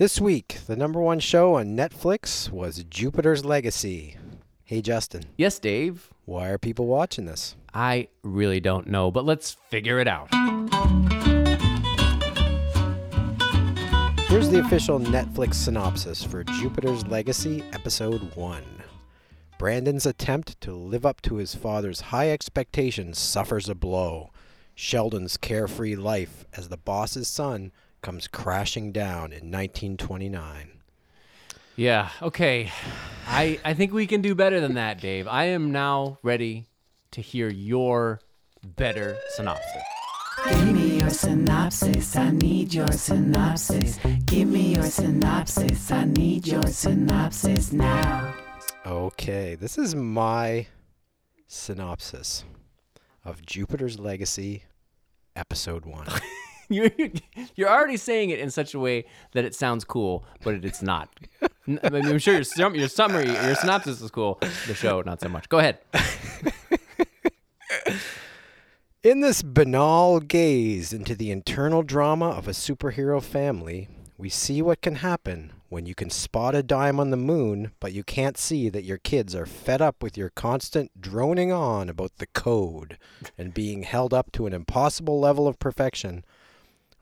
This 0.00 0.18
week, 0.18 0.60
the 0.66 0.76
number 0.76 0.98
one 0.98 1.20
show 1.20 1.56
on 1.56 1.76
Netflix 1.76 2.50
was 2.50 2.82
Jupiter's 2.84 3.44
Legacy. 3.44 4.16
Hey, 4.64 4.80
Justin, 4.80 5.24
Yes, 5.36 5.58
Dave. 5.58 6.08
why 6.24 6.48
are 6.48 6.56
people 6.56 6.86
watching 6.86 7.26
this? 7.26 7.54
I 7.74 8.08
really 8.22 8.60
don't 8.60 8.86
know, 8.86 9.10
but 9.10 9.26
let's 9.26 9.58
figure 9.68 9.98
it 9.98 10.08
out. 10.08 10.32
Here's 14.30 14.48
the 14.48 14.62
official 14.64 14.98
Netflix 14.98 15.56
synopsis 15.56 16.24
for 16.24 16.44
Jupiter's 16.44 17.06
Legacy, 17.06 17.62
Episode 17.74 18.34
1. 18.34 18.62
Brandon's 19.58 20.06
attempt 20.06 20.58
to 20.62 20.72
live 20.72 21.04
up 21.04 21.20
to 21.20 21.34
his 21.34 21.54
father's 21.54 22.00
high 22.00 22.30
expectations 22.30 23.18
suffers 23.18 23.68
a 23.68 23.74
blow. 23.74 24.30
Sheldon's 24.74 25.36
carefree 25.36 25.94
life 25.94 26.46
as 26.56 26.70
the 26.70 26.78
boss's 26.78 27.28
son 27.28 27.70
comes 28.02 28.26
crashing 28.26 28.92
down 28.92 29.32
in 29.32 29.50
1929. 29.50 30.80
Yeah, 31.76 32.10
okay. 32.20 32.70
I 33.26 33.58
I 33.64 33.74
think 33.74 33.92
we 33.92 34.06
can 34.06 34.20
do 34.20 34.34
better 34.34 34.60
than 34.60 34.74
that, 34.74 35.00
Dave. 35.00 35.26
I 35.26 35.44
am 35.46 35.72
now 35.72 36.18
ready 36.22 36.66
to 37.12 37.20
hear 37.20 37.48
your 37.48 38.20
better 38.62 39.16
synopsis. 39.30 39.82
Give 40.48 40.72
me 40.72 41.00
your 41.00 41.10
synopsis. 41.10 42.16
I 42.16 42.30
need 42.30 42.72
your 42.72 42.92
synopsis. 42.92 43.98
Give 44.24 44.48
me 44.48 44.74
your 44.74 44.84
synopsis. 44.84 45.90
I 45.90 46.04
need 46.04 46.46
your 46.46 46.62
synopsis 46.62 47.72
now. 47.72 48.34
Okay, 48.86 49.54
this 49.54 49.76
is 49.76 49.94
my 49.94 50.66
synopsis 51.46 52.44
of 53.24 53.44
Jupiter's 53.44 53.98
Legacy, 53.98 54.64
Episode 55.36 55.84
1. 55.84 56.06
You're 56.72 56.90
you're 57.56 57.68
already 57.68 57.96
saying 57.96 58.30
it 58.30 58.38
in 58.38 58.48
such 58.48 58.74
a 58.74 58.78
way 58.78 59.04
that 59.32 59.44
it 59.44 59.56
sounds 59.56 59.82
cool, 59.82 60.24
but 60.44 60.54
it, 60.54 60.64
it's 60.64 60.82
not. 60.82 61.08
I 61.82 61.90
mean, 61.90 62.06
I'm 62.06 62.20
sure 62.20 62.34
your 62.34 62.44
sum- 62.44 62.76
your 62.76 62.86
summary, 62.86 63.26
your 63.26 63.56
synopsis 63.56 64.00
is 64.00 64.10
cool. 64.12 64.38
The 64.68 64.74
show, 64.74 65.02
not 65.02 65.20
so 65.20 65.28
much. 65.28 65.48
Go 65.48 65.58
ahead. 65.58 65.78
In 69.02 69.20
this 69.20 69.42
banal 69.42 70.20
gaze 70.20 70.92
into 70.92 71.16
the 71.16 71.32
internal 71.32 71.82
drama 71.82 72.28
of 72.28 72.46
a 72.46 72.52
superhero 72.52 73.20
family, 73.20 73.88
we 74.16 74.28
see 74.28 74.62
what 74.62 74.80
can 74.80 74.96
happen 74.96 75.52
when 75.70 75.86
you 75.86 75.94
can 75.94 76.10
spot 76.10 76.54
a 76.54 76.62
dime 76.62 77.00
on 77.00 77.10
the 77.10 77.16
moon, 77.16 77.72
but 77.80 77.92
you 77.92 78.04
can't 78.04 78.36
see 78.36 78.68
that 78.68 78.84
your 78.84 78.98
kids 78.98 79.34
are 79.34 79.46
fed 79.46 79.80
up 79.80 80.02
with 80.02 80.18
your 80.18 80.28
constant 80.28 81.00
droning 81.00 81.50
on 81.50 81.88
about 81.88 82.18
the 82.18 82.26
code 82.26 82.98
and 83.38 83.54
being 83.54 83.84
held 83.84 84.12
up 84.12 84.30
to 84.32 84.46
an 84.46 84.52
impossible 84.52 85.18
level 85.18 85.48
of 85.48 85.58
perfection. 85.58 86.22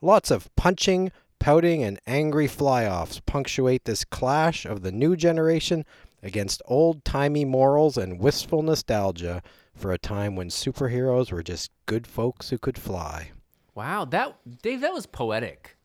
Lots 0.01 0.31
of 0.31 0.53
punching, 0.55 1.11
pouting, 1.39 1.83
and 1.83 1.99
angry 2.07 2.47
fly 2.47 2.85
offs 2.85 3.19
punctuate 3.25 3.85
this 3.85 4.05
clash 4.05 4.65
of 4.65 4.81
the 4.81 4.91
new 4.91 5.15
generation 5.15 5.85
against 6.23 6.61
old 6.65 7.03
timey 7.05 7.45
morals 7.45 7.97
and 7.97 8.19
wistful 8.19 8.61
nostalgia 8.61 9.41
for 9.73 9.91
a 9.91 9.97
time 9.97 10.35
when 10.35 10.49
superheroes 10.49 11.31
were 11.31 11.43
just 11.43 11.71
good 11.85 12.05
folks 12.05 12.49
who 12.49 12.57
could 12.57 12.77
fly. 12.77 13.31
Wow, 13.75 14.05
that 14.05 14.35
Dave, 14.61 14.81
that 14.81 14.93
was 14.93 15.05
poetic. 15.05 15.77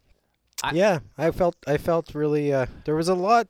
I- 0.62 0.72
yeah, 0.72 1.00
I 1.18 1.30
felt 1.30 1.56
I 1.66 1.76
felt 1.76 2.14
really 2.14 2.52
uh, 2.52 2.66
there 2.84 2.96
was 2.96 3.08
a 3.08 3.14
lot 3.14 3.48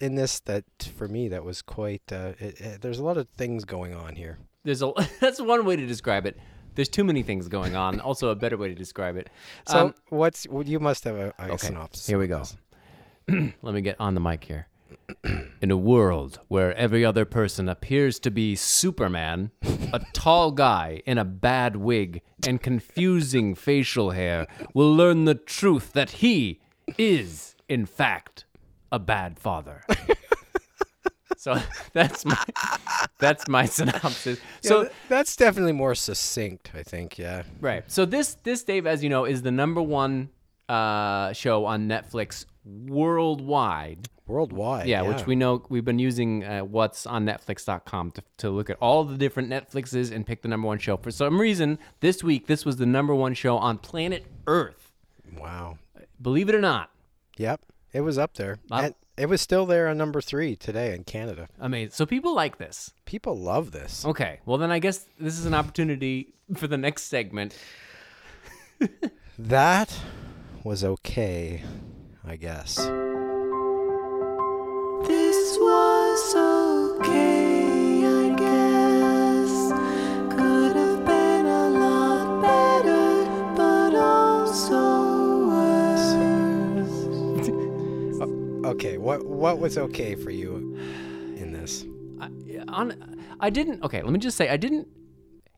in 0.00 0.14
this 0.14 0.40
that 0.40 0.64
for 0.96 1.08
me 1.08 1.28
that 1.28 1.44
was 1.44 1.62
quite 1.62 2.02
uh, 2.10 2.32
it, 2.38 2.60
it, 2.60 2.80
there's 2.82 2.98
a 2.98 3.04
lot 3.04 3.16
of 3.18 3.28
things 3.28 3.64
going 3.64 3.94
on 3.94 4.16
here. 4.16 4.38
There's 4.64 4.82
a 4.82 4.92
that's 5.20 5.40
one 5.40 5.64
way 5.64 5.76
to 5.76 5.86
describe 5.86 6.26
it. 6.26 6.38
There's 6.74 6.88
too 6.88 7.04
many 7.04 7.22
things 7.22 7.48
going 7.48 7.76
on. 7.76 8.00
Also, 8.00 8.28
a 8.30 8.34
better 8.34 8.56
way 8.56 8.68
to 8.68 8.74
describe 8.74 9.16
it. 9.16 9.28
So 9.68 9.78
Um, 9.86 9.94
what's 10.08 10.46
well, 10.48 10.64
you 10.66 10.80
must 10.80 11.04
have 11.04 11.16
a, 11.16 11.34
a 11.38 11.44
Okay, 11.52 11.66
synopsis. 11.68 12.06
here 12.06 12.18
we 12.18 12.26
go. 12.26 12.42
Let 13.28 13.74
me 13.74 13.80
get 13.80 13.96
on 14.00 14.14
the 14.14 14.20
mic 14.20 14.44
here. 14.44 14.66
In 15.60 15.70
a 15.70 15.76
world 15.76 16.38
where 16.48 16.74
every 16.76 17.04
other 17.04 17.24
person 17.24 17.68
appears 17.68 18.18
to 18.20 18.30
be 18.30 18.54
Superman, 18.56 19.50
a 19.92 20.00
tall 20.12 20.50
guy 20.52 21.02
in 21.06 21.18
a 21.18 21.24
bad 21.24 21.76
wig 21.76 22.22
and 22.46 22.60
confusing 22.60 23.54
facial 23.54 24.10
hair 24.10 24.46
will 24.74 24.94
learn 24.94 25.24
the 25.24 25.34
truth 25.34 25.92
that 25.92 26.10
he 26.10 26.60
is, 26.98 27.54
in 27.68 27.86
fact, 27.86 28.44
a 28.90 28.98
bad 28.98 29.38
father. 29.38 29.82
so 31.42 31.60
that's 31.92 32.24
my 32.24 32.38
that's 33.18 33.48
my 33.48 33.64
synopsis. 33.64 34.38
So 34.60 34.84
So 34.84 34.90
that's 35.08 35.34
definitely 35.34 35.72
more 35.72 35.96
succinct, 35.96 36.70
I 36.72 36.84
think. 36.84 37.18
Yeah. 37.18 37.42
Right. 37.60 37.82
So 37.90 38.04
this 38.04 38.36
this 38.44 38.62
Dave, 38.62 38.86
as 38.86 39.02
you 39.02 39.10
know, 39.10 39.24
is 39.24 39.42
the 39.42 39.50
number 39.50 39.82
one 39.82 40.30
uh, 40.68 41.32
show 41.32 41.64
on 41.64 41.88
Netflix 41.88 42.46
worldwide. 42.64 44.08
Worldwide. 44.28 44.86
Yeah, 44.86 45.02
which 45.02 45.26
we 45.26 45.34
know 45.34 45.64
we've 45.68 45.84
been 45.84 45.98
using 45.98 46.44
uh, 46.44 46.60
what's 46.60 47.06
on 47.06 47.26
Netflix.com 47.26 48.12
to, 48.12 48.22
to 48.38 48.50
look 48.50 48.70
at 48.70 48.76
all 48.80 49.02
the 49.02 49.18
different 49.18 49.50
Netflixes 49.50 50.12
and 50.12 50.24
pick 50.24 50.42
the 50.42 50.48
number 50.48 50.68
one 50.68 50.78
show. 50.78 50.96
For 50.96 51.10
some 51.10 51.40
reason, 51.40 51.80
this 51.98 52.22
week 52.22 52.46
this 52.46 52.64
was 52.64 52.76
the 52.76 52.86
number 52.86 53.16
one 53.16 53.34
show 53.34 53.56
on 53.56 53.78
planet 53.78 54.26
Earth. 54.46 54.92
Wow. 55.36 55.78
Believe 56.20 56.48
it 56.48 56.54
or 56.54 56.60
not. 56.60 56.90
Yep. 57.36 57.62
It 57.92 58.02
was 58.02 58.16
up 58.16 58.34
there. 58.34 58.58
And 58.84 58.94
it 59.16 59.26
was 59.26 59.40
still 59.40 59.66
there 59.66 59.88
on 59.88 59.98
number 59.98 60.20
three 60.20 60.56
today 60.56 60.94
in 60.94 61.04
Canada. 61.04 61.48
Amazing. 61.60 61.92
So 61.92 62.06
people 62.06 62.34
like 62.34 62.58
this. 62.58 62.92
People 63.04 63.36
love 63.36 63.70
this. 63.72 64.04
Okay. 64.04 64.40
Well, 64.46 64.58
then 64.58 64.70
I 64.70 64.78
guess 64.78 65.06
this 65.18 65.38
is 65.38 65.46
an 65.46 65.54
opportunity 65.54 66.34
for 66.56 66.66
the 66.66 66.78
next 66.78 67.04
segment. 67.04 67.56
That 69.38 69.98
was 70.62 70.84
okay, 70.84 71.64
I 72.24 72.36
guess. 72.36 72.78
Okay, 88.72 88.96
what 88.96 89.26
what 89.26 89.58
was 89.58 89.76
okay 89.76 90.14
for 90.14 90.30
you 90.30 90.78
in 91.36 91.52
this? 91.52 91.84
I, 92.18 92.30
on, 92.68 93.20
I 93.38 93.50
didn't. 93.50 93.82
Okay. 93.82 94.00
Let 94.00 94.10
me 94.10 94.18
just 94.18 94.34
say 94.34 94.48
I 94.48 94.56
didn't 94.56 94.88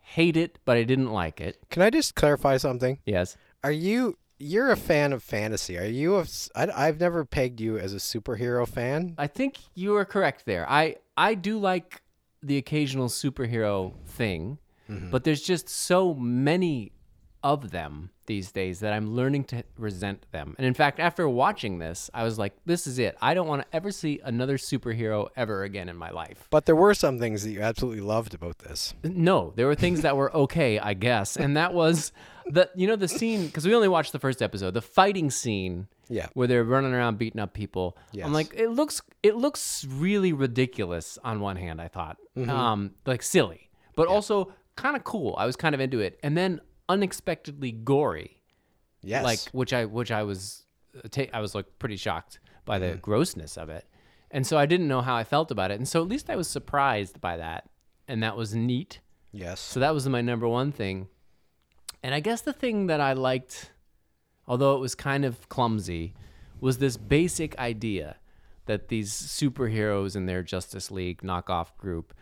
hate 0.00 0.36
it, 0.36 0.58
but 0.64 0.76
I 0.76 0.82
didn't 0.82 1.12
like 1.12 1.40
it. 1.40 1.58
Can 1.70 1.82
I 1.82 1.90
just 1.90 2.16
clarify 2.16 2.56
something? 2.56 2.98
Yes. 3.06 3.36
Are 3.62 3.70
you 3.70 4.18
you're 4.40 4.72
a 4.72 4.76
fan 4.76 5.12
of 5.12 5.22
fantasy? 5.22 5.78
Are 5.78 5.84
you 5.84 6.16
a 6.16 6.26
I, 6.56 6.86
have 6.86 6.98
never 6.98 7.24
pegged 7.24 7.60
you 7.60 7.78
as 7.78 7.94
a 7.94 7.98
superhero 7.98 8.66
fan. 8.66 9.14
I 9.16 9.28
think 9.28 9.58
you 9.76 9.94
are 9.94 10.04
correct 10.04 10.44
there. 10.44 10.68
I 10.68 10.96
I 11.16 11.34
do 11.34 11.60
like 11.60 12.02
the 12.42 12.56
occasional 12.56 13.06
superhero 13.06 13.94
thing, 14.06 14.58
mm-hmm. 14.90 15.10
but 15.10 15.22
there's 15.22 15.40
just 15.40 15.68
so 15.68 16.14
many 16.14 16.90
of 17.44 17.70
them 17.70 18.10
these 18.26 18.50
days 18.50 18.80
that 18.80 18.92
I'm 18.94 19.14
learning 19.14 19.44
to 19.44 19.62
resent 19.76 20.24
them. 20.32 20.54
And 20.56 20.66
in 20.66 20.72
fact, 20.72 20.98
after 20.98 21.28
watching 21.28 21.78
this, 21.78 22.10
I 22.14 22.24
was 22.24 22.38
like, 22.38 22.54
this 22.64 22.86
is 22.86 22.98
it. 22.98 23.16
I 23.20 23.34
don't 23.34 23.46
want 23.46 23.62
to 23.62 23.76
ever 23.76 23.92
see 23.92 24.18
another 24.24 24.56
superhero 24.56 25.28
ever 25.36 25.62
again 25.62 25.90
in 25.90 25.96
my 25.96 26.10
life. 26.10 26.48
But 26.50 26.64
there 26.64 26.74
were 26.74 26.94
some 26.94 27.18
things 27.18 27.44
that 27.44 27.50
you 27.50 27.60
absolutely 27.60 28.00
loved 28.00 28.32
about 28.32 28.58
this. 28.60 28.94
No, 29.04 29.52
there 29.56 29.66
were 29.66 29.74
things 29.74 30.00
that 30.00 30.16
were 30.16 30.34
okay, 30.34 30.78
I 30.78 30.94
guess. 30.94 31.36
And 31.36 31.56
that 31.58 31.74
was 31.74 32.12
the 32.46 32.70
you 32.74 32.86
know 32.86 32.96
the 32.96 33.08
scene 33.08 33.46
because 33.46 33.66
we 33.66 33.74
only 33.74 33.88
watched 33.88 34.12
the 34.12 34.18
first 34.18 34.40
episode, 34.40 34.72
the 34.72 34.82
fighting 34.82 35.30
scene 35.30 35.86
Yeah. 36.08 36.28
where 36.32 36.46
they're 36.48 36.64
running 36.64 36.94
around 36.94 37.18
beating 37.18 37.40
up 37.40 37.52
people. 37.52 37.96
Yes. 38.12 38.26
I'm 38.26 38.32
like, 38.32 38.54
it 38.54 38.70
looks 38.70 39.02
it 39.22 39.36
looks 39.36 39.86
really 39.88 40.32
ridiculous 40.32 41.18
on 41.22 41.40
one 41.40 41.56
hand, 41.56 41.78
I 41.78 41.88
thought. 41.88 42.16
Mm-hmm. 42.38 42.48
Um, 42.50 42.90
like 43.04 43.22
silly, 43.22 43.68
but 43.96 44.08
also 44.08 44.50
kind 44.76 44.96
of 44.96 45.04
cool. 45.04 45.34
I 45.36 45.44
was 45.44 45.56
kind 45.56 45.74
of 45.74 45.80
into 45.82 46.00
it. 46.00 46.18
And 46.22 46.36
then 46.38 46.60
unexpectedly 46.88 47.72
gory. 47.72 48.40
Yes. 49.02 49.24
Like 49.24 49.40
which 49.52 49.72
I 49.72 49.84
which 49.84 50.10
I 50.10 50.22
was 50.22 50.64
uh, 50.96 51.08
ta- 51.10 51.30
I 51.32 51.40
was 51.40 51.54
like 51.54 51.66
pretty 51.78 51.96
shocked 51.96 52.38
by 52.64 52.78
Mm-hmm. 52.78 52.90
the 52.92 52.96
grossness 52.98 53.56
of 53.58 53.68
it. 53.68 53.84
And 54.30 54.46
so 54.46 54.56
I 54.56 54.66
didn't 54.66 54.88
know 54.88 55.02
how 55.02 55.14
I 55.14 55.22
felt 55.24 55.50
about 55.50 55.70
it. 55.70 55.74
And 55.74 55.86
so 55.86 56.00
at 56.02 56.08
least 56.08 56.28
I 56.30 56.36
was 56.36 56.48
surprised 56.48 57.20
by 57.20 57.36
that. 57.36 57.68
And 58.08 58.22
that 58.22 58.36
was 58.36 58.54
neat. 58.54 59.00
yes. 59.32 59.60
So 59.60 59.80
that 59.80 59.94
was 59.94 60.08
my 60.08 60.20
number 60.22 60.48
one 60.48 60.72
thing. 60.72 61.08
And 62.02 62.14
I 62.14 62.20
guess 62.20 62.40
the 62.42 62.52
thing 62.52 62.86
that 62.88 63.00
I 63.00 63.12
liked, 63.12 63.70
although 64.48 64.74
it 64.76 64.80
was 64.80 64.94
kind 64.94 65.24
of 65.24 65.48
clumsy, 65.48 66.14
was 66.60 66.78
this 66.78 66.96
basic 66.96 67.56
idea 67.58 68.16
that 68.66 68.88
these 68.88 69.12
superheroes 69.12 70.16
in 70.16 70.26
their 70.26 70.42
Justice 70.42 70.90
League 70.90 71.22
knockoff 71.22 71.76
group 71.76 72.12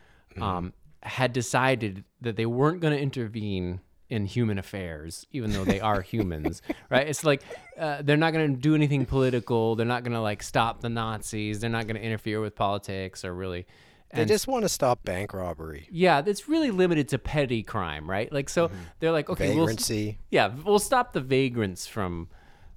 um, 0.40 0.72
had 1.02 1.32
decided 1.32 2.04
that 2.20 2.36
they 2.36 2.46
weren't 2.46 2.80
going 2.80 2.94
to 2.94 3.00
intervene 3.00 3.80
in 4.12 4.26
human 4.26 4.58
affairs, 4.58 5.26
even 5.32 5.52
though 5.52 5.64
they 5.64 5.80
are 5.80 6.02
humans, 6.02 6.60
right? 6.90 7.08
It's 7.08 7.24
like 7.24 7.42
uh, 7.78 8.02
they're 8.02 8.18
not 8.18 8.34
going 8.34 8.54
to 8.54 8.60
do 8.60 8.74
anything 8.74 9.06
political. 9.06 9.74
They're 9.74 9.86
not 9.86 10.04
going 10.04 10.12
to 10.12 10.20
like 10.20 10.42
stop 10.42 10.82
the 10.82 10.90
Nazis. 10.90 11.60
They're 11.60 11.70
not 11.70 11.86
going 11.86 11.96
to 11.96 12.02
interfere 12.02 12.38
with 12.42 12.54
politics 12.54 13.24
or 13.24 13.34
really. 13.34 13.66
they 14.12 14.26
just 14.26 14.46
want 14.46 14.64
to 14.64 14.68
stop 14.68 15.02
bank 15.02 15.32
robbery, 15.32 15.88
yeah, 15.90 16.22
it's 16.24 16.46
really 16.46 16.70
limited 16.70 17.08
to 17.08 17.18
petty 17.18 17.62
crime, 17.62 18.08
right? 18.08 18.30
Like, 18.30 18.50
so 18.50 18.70
they're 19.00 19.12
like, 19.12 19.30
okay, 19.30 19.56
we'll, 19.56 19.64
vagrancy. 19.66 20.18
yeah, 20.30 20.52
we'll 20.62 20.78
stop 20.78 21.14
the 21.14 21.22
vagrants 21.22 21.86
from 21.86 22.28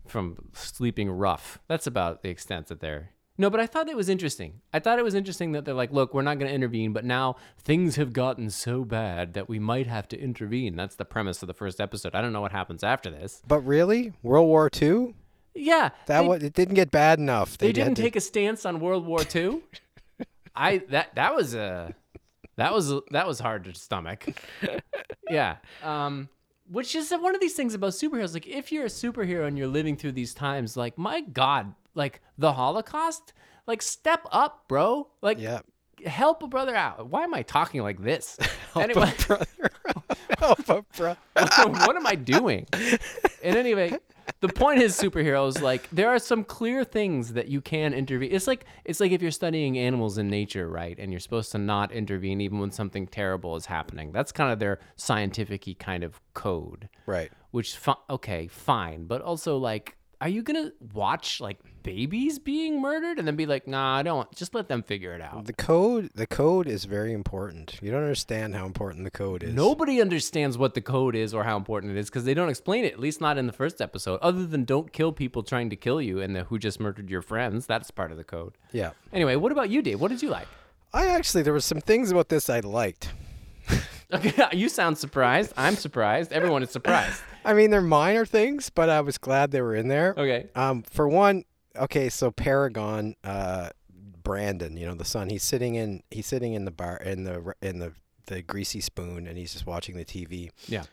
from 0.08 0.38
sleeping 0.54 1.12
rough. 1.12 1.60
That's 1.68 1.86
about 1.86 2.24
the 2.24 2.30
extent 2.30 2.68
that 2.68 2.80
they're. 2.80 3.12
No, 3.38 3.50
but 3.50 3.60
I 3.60 3.68
thought 3.68 3.90
it 3.90 3.98
was 3.98 4.08
interesting. 4.08 4.62
I 4.74 4.80
thought 4.80 4.98
it 4.98 5.04
was 5.04 5.14
interesting 5.14 5.52
that 5.52 5.66
they're 5.66 5.74
like, 5.74 5.92
look, 5.92 6.14
we're 6.14 6.22
not 6.22 6.40
going 6.40 6.48
to 6.50 6.56
intervene, 6.56 6.94
but 6.94 7.04
now 7.04 7.36
things 7.62 7.98
have 7.98 8.14
gotten 8.14 8.50
so 8.50 8.86
bad 8.86 9.34
that 9.34 9.50
we 9.50 9.60
might 9.60 9.88
have 9.88 10.08
to 10.10 10.20
intervene. 10.20 10.76
That's 10.78 10.96
the 10.96 11.04
premise 11.06 11.42
of 11.44 11.48
the 11.48 11.54
first 11.54 11.82
episode. 11.82 12.16
I 12.16 12.22
don't 12.22 12.32
know 12.32 12.40
what 12.42 12.54
happens 12.54 12.82
after 12.84 13.10
this. 13.10 13.42
But 13.48 13.60
really, 13.62 14.14
World 14.24 14.48
War 14.48 14.70
II? 14.82 15.16
Yeah, 15.54 15.90
That 16.08 16.22
they, 16.22 16.28
wa- 16.28 16.34
it 16.36 16.54
didn't 16.54 16.76
get 16.76 16.92
bad 16.92 17.20
enough. 17.20 17.58
they 17.58 17.68
had 17.68 17.76
didn't 17.76 17.96
to- 17.96 18.02
take 18.02 18.16
a 18.16 18.22
stance 18.22 18.66
on 18.66 18.80
World 18.80 19.06
War 19.06 19.20
II. 19.36 19.62
I 20.56 20.78
that 20.90 21.16
that 21.16 21.36
was 21.36 21.54
a 21.54 21.94
that 22.56 22.74
was 22.74 22.94
that 23.12 23.28
was 23.28 23.40
hard 23.40 23.66
to 23.66 23.74
stomach. 23.74 24.26
yeah. 25.30 25.58
Um 25.84 26.30
which 26.72 26.96
is 26.96 27.12
one 27.12 27.36
of 27.36 27.42
these 27.42 27.54
things 27.54 27.74
about 27.74 27.92
superheroes 27.92 28.34
like 28.34 28.48
if 28.48 28.72
you're 28.72 28.86
a 28.86 28.90
superhero 28.90 29.46
and 29.48 29.58
you're 29.58 29.68
living 29.68 29.96
through 29.98 30.14
these 30.14 30.34
times 30.34 30.76
like 30.78 30.98
my 30.98 31.22
god, 31.22 31.74
like 31.96 32.22
the 32.38 32.54
Holocaust, 32.54 33.34
like 33.68 33.82
step 33.82 34.26
up, 34.32 34.68
bro. 34.68 35.08
Like 35.22 35.40
Yeah. 35.40 35.62
help 36.06 36.44
a 36.44 36.48
brother 36.48 36.76
out. 36.76 37.08
Why 37.10 37.24
am 37.24 37.34
I 37.34 37.42
talking 37.42 37.82
like 37.82 38.04
this? 38.04 38.38
help 38.74 38.84
anyway, 38.84 39.14
brother. 39.28 39.46
Help 40.40 40.70
a 40.70 40.82
brother. 40.98 41.18
what 41.36 41.96
am 41.96 42.06
I 42.06 42.16
doing? 42.16 42.66
In 43.42 43.56
any 43.56 43.74
way, 43.74 43.98
the 44.42 44.50
point 44.50 44.82
is 44.82 44.98
superheroes 45.00 45.62
like 45.62 45.88
there 45.92 46.10
are 46.10 46.20
some 46.20 46.44
clear 46.44 46.84
things 46.84 47.34
that 47.34 47.48
you 47.48 47.62
can 47.62 47.94
intervene. 47.94 48.32
It's 48.32 48.48
like 48.48 48.66
it's 48.84 49.00
like 49.00 49.12
if 49.12 49.22
you're 49.22 49.32
studying 49.32 49.78
animals 49.78 50.18
in 50.18 50.28
nature, 50.30 50.68
right? 50.68 50.98
And 51.00 51.12
you're 51.12 51.20
supposed 51.22 51.52
to 51.54 51.58
not 51.58 51.92
intervene 51.92 52.42
even 52.42 52.60
when 52.60 52.72
something 52.72 53.08
terrible 53.08 53.56
is 53.56 53.68
happening. 53.68 54.12
That's 54.12 54.32
kind 54.32 54.52
of 54.52 54.60
their 54.60 54.80
scientific 54.98 55.68
kind 55.80 56.04
of 56.04 56.20
code. 56.34 56.90
Right. 57.06 57.32
Which 57.52 57.78
okay, 58.10 58.48
fine, 58.48 59.06
but 59.06 59.22
also 59.22 59.58
like 59.58 59.96
are 60.22 60.30
you 60.30 60.44
going 60.44 60.66
to 60.66 60.74
watch 60.94 61.40
like 61.40 61.60
babies 61.84 62.40
being 62.40 62.82
murdered 62.82 63.20
and 63.20 63.28
then 63.28 63.36
be 63.36 63.46
like, 63.46 63.68
"Nah, 63.68 63.98
I 63.98 64.04
don't. 64.04 64.30
Just 64.36 64.56
let 64.56 64.68
them 64.68 64.84
figure 64.84 65.14
it 65.14 65.22
out." 65.22 65.46
The 65.46 65.54
code 65.54 66.10
the 66.16 66.28
code 66.28 66.68
is 66.68 66.86
very 66.86 67.14
important. 67.14 67.78
You 67.82 67.92
don't 67.92 68.02
understand 68.02 68.56
how 68.56 68.66
important 68.66 69.04
the 69.04 69.12
code 69.12 69.44
is. 69.44 69.54
Nobody 69.54 70.02
understands 70.02 70.58
what 70.58 70.74
the 70.74 70.82
code 70.82 71.16
is 71.16 71.34
or 71.34 71.44
how 71.44 71.58
important 71.58 71.96
it 71.96 72.00
is 72.00 72.10
because 72.10 72.26
they 72.26 72.34
don't 72.34 72.50
explain 72.50 72.86
it. 72.86 72.94
At 72.94 73.00
least 73.00 73.22
not 73.22 73.38
in 73.38 73.48
the 73.48 73.54
first 73.54 73.82
episode. 73.82 74.20
Other 74.22 74.46
than 74.46 74.66
don't 74.66 74.92
kill 74.92 75.12
people 75.12 75.44
trying 75.44 75.70
to 75.70 75.76
kill 75.76 76.02
you 76.02 76.22
and 76.22 76.36
the 76.36 76.46
who 76.46 76.58
just 76.58 76.80
murdered 76.80 77.10
your 77.10 77.22
friends. 77.22 77.66
That's 77.66 77.92
part 77.92 78.12
of 78.12 78.18
the 78.18 78.24
code. 78.24 78.54
Yeah. 78.72 78.92
Anyway, 79.14 79.36
what 79.36 79.52
about 79.52 79.70
you, 79.70 79.82
Dave? 79.82 80.02
What 80.02 80.10
did 80.10 80.22
you 80.22 80.30
like? 80.30 80.48
I 80.94 81.08
actually 81.08 81.44
there 81.44 81.54
were 81.54 81.60
some 81.60 81.82
things 81.82 82.12
about 82.12 82.30
this 82.30 82.50
I 82.50 82.62
liked. 82.62 83.10
Okay, 84.14 84.34
you 84.54 84.70
sound 84.70 84.98
surprised. 84.98 85.54
I'm 85.58 85.76
surprised. 85.76 86.32
Everyone 86.32 86.64
is 86.64 86.72
surprised. 86.72 87.22
I 87.46 87.54
mean, 87.54 87.70
they're 87.72 87.82
minor 87.82 88.26
things, 88.26 88.70
but 88.70 88.90
I 88.90 89.02
was 89.02 89.18
glad 89.18 89.52
they 89.52 89.62
were 89.62 89.76
in 89.76 89.88
there. 89.88 90.14
Okay. 90.18 90.48
Um, 90.56 90.84
for 90.84 91.08
one, 91.08 91.44
okay, 91.76 92.10
so 92.10 92.32
Paragon, 92.32 93.16
uh, 93.24 93.70
Brandon, 94.24 94.76
you 94.76 94.86
know 94.88 94.96
the 94.96 95.06
son. 95.06 95.30
He's 95.30 95.44
sitting 95.44 95.76
in 95.76 96.02
he's 96.10 96.26
sitting 96.26 96.54
in 96.54 96.66
the 96.66 96.72
bar 96.72 96.98
in 96.98 97.24
the 97.26 97.54
in 97.62 97.80
the 97.80 97.94
the 98.26 98.42
greasy 98.42 98.82
spoon, 98.82 99.28
and 99.28 99.38
he's 99.38 99.54
just 99.54 99.68
watching 99.68 99.96
the 99.98 100.06
TV. 100.06 100.50
Yeah. 100.68 100.84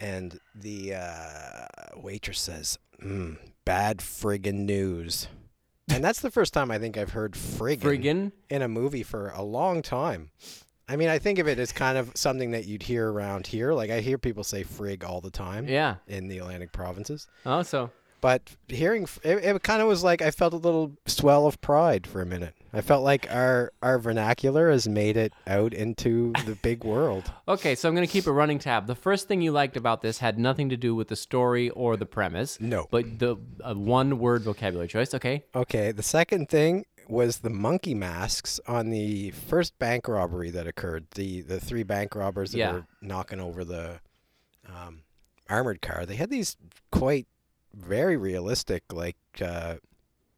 And 0.00 0.40
the 0.56 0.94
uh, 0.96 1.66
waitress 1.96 2.40
says, 2.40 2.78
mm, 3.00 3.38
"Bad 3.64 3.98
friggin' 3.98 4.64
news," 4.66 5.28
and 5.88 6.02
that's 6.02 6.20
the 6.20 6.32
first 6.32 6.52
time 6.52 6.72
I 6.72 6.78
think 6.80 6.98
I've 6.98 7.12
heard 7.12 7.34
friggin', 7.34 7.80
Friggin'. 7.80 8.32
in 8.50 8.60
a 8.62 8.68
movie 8.68 9.04
for 9.04 9.28
a 9.28 9.42
long 9.42 9.80
time. 9.80 10.30
I 10.88 10.96
mean, 10.96 11.08
I 11.08 11.18
think 11.18 11.38
of 11.38 11.48
it 11.48 11.58
as 11.58 11.72
kind 11.72 11.96
of 11.96 12.12
something 12.14 12.50
that 12.52 12.66
you'd 12.66 12.82
hear 12.82 13.10
around 13.10 13.46
here. 13.46 13.72
Like 13.72 13.90
I 13.90 14.00
hear 14.00 14.18
people 14.18 14.44
say 14.44 14.64
"frig" 14.64 15.02
all 15.04 15.20
the 15.20 15.30
time 15.30 15.66
Yeah. 15.68 15.96
in 16.06 16.28
the 16.28 16.38
Atlantic 16.38 16.72
provinces. 16.72 17.26
Oh, 17.46 17.62
so 17.62 17.90
But 18.20 18.42
hearing 18.68 19.06
it, 19.22 19.44
it 19.44 19.62
kind 19.62 19.82
of 19.82 19.88
was 19.88 20.02
like 20.04 20.20
I 20.22 20.30
felt 20.30 20.52
a 20.52 20.56
little 20.58 20.92
swell 21.06 21.46
of 21.46 21.60
pride 21.60 22.06
for 22.06 22.20
a 22.22 22.26
minute. 22.26 22.54
I 22.72 22.80
felt 22.80 23.04
like 23.04 23.26
our 23.30 23.72
our 23.82 23.98
vernacular 23.98 24.70
has 24.70 24.88
made 24.88 25.16
it 25.16 25.32
out 25.46 25.72
into 25.72 26.32
the 26.44 26.54
big 26.62 26.84
world. 26.84 27.30
okay. 27.48 27.74
So 27.74 27.88
I'm 27.88 27.94
gonna 27.94 28.06
keep 28.06 28.26
a 28.26 28.32
running 28.32 28.58
tab. 28.58 28.86
The 28.86 28.94
first 28.94 29.28
thing 29.28 29.40
you 29.42 29.52
liked 29.52 29.76
about 29.76 30.02
this 30.02 30.18
had 30.18 30.38
nothing 30.38 30.68
to 30.70 30.76
do 30.76 30.94
with 30.94 31.08
the 31.08 31.16
story 31.16 31.70
or 31.70 31.96
the 31.96 32.06
premise. 32.06 32.58
No. 32.60 32.88
But 32.90 33.18
the 33.20 33.36
uh, 33.62 33.74
one 33.74 34.18
word 34.18 34.42
vocabulary 34.42 34.88
choice. 34.88 35.14
Okay. 35.14 35.44
Okay, 35.54 35.92
the 35.92 36.02
second 36.02 36.48
thing 36.48 36.84
was 37.08 37.38
the 37.38 37.50
monkey 37.50 37.94
masks 37.94 38.60
on 38.66 38.90
the 38.90 39.30
first 39.30 39.78
bank 39.78 40.08
robbery 40.08 40.50
that 40.50 40.66
occurred. 40.66 41.06
The 41.14 41.42
the 41.42 41.60
three 41.60 41.82
bank 41.82 42.14
robbers 42.14 42.52
that 42.52 42.58
Yeah. 42.58 42.72
were 42.72 42.86
knocking 43.02 43.40
over 43.40 43.64
the 43.64 44.00
um, 44.68 45.02
armored 45.48 45.82
car. 45.82 46.06
They 46.06 46.16
had 46.16 46.30
these 46.30 46.56
quite 46.90 47.26
very 47.74 48.16
realistic 48.16 48.84
like 48.92 49.16
uh, 49.42 49.76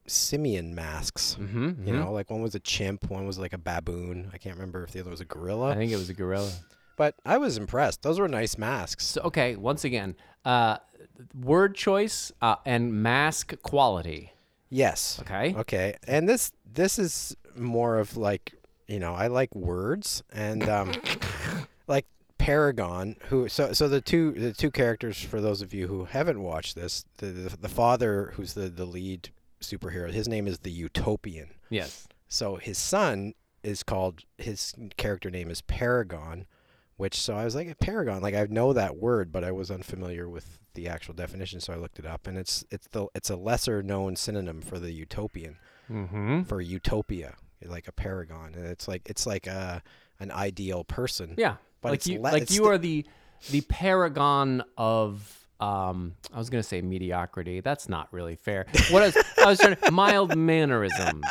simian 0.06 0.74
masks. 0.74 1.36
Mm-hmm. 1.40 1.86
You 1.86 1.94
know, 1.96 2.12
like 2.12 2.30
one 2.30 2.42
was 2.42 2.54
a 2.54 2.60
chimp, 2.60 3.10
one 3.10 3.26
was 3.26 3.38
like 3.38 3.52
a 3.52 3.58
baboon. 3.58 4.30
I 4.32 4.38
can't 4.38 4.56
remember 4.56 4.84
if 4.84 4.92
the 4.92 5.00
other 5.00 5.10
was 5.10 5.20
a 5.20 5.24
gorilla. 5.24 5.70
I 5.72 5.74
think 5.76 5.92
it 5.92 5.96
was 5.96 6.08
a 6.10 6.14
gorilla. 6.14 6.50
But 6.96 7.14
I 7.26 7.36
was 7.38 7.58
impressed. 7.58 8.02
Those 8.02 8.18
were 8.18 8.28
nice 8.28 8.56
masks. 8.56 9.04
So 9.06 9.20
okay, 9.22 9.54
once 9.56 9.84
again, 9.84 10.16
uh, 10.44 10.78
word 11.38 11.74
choice 11.74 12.32
uh, 12.40 12.56
and 12.64 12.92
mask 13.02 13.54
quality. 13.62 14.32
Yes. 14.70 15.18
Okay. 15.22 15.54
Okay. 15.54 15.96
And 16.06 16.28
this 16.28 16.52
this 16.70 16.98
is 16.98 17.36
more 17.56 17.98
of 17.98 18.16
like, 18.16 18.54
you 18.86 18.98
know, 18.98 19.14
I 19.14 19.28
like 19.28 19.54
words 19.54 20.22
and 20.32 20.68
um 20.68 20.92
like 21.86 22.06
Paragon 22.38 23.16
who 23.28 23.48
so 23.48 23.72
so 23.72 23.88
the 23.88 24.00
two 24.00 24.32
the 24.32 24.52
two 24.52 24.70
characters 24.70 25.20
for 25.20 25.40
those 25.40 25.62
of 25.62 25.72
you 25.72 25.88
who 25.88 26.04
haven't 26.04 26.42
watched 26.42 26.74
this, 26.74 27.04
the 27.18 27.26
the, 27.26 27.56
the 27.56 27.68
father 27.68 28.32
who's 28.34 28.54
the 28.54 28.68
the 28.68 28.84
lead 28.86 29.30
superhero, 29.60 30.10
his 30.12 30.28
name 30.28 30.46
is 30.46 30.60
the 30.60 30.70
Utopian. 30.70 31.50
Yes. 31.70 32.06
So 32.28 32.56
his 32.56 32.78
son 32.78 33.34
is 33.62 33.82
called 33.82 34.22
his 34.38 34.74
character 34.96 35.30
name 35.30 35.50
is 35.50 35.60
Paragon, 35.62 36.46
which 36.96 37.18
so 37.20 37.34
I 37.34 37.44
was 37.44 37.54
like 37.54 37.68
a 37.68 37.74
Paragon, 37.74 38.22
like 38.22 38.34
I 38.34 38.46
know 38.50 38.72
that 38.72 38.96
word, 38.96 39.32
but 39.32 39.44
I 39.44 39.52
was 39.52 39.70
unfamiliar 39.70 40.28
with 40.28 40.58
the 40.74 40.88
actual 40.88 41.14
definition, 41.14 41.60
so 41.60 41.72
I 41.72 41.76
looked 41.76 41.98
it 41.98 42.06
up, 42.06 42.26
and 42.26 42.36
it's 42.38 42.64
it's 42.70 42.86
the 42.88 43.06
it's 43.14 43.30
a 43.30 43.36
lesser 43.36 43.82
known 43.82 44.16
synonym 44.16 44.60
for 44.60 44.78
the 44.78 44.92
utopian 44.92 45.56
Mm-hmm. 45.90 46.42
for 46.42 46.60
utopia, 46.60 47.34
like 47.64 47.86
a 47.86 47.92
paragon, 47.92 48.54
and 48.56 48.66
it's 48.66 48.88
like 48.88 49.02
it's 49.08 49.24
like 49.26 49.46
a 49.46 49.82
an 50.18 50.30
ideal 50.32 50.82
person. 50.82 51.34
Yeah. 51.36 51.56
But 51.80 51.90
like 51.90 51.96
it's 51.98 52.06
you, 52.08 52.18
le- 52.20 52.32
like 52.32 52.50
you 52.50 52.56
sti- 52.64 52.66
are 52.68 52.78
the 52.78 53.06
the 53.50 53.60
paragon 53.60 54.64
of 54.76 55.46
um. 55.60 56.14
I 56.34 56.38
was 56.38 56.50
gonna 56.50 56.62
say 56.64 56.82
mediocrity. 56.82 57.60
That's 57.60 57.88
not 57.88 58.08
really 58.12 58.34
fair. 58.34 58.66
What 58.90 59.02
I 59.02 59.06
was, 59.06 59.16
I 59.38 59.46
was 59.46 59.58
trying 59.60 59.76
to 59.84 59.90
mild 59.92 60.36
mannerisms. 60.36 61.24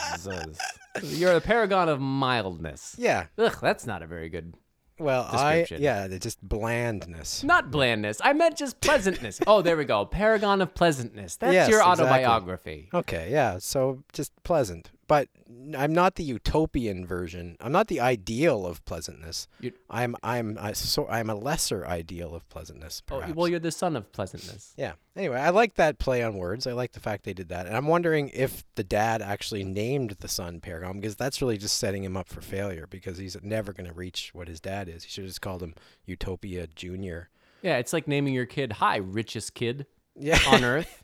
You're 1.04 1.34
the 1.34 1.42
paragon 1.42 1.90
of 1.90 2.00
mildness. 2.00 2.96
Yeah. 2.98 3.26
Ugh, 3.38 3.58
that's 3.62 3.86
not 3.86 4.02
a 4.02 4.08
very 4.08 4.30
good. 4.30 4.54
Well, 4.98 5.28
I 5.30 5.66
yeah, 5.72 6.08
just 6.08 6.42
blandness. 6.48 7.44
Not 7.44 7.70
blandness. 7.70 8.22
I 8.24 8.32
meant 8.34 8.56
just 8.58 8.80
pleasantness. 8.80 9.42
oh, 9.46 9.62
there 9.62 9.76
we 9.76 9.84
go. 9.86 10.06
Paragon 10.06 10.62
of 10.62 10.74
pleasantness. 10.74 11.36
That's 11.36 11.54
Yes, 11.54 11.70
your 11.70 11.80
exactly. 11.82 12.06
autobiography. 12.06 12.90
Okay, 12.94 13.30
yeah, 13.32 13.58
so 13.60 14.04
just 14.14 14.32
pleasant. 14.44 14.92
But 15.08 15.30
I'm 15.78 15.94
not 15.94 16.16
the 16.16 16.24
utopian 16.24 17.06
version. 17.06 17.58
I'm 17.60 17.72
not 17.72 17.88
the 17.88 18.00
ideal 18.00 18.66
of 18.66 18.84
pleasantness. 18.86 19.48
You- 19.60 19.74
I'm 19.90 20.16
I'm 20.24 20.58
I, 20.60 20.74
so 20.74 21.08
I'm 21.08 21.30
a 21.30 21.36
lesser 21.36 21.86
ideal 21.86 22.34
of 22.34 22.48
pleasantness. 22.50 23.04
Oh, 23.12 23.24
well, 23.36 23.48
you're 23.48 23.60
the 23.60 23.72
son 23.72 23.96
of 23.96 24.12
pleasantness. 24.12 24.74
yeah. 24.78 24.94
Anyway, 25.16 25.40
I 25.40 25.50
like 25.52 25.76
that 25.76 26.00
play 26.00 26.24
on 26.24 26.36
words. 26.36 26.66
I 26.68 26.74
like 26.74 26.92
the 26.94 27.00
fact 27.00 27.24
they 27.24 27.34
did 27.34 27.50
that, 27.50 27.68
and 27.68 27.78
I'm 27.78 27.88
wondering 27.88 28.30
if 28.34 28.64
the 28.76 28.84
dad 28.84 29.22
actually 29.22 29.64
named 29.64 30.18
the 30.20 30.28
son 30.28 30.60
Paragon 30.60 31.00
because 31.00 31.16
that's 31.16 31.42
really 31.42 31.58
just 31.58 31.78
setting 31.78 32.04
him 32.04 32.18
up 32.18 32.28
for 32.28 32.42
failure 32.42 32.88
because 32.90 33.18
he's 33.18 33.38
never 33.44 33.72
going 33.74 33.88
to 33.88 33.94
reach 33.94 34.32
what 34.34 34.48
his 34.48 34.60
dad 34.60 34.90
is. 34.90 35.04
He 35.04 35.10
should 35.12 35.24
have 35.24 35.30
just 35.30 35.42
called 35.42 35.62
him 35.64 35.76
Utopia 36.06 36.68
Junior. 36.68 37.30
Yeah, 37.62 37.78
it's 37.78 37.94
like 37.94 38.08
naming 38.08 38.34
your 38.34 38.46
kid, 38.46 38.74
"Hi, 38.74 38.98
richest 38.98 39.54
kid 39.54 39.86
Yeah, 40.18 40.40
on 40.48 40.64
earth." 40.64 41.04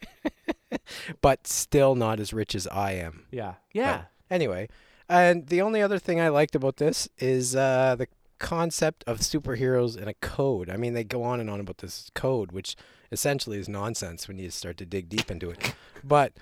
but 1.21 1.47
still 1.47 1.95
not 1.95 2.19
as 2.19 2.33
rich 2.33 2.55
as 2.55 2.67
I 2.67 2.93
am. 2.93 3.25
Yeah, 3.31 3.55
yeah. 3.73 4.03
Anyway, 4.29 4.69
and 5.09 5.47
the 5.47 5.61
only 5.61 5.81
other 5.81 5.99
thing 5.99 6.21
I 6.21 6.29
liked 6.29 6.55
about 6.55 6.77
this 6.77 7.09
is 7.17 7.55
uh, 7.55 7.95
the 7.97 8.07
concept 8.39 9.03
of 9.05 9.19
superheroes 9.19 9.95
and 9.97 10.07
a 10.09 10.13
code. 10.15 10.69
I 10.69 10.77
mean, 10.77 10.93
they 10.93 11.03
go 11.03 11.23
on 11.23 11.39
and 11.39 11.49
on 11.49 11.59
about 11.59 11.79
this 11.79 12.09
code, 12.15 12.51
which 12.51 12.75
essentially 13.11 13.57
is 13.59 13.67
nonsense 13.69 14.27
when 14.27 14.37
you 14.37 14.49
start 14.49 14.77
to 14.77 14.85
dig 14.85 15.09
deep 15.09 15.29
into 15.29 15.49
it. 15.49 15.75
But 16.03 16.33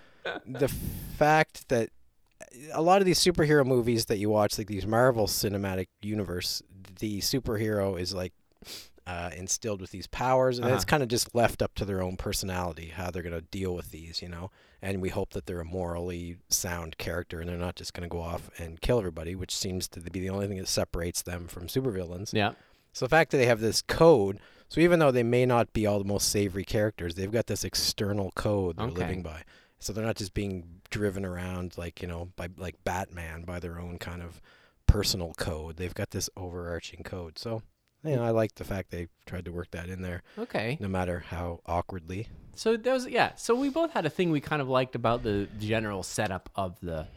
the 0.46 0.68
fact 0.68 1.68
that 1.70 1.90
a 2.74 2.82
lot 2.82 3.02
of 3.02 3.06
these 3.06 3.20
superhero 3.20 3.66
movies 3.66 4.06
that 4.06 4.18
you 4.18 4.30
watch, 4.30 4.58
like 4.58 4.68
these 4.68 4.86
Marvel 4.86 5.28
Cinematic 5.28 5.88
Universe, 6.02 6.62
the 7.00 7.20
superhero 7.20 8.00
is 8.00 8.14
like 8.14 8.34
uh, 9.10 9.32
instilled 9.36 9.82
with 9.82 9.92
these 9.92 10.08
powers, 10.08 10.58
and 10.58 10.66
Uh-huh. 10.68 10.76
it's 10.76 10.86
kind 10.86 11.02
of 11.02 11.10
just 11.10 11.34
left 11.34 11.62
up 11.62 11.74
to 11.76 11.86
their 11.86 12.02
own 12.02 12.16
personality 12.18 12.90
how 12.90 13.10
they're 13.10 13.24
going 13.30 13.34
to 13.34 13.42
deal 13.60 13.74
with 13.74 13.90
these, 13.92 14.22
you 14.22 14.30
know. 14.30 14.52
And 14.82 15.02
we 15.02 15.10
hope 15.10 15.32
that 15.32 15.46
they're 15.46 15.62
a 15.62 15.66
morally 15.66 16.38
sound 16.50 16.98
character, 16.98 17.40
and 17.40 17.50
they're 17.50 17.58
not 17.68 17.76
just 17.76 17.94
going 17.94 18.08
to 18.08 18.14
go 18.18 18.22
off 18.22 18.50
and 18.60 18.80
kill 18.82 19.00
everybody, 19.00 19.34
which 19.36 19.56
seems 19.56 19.88
to 19.90 20.00
be 20.00 20.20
the 20.20 20.30
only 20.30 20.48
thing 20.48 20.58
that 20.58 20.68
separates 20.68 21.22
them 21.24 21.48
from 21.48 21.68
supervillains. 21.68 22.34
Yeah. 22.34 22.52
So 22.94 23.06
the 23.06 23.10
fact 23.10 23.32
that 23.32 23.38
they 23.38 23.46
have 23.48 23.60
this 23.62 23.82
code, 23.82 24.40
So 24.72 24.82
even 24.82 25.00
though 25.00 25.12
they 25.12 25.24
may 25.24 25.46
not 25.48 25.74
be 25.74 25.88
all 25.88 25.98
the 25.98 26.06
most 26.06 26.30
savory 26.30 26.64
characters, 26.64 27.16
they've 27.16 27.32
got 27.32 27.48
this 27.48 27.64
external 27.64 28.30
code 28.36 28.78
they're 28.78 28.86
Okay. 28.88 29.02
living 29.02 29.24
by. 29.24 29.42
So 29.80 29.92
they're 29.94 30.06
not 30.06 30.18
just 30.18 30.34
being 30.36 30.82
driven 30.92 31.26
around 31.26 31.76
like, 31.78 32.02
you 32.04 32.08
know, 32.08 32.30
by 32.36 32.50
like 32.58 32.76
Batman 32.84 33.44
by 33.46 33.60
their 33.60 33.80
own 33.80 33.98
kind 33.98 34.22
of 34.22 34.40
personal 34.86 35.34
code. 35.34 35.78
They've 35.78 35.94
got 36.02 36.12
this 36.12 36.30
overarching 36.38 37.02
code. 37.04 37.40
So, 37.40 37.64
you 38.04 38.16
know, 38.16 38.24
I 38.24 38.30
like 38.32 38.56
the 38.56 38.64
fact 38.64 38.92
they 38.92 39.08
tried 39.26 39.46
to 39.46 39.52
work 39.52 39.72
that 39.72 39.90
in 39.90 40.02
there, 40.02 40.24
Okay. 40.38 40.78
no 40.80 40.88
matter 40.88 41.20
how 41.28 41.60
awkwardly. 41.66 42.28
So 42.56 42.76
there 42.78 42.94
was 42.94 43.08
yeah. 43.08 43.32
So 43.36 43.56
we 43.56 43.70
both 43.70 43.92
had 43.92 44.06
a 44.06 44.10
thing 44.10 44.32
we 44.32 44.42
kind 44.42 44.62
of 44.62 44.68
liked 44.70 44.96
about 44.96 45.24
the 45.24 45.48
general 45.60 46.04
setup 46.04 46.50
of 46.56 46.78
the 46.82 47.08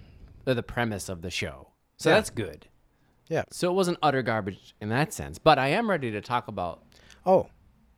or 0.47 0.55
the 0.55 0.63
premise 0.63 1.09
of 1.09 1.23
the 1.23 1.31
show. 1.31 1.69
So 1.99 2.11
Yeah. 2.11 2.17
that's 2.17 2.31
good. 2.31 2.67
Yeah. 3.29 3.45
So 3.51 3.71
it 3.71 3.75
wasn't 3.75 3.99
utter 4.03 4.23
garbage 4.23 4.75
in 4.81 4.89
that 4.91 5.13
sense. 5.13 5.39
But 5.39 5.59
I 5.59 5.69
am 5.69 5.89
ready 5.91 6.11
to 6.11 6.21
talk 6.21 6.49
about 6.49 6.83
Oh, 7.25 7.49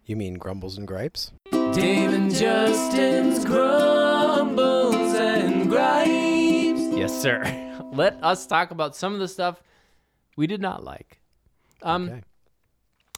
you 0.07 0.17
mean 0.17 0.35
grumbles 0.35 0.77
and 0.79 0.87
gripes? 0.87 1.33
Dave 1.73 2.13
and 2.13 2.33
Justin's 2.35 3.45
grumbles 3.45 4.95
and 5.15 5.69
gripes. 5.71 6.97
Yes, 6.97 7.21
sir. 7.21 7.43
Let 7.93 8.23
us 8.23 8.47
talk 8.47 8.71
about 8.71 8.95
some 8.97 9.13
of 9.15 9.21
the 9.21 9.29
stuff 9.29 9.63
we 10.37 10.47
did 10.47 10.61
not 10.61 10.85
like. 10.85 11.21
Um, 11.83 12.09
Okay. 12.09 12.23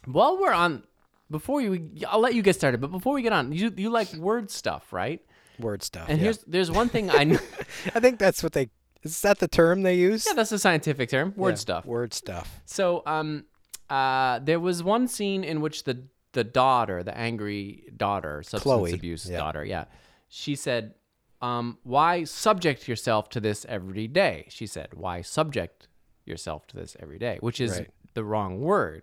While 0.07 0.39
we're 0.39 0.53
on, 0.53 0.85
before 1.31 1.61
you, 1.61 1.91
I'll 2.09 2.21
let 2.21 2.35
you 2.35 2.43
get 2.43 2.55
started. 2.57 2.81
But 2.81 2.91
before 2.91 3.15
we 3.15 3.23
get 3.23 3.33
on, 3.33 3.53
you 3.53 3.73
you 3.77 3.91
like 3.91 4.13
word 4.15 4.51
stuff, 4.51 4.93
right? 4.93 5.21
Word 5.59 5.83
stuff. 5.83 6.07
And 6.09 6.19
yeah. 6.19 6.25
here's 6.25 6.39
there's 6.45 6.71
one 6.71 6.89
thing 6.89 7.11
I. 7.11 7.23
I 7.95 8.01
think 8.01 8.19
that's 8.19 8.43
what 8.43 8.53
they 8.53 8.71
is 9.03 9.21
that 9.23 9.39
the 9.39 9.49
term 9.49 9.83
they 9.83 9.95
use? 9.95 10.27
yeah, 10.27 10.35
that's 10.35 10.53
a 10.53 10.59
scientific 10.59 11.09
term. 11.11 11.33
Word 11.37 11.51
Yeah, 11.51 11.55
stuff. 11.57 11.87
Word 11.87 12.13
stuff. 12.13 12.61
So, 12.65 13.03
um, 13.07 13.45
uh, 13.89 14.41
there 14.41 14.59
was 14.59 14.83
one 14.83 15.07
scene 15.09 15.45
in 15.45 15.61
which 15.61 15.85
the 15.85 16.05
the 16.33 16.45
daughter, 16.45 17.03
the 17.03 17.17
angry 17.17 17.85
daughter, 17.97 18.43
substance 18.43 18.63
Chloe, 18.63 18.93
abuse 18.93 19.29
yeah. 19.31 19.39
daughter, 19.39 19.65
yeah, 19.65 19.85
she 20.29 20.55
said, 20.55 20.95
um, 21.41 21.79
"Why 21.83 22.25
subject 22.25 22.89
yourself 22.89 23.29
to 23.31 23.41
this 23.41 23.65
every 23.69 24.07
day?" 24.09 24.47
She 24.49 24.67
said, 24.67 24.89
"Why 24.95 25.23
subject 25.23 25.89
yourself 26.25 26.67
to 26.69 26.77
this 26.77 26.97
every 27.01 27.19
day?" 27.19 27.39
Which 27.41 27.61
is 27.61 27.79
Right. 27.79 27.91
the 28.15 28.25
wrong 28.25 28.61
word. 28.61 29.03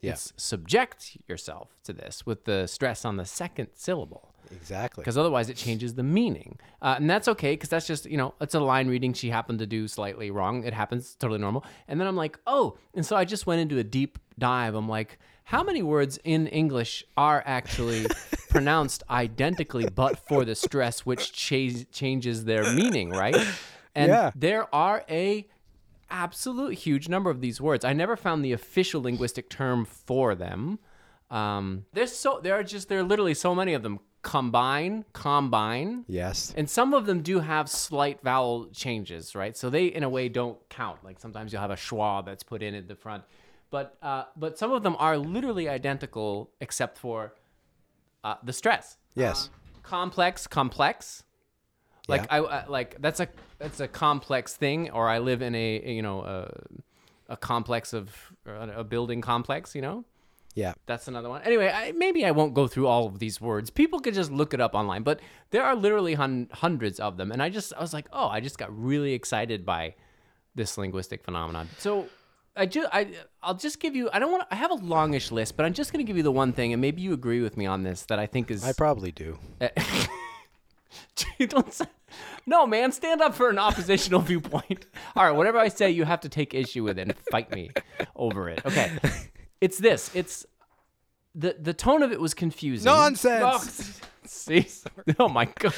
Yeah. 0.00 0.12
It's 0.12 0.32
subject 0.36 1.16
yourself 1.26 1.76
to 1.84 1.92
this 1.92 2.24
with 2.24 2.44
the 2.44 2.66
stress 2.66 3.04
on 3.04 3.16
the 3.16 3.24
second 3.24 3.68
syllable 3.74 4.32
Exactly. 4.52 5.02
because 5.02 5.18
otherwise 5.18 5.48
it 5.50 5.56
changes 5.56 5.94
the 5.94 6.04
meaning. 6.04 6.58
Uh, 6.80 6.94
and 6.98 7.10
that's 7.10 7.26
okay 7.28 7.52
because 7.54 7.68
that's 7.68 7.86
just, 7.86 8.06
you 8.06 8.16
know, 8.16 8.34
it's 8.40 8.54
a 8.54 8.60
line 8.60 8.88
reading 8.88 9.12
she 9.12 9.30
happened 9.30 9.58
to 9.58 9.66
do 9.66 9.88
slightly 9.88 10.30
wrong. 10.30 10.62
It 10.64 10.72
happens, 10.72 11.14
totally 11.16 11.40
normal. 11.40 11.64
And 11.88 12.00
then 12.00 12.06
I'm 12.06 12.14
like, 12.16 12.38
oh, 12.46 12.78
and 12.94 13.04
so 13.04 13.16
I 13.16 13.24
just 13.24 13.46
went 13.46 13.60
into 13.60 13.78
a 13.78 13.84
deep 13.84 14.18
dive. 14.38 14.74
I'm 14.76 14.88
like, 14.88 15.18
how 15.44 15.64
many 15.64 15.82
words 15.82 16.18
in 16.24 16.46
English 16.46 17.04
are 17.16 17.42
actually 17.44 18.06
pronounced 18.50 19.02
identically 19.10 19.88
but 19.88 20.18
for 20.28 20.44
the 20.44 20.54
stress 20.54 21.04
which 21.04 21.32
cha- 21.32 21.84
changes 21.90 22.44
their 22.44 22.72
meaning, 22.72 23.10
right? 23.10 23.36
And 23.94 24.10
Yeah. 24.10 24.30
there 24.36 24.72
are 24.74 25.04
a 25.10 25.46
absolute 26.10 26.74
huge 26.74 27.08
number 27.08 27.30
of 27.30 27.40
these 27.40 27.60
words. 27.60 27.84
I 27.84 27.92
never 27.92 28.16
found 28.16 28.44
the 28.44 28.52
official 28.52 29.02
linguistic 29.02 29.48
term 29.48 29.84
for 29.84 30.34
them. 30.34 30.78
Um, 31.30 31.84
there's 31.92 32.14
so 32.14 32.40
there 32.42 32.54
are 32.54 32.62
just 32.62 32.88
there 32.88 33.00
are 33.00 33.04
literally 33.04 33.34
so 33.34 33.54
many 33.54 33.74
of 33.74 33.82
them. 33.82 34.00
Combine, 34.20 35.04
combine, 35.12 36.04
yes. 36.08 36.52
and 36.56 36.68
some 36.68 36.92
of 36.92 37.06
them 37.06 37.22
do 37.22 37.38
have 37.38 37.70
slight 37.70 38.20
vowel 38.20 38.66
changes, 38.74 39.36
right? 39.36 39.56
So 39.56 39.70
they, 39.70 39.86
in 39.86 40.02
a 40.02 40.08
way, 40.08 40.28
don't 40.28 40.58
count. 40.68 41.04
Like 41.04 41.20
sometimes 41.20 41.52
you'll 41.52 41.62
have 41.62 41.70
a 41.70 41.76
schwa 41.76 42.26
that's 42.26 42.42
put 42.42 42.60
in 42.60 42.74
at 42.74 42.88
the 42.88 42.96
front, 42.96 43.22
but 43.70 43.96
uh, 44.02 44.24
but 44.36 44.58
some 44.58 44.72
of 44.72 44.82
them 44.82 44.96
are 44.98 45.16
literally 45.16 45.68
identical 45.68 46.50
except 46.60 46.98
for 46.98 47.32
uh, 48.24 48.34
the 48.42 48.52
stress. 48.52 48.98
Yes. 49.14 49.50
Complex, 49.82 50.46
complex. 50.48 51.22
Like 52.08 52.22
Yeah. 52.22 52.26
I, 52.30 52.38
I 52.38 52.66
like 52.66 53.00
that's 53.00 53.20
a 53.20 53.28
that's 53.58 53.80
a 53.80 53.88
complex 53.88 54.56
thing, 54.56 54.90
or 54.90 55.08
I 55.08 55.18
live 55.18 55.42
in 55.42 55.54
a 55.54 55.94
you 55.94 56.02
know 56.02 56.22
a, 56.22 56.50
a 57.28 57.36
complex 57.36 57.92
of 57.92 58.14
a 58.46 58.84
building 58.84 59.20
complex, 59.20 59.74
you 59.74 59.82
know. 59.82 60.04
Yeah. 60.54 60.74
That's 60.86 61.06
another 61.06 61.28
one. 61.28 61.42
Anyway, 61.42 61.70
I, 61.72 61.92
maybe 61.92 62.24
I 62.24 62.32
won't 62.32 62.52
go 62.52 62.66
through 62.66 62.88
all 62.88 63.06
of 63.06 63.20
these 63.20 63.40
words. 63.40 63.70
People 63.70 64.00
could 64.00 64.14
just 64.14 64.32
look 64.32 64.52
it 64.52 64.60
up 64.60 64.74
online, 64.74 65.04
but 65.04 65.20
there 65.50 65.62
are 65.62 65.76
literally 65.76 66.14
hun- 66.14 66.48
hundreds 66.52 66.98
of 66.98 67.16
them. 67.16 67.30
And 67.30 67.40
I 67.40 67.48
just, 67.48 67.72
I 67.74 67.80
was 67.80 67.94
like, 67.94 68.08
oh, 68.12 68.26
I 68.26 68.40
just 68.40 68.58
got 68.58 68.76
really 68.76 69.12
excited 69.12 69.64
by 69.64 69.94
this 70.56 70.76
linguistic 70.76 71.22
phenomenon. 71.22 71.68
So 71.78 72.08
I 72.56 72.66
just, 72.66 72.88
I, 72.92 73.12
I'll 73.40 73.54
just 73.54 73.78
give 73.78 73.94
you. 73.94 74.10
I 74.12 74.18
don't 74.18 74.32
want. 74.32 74.48
I 74.50 74.56
have 74.56 74.72
a 74.72 74.74
longish 74.74 75.30
list, 75.30 75.56
but 75.56 75.64
I'm 75.64 75.74
just 75.74 75.92
going 75.92 76.04
to 76.04 76.08
give 76.08 76.16
you 76.16 76.24
the 76.24 76.32
one 76.32 76.52
thing, 76.52 76.72
and 76.72 76.82
maybe 76.82 77.02
you 77.02 77.12
agree 77.12 77.40
with 77.40 77.56
me 77.56 77.66
on 77.66 77.84
this 77.84 78.02
that 78.06 78.18
I 78.18 78.26
think 78.26 78.50
is. 78.50 78.64
I 78.64 78.72
probably 78.72 79.12
do. 79.12 79.38
Eh, 79.60 79.68
Don't 81.48 81.72
say- 81.72 81.86
no, 82.46 82.66
man, 82.66 82.92
stand 82.92 83.20
up 83.20 83.34
for 83.34 83.50
an 83.50 83.58
oppositional 83.58 84.20
viewpoint. 84.20 84.86
All 85.14 85.24
right, 85.24 85.32
whatever 85.36 85.58
I 85.58 85.68
say, 85.68 85.90
you 85.90 86.04
have 86.04 86.20
to 86.20 86.28
take 86.28 86.54
issue 86.54 86.82
with 86.82 86.98
it 86.98 87.08
and 87.08 87.14
fight 87.30 87.52
me 87.52 87.70
over 88.16 88.48
it. 88.48 88.64
Okay, 88.64 88.90
it's 89.60 89.78
this. 89.78 90.10
It's 90.14 90.46
the 91.34 91.56
the 91.60 91.74
tone 91.74 92.02
of 92.02 92.10
it 92.12 92.20
was 92.20 92.34
confusing. 92.34 92.86
Nonsense! 92.86 94.00
Oh, 94.02 94.06
see, 94.24 94.66
oh 95.18 95.28
my 95.28 95.44
god, 95.44 95.74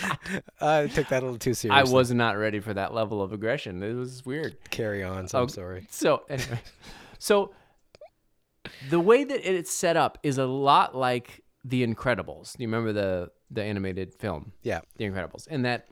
I 0.61 0.87
took 0.87 1.09
that 1.09 1.23
a 1.23 1.26
little 1.26 1.38
too 1.38 1.54
seriously. 1.54 1.90
I 1.90 1.92
was 1.92 2.12
not 2.12 2.37
ready 2.38 2.61
for 2.61 2.73
that 2.75 2.94
level 2.94 3.20
of 3.20 3.32
aggression. 3.32 3.82
It 3.82 3.94
was 3.94 4.25
weird. 4.25 4.56
Carry 4.70 5.02
on. 5.02 5.26
So 5.26 5.42
I'm 5.42 5.49
sorry. 5.49 5.87
So 5.90 6.23
anyway, 6.28 6.61
so 7.18 7.52
the 8.88 9.00
way 9.00 9.25
that 9.25 9.50
it's 9.50 9.73
set 9.73 9.97
up 9.97 10.18
is 10.23 10.38
a 10.38 10.47
lot 10.47 10.94
like 10.94 11.42
The 11.64 11.85
Incredibles. 11.87 12.56
Do 12.56 12.62
you 12.62 12.68
remember 12.68 12.92
the 12.92 13.30
the 13.50 13.62
animated 13.62 14.14
film? 14.14 14.52
Yeah. 14.62 14.80
The 14.97 15.04
Incredibles, 15.04 15.47
and 15.50 15.64
that 15.64 15.88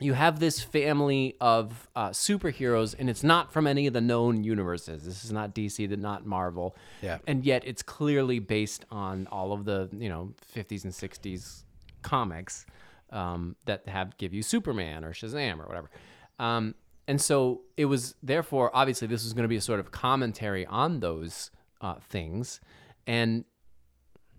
you 0.00 0.12
have 0.12 0.40
this 0.40 0.60
family 0.60 1.36
of 1.40 1.88
uh, 1.94 2.10
superheroes, 2.10 2.94
and 2.98 3.08
it's 3.08 3.22
not 3.22 3.52
from 3.52 3.66
any 3.66 3.86
of 3.86 3.92
the 3.92 4.00
known 4.00 4.42
universes. 4.42 5.04
This 5.04 5.24
is 5.24 5.30
not 5.30 5.54
DC, 5.54 5.88
the 5.88 5.96
not 5.96 6.26
Marvel. 6.26 6.76
Yeah. 7.00 7.18
And 7.26 7.44
yet, 7.44 7.62
it's 7.64 7.82
clearly 7.82 8.40
based 8.40 8.84
on 8.90 9.28
all 9.30 9.52
of 9.52 9.64
the 9.64 9.88
you 9.92 10.08
know 10.08 10.32
50s 10.54 10.84
and 10.84 10.92
60s 10.92 11.62
comics 12.02 12.66
um, 13.10 13.56
that 13.66 13.86
have 13.88 14.16
give 14.18 14.34
you 14.34 14.42
Superman 14.42 15.04
or 15.04 15.12
Shazam 15.12 15.60
or 15.60 15.66
whatever. 15.66 15.90
Um, 16.38 16.74
and 17.06 17.20
so 17.20 17.62
it 17.76 17.84
was 17.84 18.14
therefore 18.22 18.70
obviously 18.74 19.06
this 19.06 19.24
was 19.24 19.32
going 19.34 19.44
to 19.44 19.48
be 19.48 19.56
a 19.56 19.60
sort 19.60 19.78
of 19.78 19.90
commentary 19.90 20.66
on 20.66 21.00
those 21.00 21.50
uh, 21.80 21.96
things, 22.08 22.60
and 23.06 23.44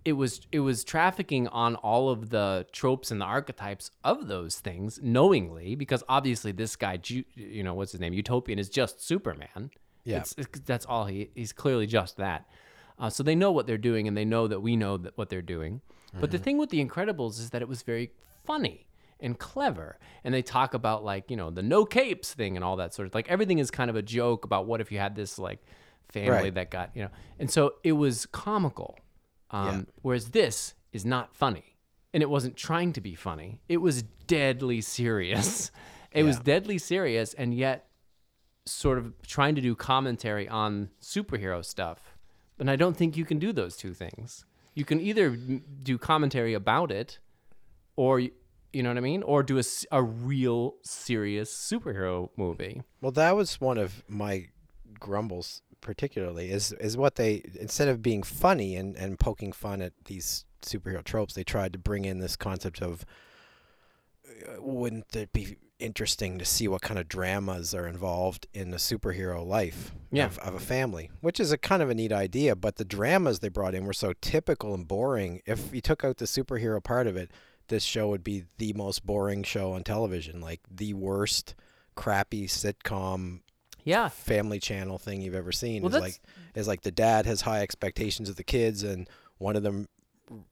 it 0.05 0.13
was 0.13 0.41
it 0.51 0.59
was 0.59 0.83
trafficking 0.83 1.47
on 1.49 1.75
all 1.77 2.09
of 2.09 2.29
the 2.29 2.65
tropes 2.71 3.09
and 3.11 3.19
the 3.19 3.25
archetypes 3.25 3.91
of 4.03 4.27
those 4.27 4.59
things 4.59 4.99
knowingly 5.01 5.75
because 5.75 6.03
obviously 6.07 6.51
this 6.51 6.75
guy 6.75 6.99
you 7.03 7.63
know 7.63 7.73
what's 7.73 7.91
his 7.91 7.99
name? 8.01 8.13
Utopian 8.13 8.59
is 8.59 8.69
just 8.69 9.01
superman. 9.05 9.71
Yeah. 10.03 10.17
it's, 10.19 10.33
it's- 10.37 10.61
that's 10.65 10.85
all 10.85 11.05
he 11.05 11.29
he's 11.35 11.51
clearly 11.53 11.87
just 11.87 12.17
that. 12.17 12.47
Uh, 12.99 13.09
so 13.09 13.23
they 13.23 13.35
know 13.35 13.51
what 13.51 13.67
they're 13.67 13.77
doing 13.77 14.07
and 14.07 14.15
they 14.15 14.23
know 14.23 14.47
that 14.47 14.61
we 14.61 14.75
know 14.77 14.95
that 14.97 15.17
what 15.17 15.29
they're 15.29 15.41
doing. 15.41 15.81
But 16.21 16.31
the 16.31 16.37
thing 16.37 16.57
with 16.57 16.69
the 16.69 16.85
incredibles 16.85 17.39
is 17.39 17.49
that 17.49 17.61
it 17.61 17.67
was 17.67 17.81
very 17.81 18.11
funny 18.45 18.85
and 19.19 19.37
clever. 19.37 19.97
And 20.23 20.33
they 20.33 20.41
talk 20.41 20.73
about 20.73 21.03
like 21.03 21.29
you 21.29 21.35
know 21.35 21.49
the 21.49 21.63
no 21.63 21.83
capes 21.83 22.33
thing 22.33 22.55
and 22.55 22.63
all 22.63 22.77
that 22.77 22.93
sort 22.93 23.07
of 23.07 23.13
like 23.15 23.27
everything 23.29 23.59
is 23.59 23.69
kind 23.71 23.89
of 23.89 23.95
a 23.97 24.01
joke 24.01 24.45
about 24.45 24.65
what 24.65 24.79
if 24.79 24.91
you 24.93 24.99
had 24.99 25.13
this 25.15 25.37
like 25.37 25.59
family 26.07 26.29
Right. 26.29 26.53
that 26.53 26.69
got 26.71 26.91
you 26.95 27.03
know. 27.03 27.09
And 27.39 27.49
so 27.51 27.73
it 27.83 27.93
was 27.93 28.25
comical 28.27 28.97
um, 29.51 29.87
Whereas 30.01 30.29
this 30.29 30.73
is 30.91 31.05
not 31.05 31.35
funny, 31.35 31.77
and 32.13 32.23
it 32.23 32.29
wasn't 32.29 32.55
trying 32.55 32.93
to 32.93 33.01
be 33.01 33.15
funny. 33.15 33.59
It 33.69 33.77
was 33.77 34.03
deadly 34.27 34.81
serious. 34.81 35.71
it 36.11 36.23
was 36.23 36.39
deadly 36.39 36.77
serious, 36.77 37.33
and 37.33 37.53
yet 37.53 37.87
sort 38.65 38.97
of 38.97 39.13
trying 39.21 39.55
to 39.55 39.61
do 39.61 39.75
commentary 39.75 40.49
on 40.49 40.89
superhero 41.01 41.63
stuff. 41.63 42.17
And 42.57 42.69
I 42.69 42.75
don't 42.75 42.97
think 42.97 43.17
you 43.17 43.25
can 43.25 43.37
do 43.37 43.53
those 43.53 43.75
two 43.77 43.93
things. 43.93 44.45
You 44.73 44.85
can 44.85 44.99
either 44.99 45.29
do 45.31 45.97
commentary 45.97 46.53
about 46.53 46.91
it, 46.91 47.19
or 47.95 48.19
you 48.19 48.83
know 48.83 48.89
what 48.89 48.97
I 48.97 49.01
mean, 49.01 49.23
or 49.23 49.43
do 49.43 49.59
a, 49.59 49.63
a 49.91 50.03
real 50.03 50.75
serious 50.83 51.53
superhero 51.53 52.29
movie. 52.35 52.81
Well, 53.01 53.11
that 53.13 53.35
was 53.35 53.61
one 53.61 53.77
of 53.77 54.03
my 54.07 54.47
grumbles, 54.99 55.61
particularly, 55.85 56.49
is 56.51 56.73
is 56.73 56.97
what 56.97 57.15
they 57.15 57.43
instead 57.59 57.87
of 57.87 58.01
being 58.01 58.23
funny 58.23 58.75
and 58.75 58.95
and 58.97 59.19
poking 59.19 59.53
fun 59.53 59.81
at 59.81 59.93
these 60.05 60.43
superhero 60.61 61.03
tropes, 61.03 61.33
they 61.35 61.43
tried 61.43 61.71
to 61.73 61.79
bring 61.79 62.03
in 62.05 62.19
this 62.19 62.35
concept 62.35 62.81
of 62.81 63.05
uh, 64.27 64.61
wouldn't 64.61 65.15
it 65.15 65.31
be 65.31 65.57
interesting 65.77 66.39
to 66.39 66.45
see 66.45 66.67
what 66.67 66.81
kind 66.81 66.97
of 66.99 67.07
dramas 67.07 67.75
are 67.75 67.85
involved 67.87 68.47
in 68.53 68.71
the 68.71 68.77
superhero 68.77 69.45
life 69.45 69.93
Yeah. 70.09 70.25
of, 70.27 70.37
of 70.39 70.55
a 70.55 70.59
family, 70.59 71.11
which 71.21 71.37
is 71.39 71.51
a 71.51 71.57
kind 71.57 71.81
of 71.83 71.89
a 71.89 71.93
neat 71.93 72.13
idea. 72.13 72.55
But 72.55 72.77
the 72.77 72.85
dramas 72.85 73.39
they 73.39 73.49
brought 73.49 73.75
in 73.75 73.85
were 73.85 73.93
so 73.93 74.13
typical 74.21 74.73
and 74.73 74.87
boring. 74.87 75.41
If 75.45 75.73
you 75.73 75.81
took 75.81 76.03
out 76.05 76.17
the 76.17 76.25
superhero 76.25 76.81
part 76.83 77.07
of 77.07 77.17
it, 77.17 77.29
this 77.67 77.83
show 77.83 78.07
would 78.07 78.23
be 78.23 78.45
the 78.57 78.71
most 78.73 79.05
boring 79.05 79.43
show 79.43 79.73
on 79.73 79.83
television, 79.83 80.39
like 80.39 80.61
the 80.71 80.93
worst 80.93 81.55
crappy 81.95 82.47
sitcom 82.47 83.41
Yeah, 83.85 84.09
family 84.09 84.59
channel 84.59 84.97
thing 84.97 85.21
you've 85.21 85.35
ever 85.35 85.53
seen. 85.53 85.83
Well, 85.83 85.95
is 85.95 86.01
like 86.01 86.19
is 86.55 86.67
like 86.67 86.81
the 86.81 86.91
dad 86.91 87.25
has 87.25 87.41
high 87.41 87.61
expectations 87.61 88.29
of 88.29 88.35
the 88.35 88.43
kids 88.43 88.83
and 88.83 89.07
one 89.37 89.55
of 89.55 89.63
them 89.63 89.87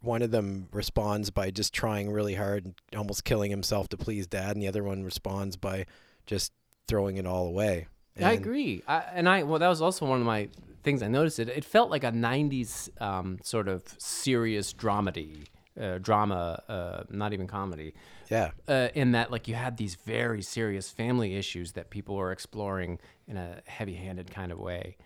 one 0.02 0.22
of 0.22 0.32
them 0.32 0.68
responds 0.72 1.32
by 1.32 1.50
just 1.52 1.74
trying 1.74 2.12
really 2.12 2.36
hard 2.36 2.66
and 2.66 2.75
almost 2.96 3.25
killing 3.25 3.50
himself 3.50 3.90
to 3.90 3.98
please 3.98 4.28
dad 4.28 4.56
and 4.56 4.62
the 4.62 4.68
other 4.68 4.84
one 4.84 5.04
responds 5.04 5.58
by 5.58 5.86
just 6.25 6.54
throwing 6.88 7.18
it 7.18 7.25
all 7.25 7.48
away. 7.48 7.88
I 8.22 8.34
agree. 8.34 8.84
I, 8.88 9.00
and 9.13 9.28
I 9.28 9.44
well, 9.44 9.60
that 9.60 9.68
was 9.68 9.82
also 9.82 10.06
one 10.06 10.20
of 10.20 10.25
my 10.25 10.50
things 10.84 11.02
I 11.02 11.08
noticed. 11.08 11.40
It 11.40 11.50
it 11.50 11.66
felt 11.66 11.90
like 11.90 12.04
a 12.04 12.12
'90s 12.12 12.90
um, 13.02 13.40
sort 13.44 13.68
of 13.68 13.84
serious 13.98 14.74
dramedy, 14.74 15.48
uh, 15.80 15.98
drama, 15.98 16.62
uh, 16.68 17.03
not 17.10 17.34
even 17.34 17.48
comedy. 17.48 17.94
Yeah. 18.30 18.51
Uh, 18.68 18.89
in 18.94 19.12
that, 19.13 19.32
like, 19.32 19.48
you 19.48 19.56
had 19.56 19.77
these 19.77 19.96
very 19.96 20.42
serious 20.42 20.89
family 20.89 21.36
issues 21.36 21.74
that 21.74 21.89
people 21.89 22.15
were 22.15 22.32
exploring 22.32 23.00
in 23.27 23.38
a 23.38 23.62
heavy-handed 23.65 24.32
kind 24.32 24.51
of 24.51 24.60
way. 24.60 24.98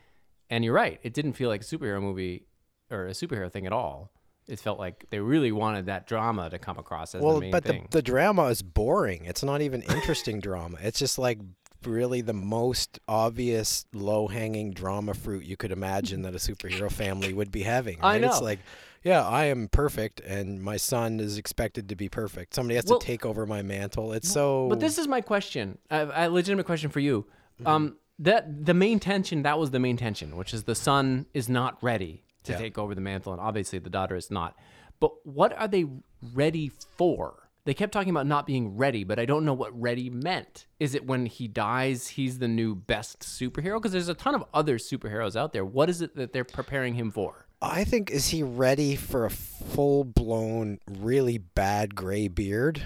And 0.50 0.63
you're 0.63 0.74
right; 0.74 1.00
it 1.03 1.13
didn't 1.13 1.33
feel 1.33 1.50
like 1.50 1.62
a 1.62 1.65
superhero 1.65 2.01
movie 2.01 2.45
or 2.89 3.07
a 3.07 3.12
superhero 3.12 3.51
thing 3.51 3.65
at 3.65 3.74
all. 3.74 4.12
It 4.47 4.59
felt 4.59 4.79
like 4.79 5.05
they 5.09 5.19
really 5.19 5.51
wanted 5.51 5.88
that 5.88 6.07
drama 6.07 6.50
to 6.50 6.57
come 6.57 6.77
across 6.77 7.13
as 7.13 7.19
the 7.19 7.27
Well, 7.27 7.41
main 7.41 7.51
but 7.51 7.65
the, 7.65 7.74
thing. 7.74 7.88
the 7.91 8.01
drama 8.01 8.45
is 8.45 8.62
boring. 8.62 9.25
It's 9.25 9.43
not 9.43 9.62
even 9.62 9.81
interesting 9.81 10.39
drama. 10.39 10.77
It's 10.81 11.00
just 11.00 11.19
like 11.19 11.39
really 11.86 12.21
the 12.21 12.33
most 12.33 12.97
obvious 13.09 13.86
low 13.93 14.27
hanging 14.27 14.71
drama 14.71 15.13
fruit 15.13 15.43
you 15.43 15.57
could 15.57 15.74
imagine 15.74 16.21
that 16.21 16.33
a 16.33 16.38
superhero 16.38 16.89
family 16.89 17.33
would 17.33 17.51
be 17.51 17.63
having. 17.63 17.97
I 18.01 18.13
right? 18.13 18.24
It's 18.24 18.39
know. 18.39 18.45
like, 18.45 18.59
yeah, 19.03 19.25
I 19.25 19.45
am 19.45 19.67
perfect 19.69 20.19
and 20.21 20.61
my 20.61 20.77
son 20.77 21.19
is 21.19 21.37
expected 21.37 21.89
to 21.89 21.95
be 21.95 22.09
perfect. 22.09 22.53
Somebody 22.55 22.75
has 22.75 22.85
Well- 22.85 22.99
to 22.99 23.05
take 23.05 23.25
over 23.25 23.45
my 23.45 23.61
mantle. 23.61 24.13
It's 24.13 24.29
so 24.29 24.67
But 24.69 24.79
this 24.79 24.97
is 24.97 25.07
my 25.07 25.21
question, 25.21 25.77
a, 25.89 26.27
a 26.27 26.29
legitimate 26.29 26.65
question 26.65 26.89
for 26.89 26.99
you. 26.99 27.25
Mm-hmm. 27.59 27.67
Um, 27.67 27.97
that 28.19 28.65
the 28.65 28.73
main 28.73 28.99
tension, 28.99 29.43
that 29.43 29.59
was 29.59 29.71
the 29.71 29.79
main 29.79 29.97
tension, 29.97 30.35
which 30.37 30.53
is 30.53 30.63
the 30.63 30.75
son 30.75 31.27
is 31.33 31.47
not 31.47 31.81
ready 31.83 32.23
to 32.43 32.53
Yeah. 32.53 32.57
take 32.57 32.77
over 32.77 32.95
the 32.95 33.01
mantle, 33.01 33.31
and 33.31 33.41
obviously 33.41 33.77
the 33.79 33.89
daughter 33.89 34.15
is 34.15 34.31
not. 34.31 34.55
But 34.99 35.11
what 35.25 35.55
are 35.57 35.67
they 35.67 35.85
ready 36.33 36.69
for? 36.97 37.49
They 37.65 37.73
kept 37.73 37.91
talking 37.91 38.09
about 38.09 38.25
not 38.25 38.47
being 38.47 38.77
ready, 38.77 39.03
but 39.03 39.19
I 39.19 39.25
don't 39.25 39.43
know 39.43 39.53
what 39.53 39.77
ready 39.79 40.09
meant. 40.09 40.65
Is 40.79 40.95
it 40.95 41.05
when 41.05 41.25
he 41.25 41.47
dies, 41.49 42.07
he's 42.07 42.39
the 42.39 42.47
new 42.47 42.73
best 42.73 43.19
superhero? 43.19 43.75
Because 43.77 43.91
there's 43.91 44.07
a 44.07 44.13
ton 44.13 44.33
of 44.35 44.45
other 44.53 44.77
superheroes 44.77 45.35
out 45.35 45.51
there. 45.51 45.65
What 45.65 45.89
is 45.89 46.01
it 46.01 46.15
that 46.15 46.31
they're 46.31 46.45
preparing 46.45 46.93
him 46.95 47.11
for? 47.11 47.45
I 47.61 47.83
think 47.83 48.11
is 48.11 48.29
he 48.29 48.43
ready 48.43 48.95
for 48.95 49.25
a 49.25 49.31
full 49.31 50.03
blown 50.03 50.79
really 50.87 51.37
bad 51.37 51.95
gray 51.95 52.27
beard? 52.27 52.83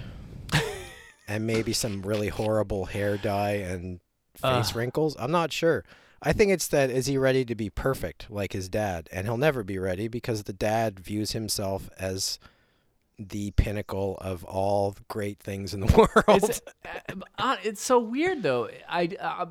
and 1.28 1.46
maybe 1.46 1.72
some 1.72 2.02
really 2.02 2.28
horrible 2.28 2.86
hair 2.86 3.16
dye 3.16 3.52
and 3.52 4.00
face 4.36 4.74
wrinkles? 4.74 5.16
I'm 5.18 5.30
not 5.30 5.52
sure. 5.52 5.84
I 6.22 6.32
think 6.32 6.52
it's 6.52 6.68
that 6.68 6.88
is 6.90 7.06
he 7.06 7.18
ready 7.18 7.44
to 7.44 7.54
be 7.54 7.68
perfect 7.68 8.30
like 8.30 8.52
his 8.52 8.68
dad? 8.68 9.08
And 9.12 9.26
he'll 9.26 9.36
never 9.36 9.62
be 9.62 9.78
ready 9.78 10.08
because 10.08 10.44
the 10.44 10.52
dad 10.52 11.00
views 11.00 11.32
himself 11.32 11.90
as 11.98 12.38
the 13.18 13.50
pinnacle 13.52 14.18
of 14.20 14.44
all 14.44 14.96
great 15.08 15.38
things 15.40 15.74
in 15.74 15.80
the 15.80 15.86
world. 16.26 16.42
It's, 16.44 16.62
uh, 16.84 17.14
uh, 17.38 17.56
it's 17.62 17.82
so 17.82 17.98
weird 17.98 18.42
though. 18.42 18.70
I 18.88 19.10
uh, 19.20 19.46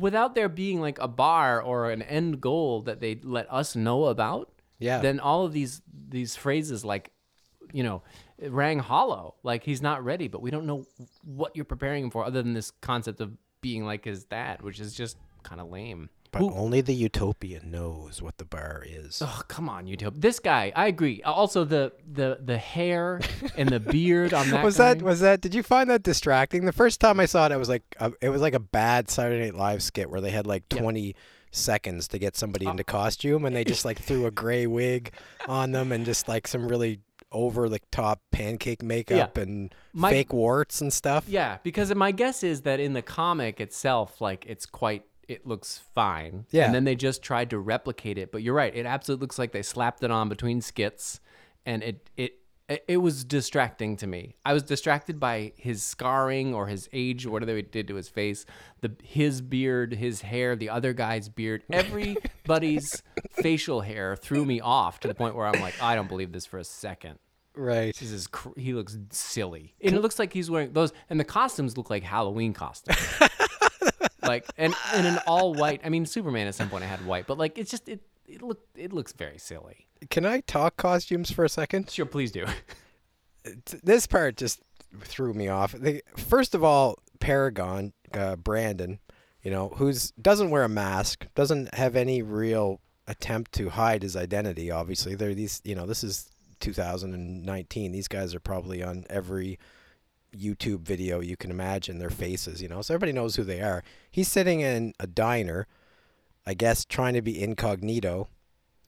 without 0.00 0.34
there 0.34 0.48
being 0.48 0.80
like 0.80 0.98
a 0.98 1.08
bar 1.08 1.60
or 1.60 1.90
an 1.90 2.02
end 2.02 2.40
goal 2.40 2.82
that 2.82 3.00
they 3.00 3.18
let 3.22 3.52
us 3.52 3.74
know 3.76 4.04
about. 4.04 4.52
Yeah. 4.78 5.00
Then 5.00 5.20
all 5.20 5.44
of 5.44 5.52
these 5.52 5.82
these 6.08 6.36
phrases 6.36 6.84
like, 6.84 7.12
you 7.72 7.82
know, 7.82 8.02
it 8.38 8.50
rang 8.50 8.78
hollow. 8.80 9.36
Like 9.42 9.64
he's 9.64 9.82
not 9.82 10.04
ready, 10.04 10.28
but 10.28 10.42
we 10.42 10.50
don't 10.50 10.66
know 10.66 10.86
what 11.24 11.54
you're 11.54 11.64
preparing 11.64 12.04
him 12.04 12.10
for, 12.10 12.24
other 12.24 12.42
than 12.42 12.54
this 12.54 12.72
concept 12.80 13.20
of 13.20 13.32
being 13.60 13.84
like 13.84 14.04
his 14.04 14.24
dad, 14.24 14.62
which 14.62 14.80
is 14.80 14.94
just 14.94 15.16
kind 15.42 15.60
of 15.60 15.70
lame. 15.70 16.10
But 16.32 16.38
Who- 16.40 16.52
only 16.54 16.80
the 16.80 16.94
utopian 16.94 17.70
knows 17.70 18.20
what 18.22 18.38
the 18.38 18.44
bar 18.44 18.82
is. 18.86 19.20
Oh 19.22 19.42
come 19.48 19.68
on, 19.68 19.86
YouTube! 19.86 20.20
This 20.20 20.38
guy, 20.40 20.72
I 20.74 20.86
agree. 20.86 21.22
Uh, 21.22 21.30
also, 21.32 21.64
the 21.64 21.92
the 22.10 22.38
the 22.42 22.58
hair 22.58 23.20
and 23.56 23.68
the 23.68 23.80
beard 23.80 24.34
on 24.34 24.50
that. 24.50 24.64
was 24.64 24.78
guy. 24.78 24.94
that 24.94 25.02
was 25.04 25.20
that 25.20 25.40
did 25.40 25.54
you 25.54 25.62
find 25.62 25.88
that 25.90 26.02
distracting 26.02 26.64
the 26.64 26.72
first 26.72 27.00
time 27.00 27.20
i 27.20 27.26
saw 27.26 27.46
it 27.46 27.52
it 27.52 27.56
was 27.56 27.68
like 27.68 27.82
a, 28.00 28.12
it 28.20 28.28
was 28.30 28.40
like 28.40 28.54
a 28.54 28.60
bad 28.60 29.08
saturday 29.10 29.44
night 29.44 29.54
live 29.54 29.82
skit 29.82 30.10
where 30.10 30.20
they 30.20 30.30
had 30.30 30.46
like 30.46 30.68
20 30.68 31.14
seconds 31.50 32.08
to 32.08 32.18
get 32.18 32.36
somebody 32.36 32.66
into 32.66 32.82
oh. 32.82 32.90
costume 32.90 33.44
and 33.44 33.54
they 33.54 33.64
just 33.64 33.84
like 33.84 33.98
threw 33.98 34.26
a 34.26 34.30
gray 34.42 34.66
wig 34.66 35.12
on 35.46 35.72
them 35.72 35.92
and 35.92 36.04
just 36.04 36.28
like 36.28 36.48
some 36.48 36.66
really 36.66 37.00
over 37.30 37.68
the 37.68 37.80
top 37.90 38.20
pancake 38.30 38.82
makeup 38.82 39.36
and 39.36 39.74
My- 39.92 40.10
fake 40.10 40.32
warts 40.32 40.80
and 40.80 40.92
stuff 40.92 41.24
Yeah, 41.28 41.58
because 41.62 41.94
my 41.94 42.12
guess 42.12 42.42
is 42.42 42.62
that 42.62 42.78
in 42.80 42.92
the 42.92 43.02
comic 43.02 43.60
itself, 43.60 44.20
like 44.20 44.44
it's 44.46 44.66
quite, 44.66 45.04
it 45.28 45.46
looks 45.46 45.78
fine. 45.94 46.46
Yeah. 46.50 46.66
And 46.66 46.74
then 46.74 46.84
they 46.84 46.94
just 46.96 47.22
tried 47.22 47.50
to 47.50 47.58
replicate 47.58 48.18
it. 48.18 48.32
But 48.32 48.42
you're 48.42 48.54
right; 48.54 48.74
it 48.74 48.86
absolutely 48.86 49.24
looks 49.24 49.38
like 49.38 49.52
they 49.52 49.62
slapped 49.62 50.02
it 50.02 50.10
on 50.10 50.28
between 50.28 50.60
skits, 50.60 51.20
and 51.66 51.82
it 51.82 52.10
it 52.16 52.38
it- 52.88 52.96
was 52.98 53.22
distracting 53.24 53.96
to 53.98 54.06
me. 54.06 54.36
I 54.46 54.52
was 54.54 54.62
distracted 54.62 55.20
by 55.20 55.52
his 55.56 55.82
scarring 55.82 56.54
or 56.54 56.68
his 56.68 56.88
age 56.92 57.26
or 57.26 57.30
whatever 57.30 57.52
they 57.52 57.60
did 57.62 57.86
to 57.88 57.96
his 57.96 58.08
face, 58.08 58.46
the 58.80 58.92
his 59.02 59.40
beard, 59.42 59.92
his 59.94 60.22
hair, 60.22 60.56
the 60.56 60.70
other 60.70 60.92
guy's 60.94 61.28
beard, 61.28 61.64
everybody's 61.70 63.02
facial 63.30 63.80
hair 63.82 64.16
threw 64.16 64.44
me 64.44 64.60
off 64.60 65.00
to 65.00 65.08
the 65.08 65.14
point 65.14 65.34
where 65.34 65.46
I'm 65.46 65.60
like, 65.60 65.80
I 65.82 65.94
don't 65.94 66.08
believe 66.08 66.32
this 66.32 66.46
for 66.46 66.58
a 66.58 66.64
second. 66.64 67.18
right 67.54 67.94
This 67.98 68.10
is 68.10 68.26
cr- 68.26 68.56
he 68.58 68.72
looks 68.72 68.96
silly, 69.10 69.74
and 69.82 69.94
it 69.94 70.00
looks 70.00 70.18
like 70.18 70.32
he's 70.32 70.50
wearing 70.50 70.72
those, 70.72 70.92
and 71.10 71.20
the 71.20 71.24
costumes 71.24 71.76
look 71.76 71.90
like 71.90 72.02
Halloween 72.04 72.54
costumes. 72.54 72.98
like 74.32 74.46
and 74.56 74.74
and 74.94 75.06
an 75.06 75.18
all 75.26 75.54
white. 75.54 75.80
I 75.84 75.88
mean, 75.88 76.06
Superman 76.06 76.46
at 76.46 76.54
some 76.54 76.68
point 76.68 76.84
I 76.84 76.86
had 76.86 77.04
white, 77.04 77.26
but 77.26 77.38
like 77.38 77.58
it's 77.58 77.70
just 77.70 77.88
it 77.88 78.00
it 78.26 78.42
look 78.42 78.60
it 78.74 78.92
looks 78.92 79.12
very 79.12 79.38
silly. 79.38 79.86
can 80.10 80.24
i 80.24 80.40
talk 80.40 80.76
costumes 80.76 81.30
for 81.30 81.44
a 81.44 81.48
second 81.48 81.90
Sure, 81.90 82.06
please 82.06 82.32
do. 82.32 82.46
this 83.82 84.06
part 84.06 84.36
just 84.36 84.60
threw 85.00 85.34
me 85.34 85.48
off. 85.48 85.72
They, 85.72 86.02
first 86.16 86.54
of 86.54 86.62
all, 86.62 86.98
Paragon, 87.20 87.92
uh, 88.12 88.36
Brandon, 88.36 88.98
you 89.42 89.50
know, 89.50 89.70
who's 89.76 90.12
doesn't 90.12 90.50
wear 90.50 90.64
a 90.64 90.68
mask, 90.68 91.26
doesn't 91.34 91.74
have 91.74 91.96
any 91.96 92.22
real 92.22 92.80
attempt 93.06 93.52
to 93.52 93.70
hide 93.70 94.02
his 94.02 94.16
identity. 94.16 94.70
Obviously, 94.70 95.14
they're 95.14 95.34
these, 95.34 95.60
you 95.64 95.74
know, 95.74 95.86
this 95.86 96.04
is 96.04 96.30
2019. 96.60 97.92
These 97.92 98.08
guys 98.08 98.34
are 98.34 98.40
probably 98.40 98.82
on 98.82 99.04
every 99.10 99.58
YouTube 100.36 100.80
video 100.80 101.20
you 101.20 101.36
can 101.36 101.50
imagine. 101.50 101.98
Their 101.98 102.10
faces, 102.10 102.60
you 102.62 102.68
know, 102.68 102.82
so 102.82 102.94
everybody 102.94 103.12
knows 103.12 103.36
who 103.36 103.44
they 103.44 103.60
are. 103.60 103.82
He's 104.10 104.28
sitting 104.28 104.60
in 104.60 104.94
a 105.00 105.06
diner, 105.06 105.66
I 106.46 106.54
guess, 106.54 106.84
trying 106.84 107.14
to 107.14 107.22
be 107.22 107.40
incognito 107.42 108.28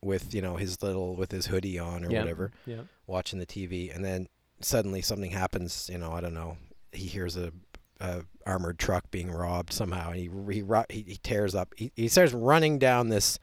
with 0.02 0.35
you 0.35 0.42
know 0.42 0.57
his 0.57 0.83
little 0.83 1.16
with 1.16 1.30
his 1.33 1.46
hoodie 1.46 1.78
on 1.78 2.04
or 2.04 2.11
Yeah. 2.11 2.20
whatever 2.20 2.52
Yeah. 2.66 2.83
watching 3.07 3.38
the 3.38 3.46
TV, 3.46 3.94
and 3.94 4.04
then 4.04 4.28
suddenly 4.61 5.02
something 5.02 5.30
happens. 5.30 5.88
You 5.90 5.98
know, 5.98 6.12
I 6.12 6.20
don't 6.20 6.35
know. 6.35 6.57
He 6.92 7.07
hears 7.07 7.37
a, 7.37 7.52
a 8.00 8.22
armored 8.46 8.78
truck 8.78 9.11
being 9.11 9.30
robbed 9.30 9.72
somehow, 9.72 10.11
and 10.11 10.18
he 10.20 10.30
he 10.52 10.62
he, 10.90 11.02
he 11.09 11.18
tears 11.22 11.54
up. 11.54 11.72
He, 11.76 11.90
he 11.96 12.09
starts 12.09 12.33
running 12.33 12.78
down 12.78 13.09
this 13.09 13.38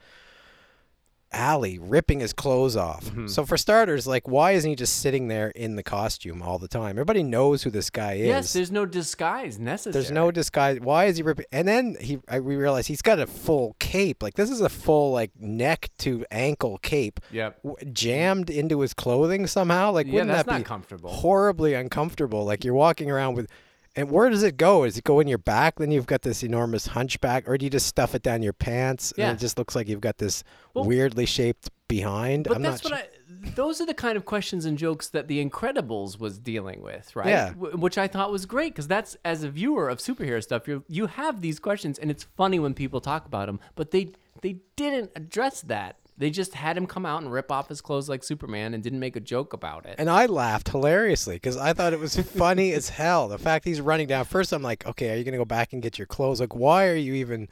alley, 1.32 1.80
ripping 1.80 2.20
his 2.20 2.34
clothes 2.34 2.76
off. 2.76 3.06
Mm-hmm. 3.06 3.28
So 3.28 3.46
for 3.46 3.58
starters, 3.58 4.06
like, 4.08 4.28
why 4.28 4.52
isn't 4.52 4.70
he 4.70 4.76
just 4.76 4.98
sitting 5.00 5.28
there 5.28 5.50
in 5.50 5.76
the 5.76 5.84
costume 5.84 6.42
all 6.42 6.60
the 6.60 6.68
time? 6.68 6.92
Everybody 6.92 7.24
knows 7.24 7.64
who 7.64 7.70
this 7.70 7.90
guy 7.90 8.14
is. 8.14 8.28
Yes, 8.28 8.54
there's 8.54 8.72
no 8.72 8.86
disguise 8.86 9.58
necessary. 9.58 9.94
There's 9.94 10.12
no 10.12 10.32
disguise. 10.32 10.80
Why 10.80 11.06
is 11.06 11.18
he 11.18 11.24
ripping? 11.24 11.46
And 11.52 11.68
then 11.68 11.96
he, 12.00 12.20
I, 12.28 12.40
we 12.40 12.56
realize 12.56 12.88
he's 12.88 13.02
got 13.02 13.20
a 13.20 13.28
full 13.28 13.76
cape. 13.80 14.22
Like 14.22 14.36
this 14.36 14.50
is 14.50 14.62
a 14.62 14.70
full 14.70 15.12
like 15.12 15.32
neck 15.40 15.90
to 16.00 16.26
ankle 16.32 16.78
cape 16.80 17.20
Yep. 17.32 17.64
w- 17.64 17.92
jammed 17.94 18.50
into 18.50 18.82
his 18.82 18.94
clothing 18.94 19.48
somehow. 19.48 19.92
Like 19.92 20.08
Yeah, 20.08 20.14
wouldn't 20.14 20.30
that's 20.32 20.46
that 20.46 20.52
not 20.52 20.58
be 20.60 20.64
comfortable. 20.64 21.10
horribly 21.12 21.74
uncomfortable? 21.74 22.44
Like 22.46 22.64
you're 22.64 22.74
walking 22.74 23.10
around 23.10 23.36
with, 23.36 23.50
and 23.96 24.10
where 24.10 24.30
does 24.30 24.44
it 24.44 24.58
go? 24.58 24.86
Does 24.86 24.98
it 24.98 25.04
go 25.04 25.20
in 25.20 25.28
your 25.28 25.38
back? 25.38 25.80
Then 25.80 25.92
you've 25.92 26.06
got 26.08 26.22
this 26.22 26.44
enormous 26.44 26.88
hunchback, 26.88 27.48
or 27.48 27.58
do 27.58 27.66
you 27.66 27.70
just 27.70 27.88
stuff 27.88 28.16
it 28.16 28.24
down 28.24 28.42
your 28.42 28.54
pants? 28.54 29.14
Yeah. 29.18 29.30
And 29.30 29.38
it 29.38 29.42
just 29.42 29.58
looks 29.58 29.76
like 29.76 29.88
you've 29.88 30.02
got 30.02 30.18
this 30.18 30.44
Well- 30.74 30.86
weirdly 30.86 31.26
shaped 31.26 31.70
behind. 31.88 32.46
But 32.46 32.58
I'm 32.58 32.62
that's 32.64 32.84
what 32.84 32.94
I. 32.94 33.08
Those 33.56 33.82
are 33.82 33.86
the 33.86 33.94
kind 33.94 34.18
of 34.18 34.26
questions 34.26 34.66
and 34.66 34.78
jokes 34.78 35.10
that 35.10 35.28
The 35.28 35.44
Incredibles 35.44 36.20
was 36.20 36.38
dealing 36.38 36.82
with, 36.84 37.16
right? 37.16 37.28
Yeah. 37.30 37.52
Wh- 37.54 37.78
Which 37.80 37.98
I 37.98 38.08
thought 38.08 38.32
was 38.32 38.46
great 38.46 38.74
because 38.74 38.88
that's 38.88 39.18
as 39.26 39.44
a 39.44 39.50
viewer 39.50 39.90
of 39.90 39.98
superhero 39.98 40.42
stuff, 40.44 40.68
you 40.68 40.84
you 40.88 41.08
have 41.08 41.42
these 41.42 41.60
questions, 41.60 41.98
and 41.98 42.12
it's 42.12 42.24
funny 42.24 42.60
when 42.60 42.74
people 42.74 43.02
talk 43.02 43.26
about 43.26 43.48
them. 43.48 43.60
But 43.76 43.92
they 43.92 44.12
they 44.42 44.58
didn't 44.76 45.12
address 45.16 45.62
that. 45.62 45.98
They 46.22 46.30
just 46.30 46.54
had 46.54 46.78
him 46.78 46.86
come 46.86 47.04
out 47.04 47.24
and 47.24 47.32
rip 47.32 47.52
off 47.52 47.68
his 47.68 47.82
clothes 47.82 48.08
like 48.08 48.24
Superman 48.24 48.76
and 48.76 48.84
didn't 48.84 49.00
make 49.00 49.16
a 49.16 49.20
joke 49.20 49.54
about 49.54 49.88
it. 49.88 49.96
And 49.98 50.08
I 50.08 50.28
laughed 50.28 50.70
hilariously 50.70 51.38
because 51.38 51.58
I 51.58 51.74
thought 51.74 51.94
it 51.94 52.00
was 52.00 52.16
funny 52.16 52.74
as 52.74 52.90
hell. 52.90 53.28
The 53.28 53.40
fact 53.40 53.66
he's 53.66 53.82
running 53.82 54.06
down. 54.06 54.26
First, 54.26 54.54
I'm 54.54 54.62
like, 54.62 54.86
okay, 54.86 55.12
are 55.12 55.16
you 55.16 55.24
going 55.24 55.32
to 55.32 55.40
go 55.40 55.46
back 55.46 55.74
and 55.74 55.82
get 55.82 55.98
your 55.98 56.06
clothes? 56.06 56.40
Like, 56.40 56.54
why 56.54 56.86
are 56.90 56.96
you 56.96 57.16
even. 57.16 57.50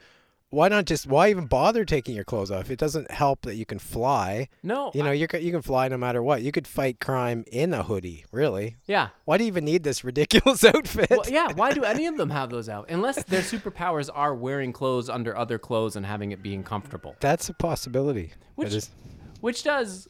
Why 0.50 0.68
not 0.68 0.84
just. 0.84 1.06
Why 1.06 1.30
even 1.30 1.46
bother 1.46 1.84
taking 1.84 2.14
your 2.16 2.24
clothes 2.24 2.50
off? 2.50 2.70
It 2.70 2.78
doesn't 2.78 3.10
help 3.10 3.42
that 3.42 3.54
you 3.54 3.64
can 3.64 3.78
fly. 3.78 4.48
no, 4.64 4.90
You 4.94 5.04
know, 5.04 5.12
you 5.12 5.28
you 5.38 5.52
can 5.52 5.62
fly 5.62 5.86
no 5.88 5.96
matter 5.96 6.22
what. 6.22 6.42
You 6.42 6.50
could 6.50 6.66
fight 6.66 6.98
crime 6.98 7.44
in 7.52 7.72
a 7.72 7.84
hoodie, 7.84 8.24
really. 8.32 8.76
yeah. 8.86 9.10
Why 9.26 9.38
do 9.38 9.44
you 9.44 9.48
even 9.48 9.64
need 9.64 9.84
this 9.84 10.02
ridiculous 10.10 10.64
outfit? 10.64 11.08
Well, 11.10 11.22
yeah, 11.28 11.52
why 11.54 11.72
do 11.72 11.84
any 11.84 12.06
of 12.06 12.16
them 12.16 12.30
have 12.30 12.50
those 12.50 12.68
out? 12.68 12.90
Unless 12.90 13.24
their 13.24 13.42
superpowers 13.42 14.10
are 14.12 14.34
wearing 14.34 14.72
clothes 14.72 15.08
under 15.08 15.36
other 15.36 15.58
clothes 15.58 15.94
and 15.94 16.04
having 16.04 16.32
it 16.32 16.42
being 16.42 16.64
comfortable. 16.64 17.14
That's 17.20 17.48
a 17.48 17.54
possibility. 17.54 18.32
Which 18.56 18.74
is- 18.74 18.90
which 19.40 19.62
does 19.62 20.08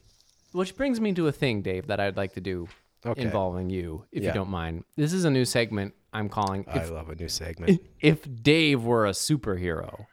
which 0.53 0.75
brings 0.75 0.99
me 0.99 1.13
to 1.13 1.27
a 1.27 1.31
thing, 1.31 1.61
Dave, 1.61 1.87
that 1.87 1.99
I'd 2.01 2.17
like 2.17 2.33
to 2.33 2.41
do 2.41 2.67
Okay. 3.05 3.21
involving 3.21 3.69
you, 3.69 4.05
if 4.11 4.21
Yeah. 4.23 4.29
you 4.29 4.33
don't 4.33 4.49
mind. 4.49 4.83
This 4.97 5.13
is 5.13 5.23
a 5.23 5.29
new 5.29 5.45
segment 5.45 5.93
I'm 6.11 6.27
calling 6.29 6.65
I 6.67 6.83
love 6.85 7.09
a 7.09 7.15
new 7.15 7.29
segment. 7.29 7.79
if 8.01 8.27
Dave 8.43 8.83
were 8.83 9.05
a 9.05 9.11
superhero. 9.11 10.07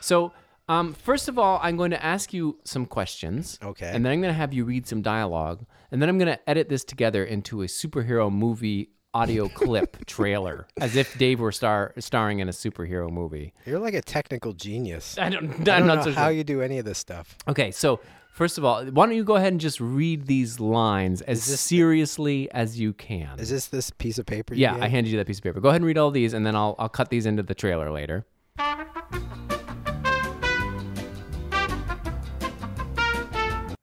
So, 0.00 0.32
um, 0.68 0.94
first 0.94 1.28
of 1.28 1.36
all, 1.38 1.58
I'm 1.62 1.76
going 1.76 1.90
to 1.90 2.04
ask 2.04 2.32
you 2.32 2.58
some 2.64 2.86
questions. 2.86 3.58
Okay. 3.62 3.90
And 3.92 4.04
then 4.04 4.12
I'm 4.12 4.20
going 4.20 4.32
to 4.32 4.38
have 4.38 4.52
you 4.52 4.64
read 4.64 4.86
some 4.86 5.02
dialogue. 5.02 5.66
And 5.90 6.00
then 6.00 6.08
I'm 6.08 6.16
going 6.16 6.32
to 6.32 6.48
edit 6.48 6.68
this 6.68 6.84
together 6.84 7.24
into 7.24 7.62
a 7.62 7.66
superhero 7.66 8.32
movie 8.32 8.90
audio 9.12 9.48
clip 9.54 10.06
trailer, 10.06 10.68
as 10.80 10.96
if 10.96 11.18
Dave 11.18 11.40
were 11.40 11.52
star 11.52 11.92
starring 11.98 12.38
in 12.38 12.48
a 12.48 12.52
superhero 12.52 13.10
movie. 13.10 13.52
You're 13.66 13.80
like 13.80 13.94
a 13.94 14.02
technical 14.02 14.52
genius. 14.52 15.18
I 15.18 15.30
don't, 15.30 15.50
I 15.68 15.76
I'm 15.76 15.86
don't 15.86 15.86
know 15.86 16.02
so 16.02 16.12
how 16.12 16.26
sure. 16.26 16.32
you 16.32 16.44
do 16.44 16.62
any 16.62 16.78
of 16.78 16.84
this 16.84 16.98
stuff. 16.98 17.36
Okay, 17.48 17.70
so 17.72 17.98
first 18.32 18.56
of 18.56 18.64
all, 18.64 18.84
why 18.86 19.06
don't 19.06 19.16
you 19.16 19.24
go 19.24 19.36
ahead 19.36 19.52
and 19.52 19.60
just 19.60 19.80
read 19.80 20.26
these 20.26 20.60
lines 20.60 21.20
as 21.22 21.42
seriously 21.42 22.50
as 22.52 22.78
you 22.78 22.92
can? 22.92 23.38
Is 23.40 23.50
this 23.50 23.66
this 23.66 23.90
piece 23.90 24.18
of 24.18 24.26
paper? 24.26 24.54
you 24.54 24.62
yeah, 24.62 24.74
gave? 24.74 24.82
I 24.82 24.88
handed 24.88 25.10
you 25.10 25.18
that 25.18 25.26
piece 25.26 25.38
of 25.38 25.44
paper. 25.44 25.60
Go 25.60 25.68
ahead 25.70 25.80
and 25.80 25.86
read 25.86 25.98
all 25.98 26.10
these, 26.10 26.32
and 26.32 26.46
then 26.46 26.54
I'll 26.54 26.76
I'll 26.78 26.88
cut 26.88 27.10
these 27.10 27.26
into 27.26 27.42
the 27.42 27.54
trailer 27.54 27.90
later. 27.90 28.26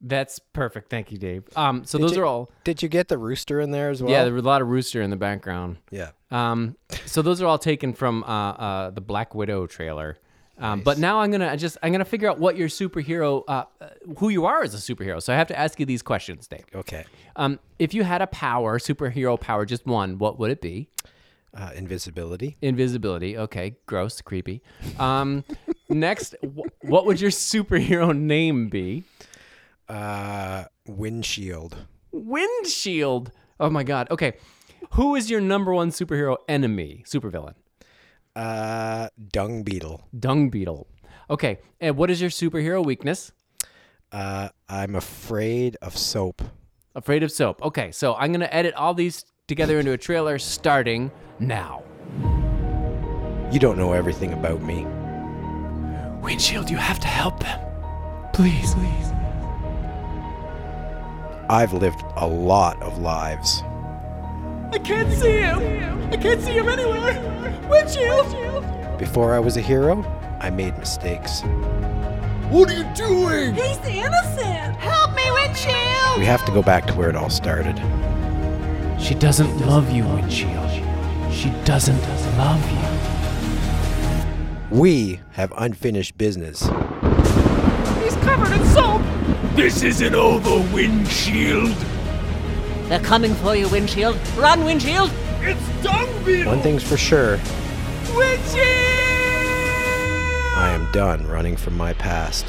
That's 0.01 0.39
perfect. 0.39 0.89
Thank 0.89 1.11
you, 1.11 1.17
Dave. 1.17 1.43
Um, 1.55 1.83
so 1.83 1.97
those 1.97 2.15
you- 2.15 2.21
are 2.21 2.25
all. 2.25 2.51
Did 2.63 2.83
you 2.83 2.89
get 2.89 3.07
the 3.07 3.17
rooster 3.17 3.59
in 3.59 3.71
there 3.71 3.89
as 3.89 4.01
well? 4.01 4.11
Yeah, 4.11 4.23
there 4.25 4.33
was 4.33 4.43
a 4.43 4.47
lot 4.47 4.61
of 4.61 4.67
rooster 4.67 5.01
in 5.01 5.09
the 5.09 5.15
background. 5.15 5.77
yeah. 5.91 6.11
Um, 6.29 6.75
so 7.05 7.21
those 7.21 7.41
are 7.41 7.45
all 7.47 7.57
taken 7.57 7.93
from 7.93 8.23
uh, 8.25 8.27
uh, 8.51 8.89
the 8.91 9.01
Black 9.01 9.33
Widow 9.33 9.65
trailer. 9.65 10.17
Um, 10.59 10.81
But 10.81 10.97
now 10.97 11.19
I'm 11.21 11.29
gonna 11.31 11.55
just 11.55 11.77
I'm 11.83 11.91
gonna 11.91 12.03
figure 12.03 12.27
out 12.29 12.39
what 12.39 12.57
your 12.57 12.67
superhero, 12.67 13.43
uh, 13.47 13.65
who 14.17 14.29
you 14.29 14.45
are 14.45 14.61
as 14.63 14.73
a 14.73 14.77
superhero. 14.77 15.21
So 15.21 15.31
I 15.31 15.37
have 15.37 15.47
to 15.47 15.57
ask 15.57 15.79
you 15.79 15.85
these 15.85 16.01
questions, 16.01 16.47
Dave. 16.47 16.65
Okay. 16.75 17.05
Um, 17.35 17.59
if 17.79 17.93
you 17.93 18.03
had 18.03 18.21
a 18.23 18.27
power, 18.27 18.79
superhero 18.79 19.39
power, 19.39 19.65
just 19.65 19.85
one, 19.85 20.17
what 20.17 20.37
would 20.39 20.49
it 20.51 20.59
be? 20.61 20.89
Uh, 21.55 21.69
invisibility. 21.75 22.57
Invisibility. 22.61 23.37
Okay, 23.37 23.75
gross, 23.85 24.19
creepy. 24.21 24.61
Um, 24.99 25.43
next, 25.89 26.35
wh- 26.43 26.83
what 26.83 27.05
would 27.05 27.21
your 27.21 27.31
superhero 27.31 28.15
name 28.17 28.67
be? 28.69 29.03
Uh, 29.89 30.65
windshield. 30.87 31.77
Windshield. 32.11 33.31
Oh 33.59 33.69
my 33.69 33.83
God. 33.83 34.09
Okay, 34.11 34.33
who 34.91 35.15
is 35.15 35.29
your 35.29 35.41
number 35.41 35.73
one 35.73 35.91
superhero 35.91 36.37
enemy, 36.47 37.03
supervillain? 37.05 37.53
Uh, 38.35 39.09
dung 39.31 39.63
beetle. 39.63 40.07
Dung 40.17 40.49
beetle. 40.49 40.87
Okay, 41.29 41.59
and 41.81 41.97
what 41.97 42.11
is 42.11 42.21
your 42.21 42.29
superhero 42.29 42.85
weakness? 42.85 43.31
Uh, 44.11 44.49
I'm 44.69 44.95
afraid 44.95 45.77
of 45.81 45.97
soap. 45.97 46.41
Afraid 46.95 47.23
of 47.23 47.31
soap. 47.31 47.61
Okay, 47.61 47.91
so 47.91 48.15
I'm 48.15 48.31
gonna 48.31 48.49
edit 48.51 48.73
all 48.75 48.93
these 48.93 49.25
together 49.47 49.79
into 49.79 49.91
a 49.91 49.97
trailer 49.97 50.37
starting 50.39 51.11
now. 51.39 51.83
You 53.51 53.59
don't 53.59 53.77
know 53.77 53.93
everything 53.93 54.33
about 54.33 54.61
me. 54.61 54.85
Windshield, 56.21 56.69
you 56.69 56.77
have 56.77 56.99
to 56.99 57.07
help 57.07 57.39
them. 57.39 57.59
Please, 58.33 58.73
please. 58.73 59.16
I've 61.49 61.71
lived 61.71 62.03
a 62.17 62.27
lot 62.27 62.81
of 62.81 62.99
lives. 62.99 63.63
I 64.73 64.79
can't 64.83 65.09
see 65.13 65.37
him. 65.37 66.09
I 66.11 66.17
can't 66.17 66.41
see 66.41 66.51
him 66.51 66.67
anywhere. 66.67 67.21
Windshield. 67.69 68.35
Before 68.97 69.33
I 69.33 69.39
was 69.39 69.55
a 69.55 69.61
hero, 69.61 70.03
I 70.41 70.49
made 70.49 70.77
mistakes. 70.77 71.43
What 72.49 72.69
are 72.69 72.73
you 72.73 72.83
doing? 72.95 73.53
He's 73.53 73.77
innocent! 73.85 74.75
Help 74.75 75.15
me, 75.15 75.23
Windshield! 75.31 76.17
We 76.17 76.25
have 76.25 76.43
to 76.45 76.51
go 76.51 76.61
back 76.61 76.85
to 76.87 76.93
where 76.95 77.09
it 77.09 77.15
all 77.15 77.29
started. 77.29 77.77
She 78.99 79.15
doesn't 79.15 79.65
love 79.65 79.89
you, 79.89 80.03
Windshield. 80.03 80.69
She 81.31 81.49
doesn't 81.63 82.01
love 82.37 82.61
you. 82.71 82.77
We 84.77 85.21
have 85.31 85.53
unfinished 85.55 86.17
business. 86.17 86.63
He's 88.03 88.17
covered 88.17 88.51
in 88.51 88.65
soap! 88.67 89.01
This 89.57 89.81
isn't 89.81 90.13
over, 90.13 90.59
windshield. 90.71 91.75
They're 92.89 92.99
coming 92.99 93.33
for 93.33 93.55
you, 93.55 93.67
Windshield! 93.67 94.15
Run, 94.37 94.63
Windshield! 94.63 95.11
It's 95.41 95.83
dung 95.83 96.07
beetle. 96.23 96.53
One 96.53 96.61
thing's 96.61 96.83
for 96.83 96.95
sure, 96.95 97.39
Windshield. 98.15 98.67
I 100.55 100.69
am 100.79 100.87
done 100.91 101.25
running 101.25 101.57
from 101.57 101.75
my 101.75 101.93
past. 101.93 102.45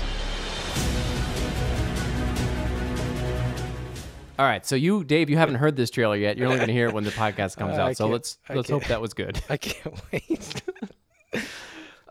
All 4.39 4.45
right, 4.45 4.67
so 4.67 4.77
you, 4.77 5.03
Dave, 5.03 5.31
you 5.31 5.39
haven't 5.39 5.55
heard 5.55 5.77
this 5.77 5.89
trailer 5.89 6.15
yet. 6.15 6.37
You're 6.37 6.49
only 6.49 6.59
going 6.59 6.69
to 6.69 6.75
hear 6.75 6.89
it 6.89 6.93
when 6.93 7.05
the 7.05 7.11
podcast 7.11 7.57
comes 7.57 7.75
I 7.79 7.89
out. 7.89 7.97
So 7.97 8.07
let's 8.07 8.37
I 8.51 8.55
let's 8.55 8.69
hope 8.69 8.85
that 8.85 9.01
was 9.01 9.15
good. 9.15 9.41
I 9.49 9.57
can't 9.57 9.99
wait. 10.13 10.63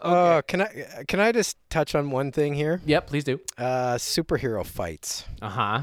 Oh, 0.02 0.42
can 0.48 0.62
I 0.62 1.04
can 1.08 1.20
I 1.20 1.32
just 1.32 1.58
touch 1.70 1.96
on 1.96 2.12
one 2.12 2.32
thing 2.32 2.54
here? 2.54 2.82
Yep, 2.86 3.08
please 3.08 3.24
do. 3.24 3.40
Uh, 3.58 3.96
superhero 3.96 4.66
fights. 4.66 5.26
Uh 5.42 5.50
huh. 5.50 5.82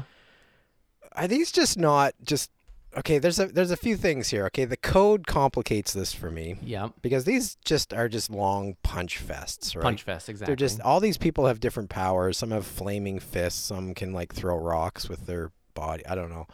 Are 1.13 1.27
these 1.27 1.51
just 1.51 1.77
not 1.77 2.13
just 2.23 2.49
okay? 2.97 3.19
There's 3.19 3.39
a 3.39 3.47
there's 3.47 3.71
a 3.71 3.77
few 3.77 3.97
things 3.97 4.29
here. 4.29 4.45
Okay, 4.47 4.65
the 4.65 4.77
code 4.77 5.27
complicates 5.27 5.93
this 5.93 6.13
for 6.13 6.31
me 6.31 6.55
Yep. 6.63 6.93
because 7.01 7.25
these 7.25 7.55
just 7.65 7.93
are 7.93 8.07
just 8.07 8.29
long 8.29 8.75
punch 8.83 9.21
fests, 9.25 9.75
right? 9.75 9.83
Punch 9.83 10.03
fest, 10.03 10.29
exactly. 10.29 10.49
They're 10.51 10.55
just 10.67 10.79
all 10.81 10.99
these 10.99 11.17
people 11.17 11.47
have 11.47 11.59
different 11.59 11.89
powers. 11.89 12.37
Some 12.37 12.51
have 12.51 12.65
flaming 12.65 13.19
fists. 13.19 13.63
Some 13.65 13.93
can 13.93 14.13
like 14.13 14.33
throw 14.33 14.57
rocks 14.57 15.09
with 15.09 15.25
their 15.25 15.51
body. 15.73 16.05
I 16.07 16.15
don't 16.15 16.29
know. 16.29 16.47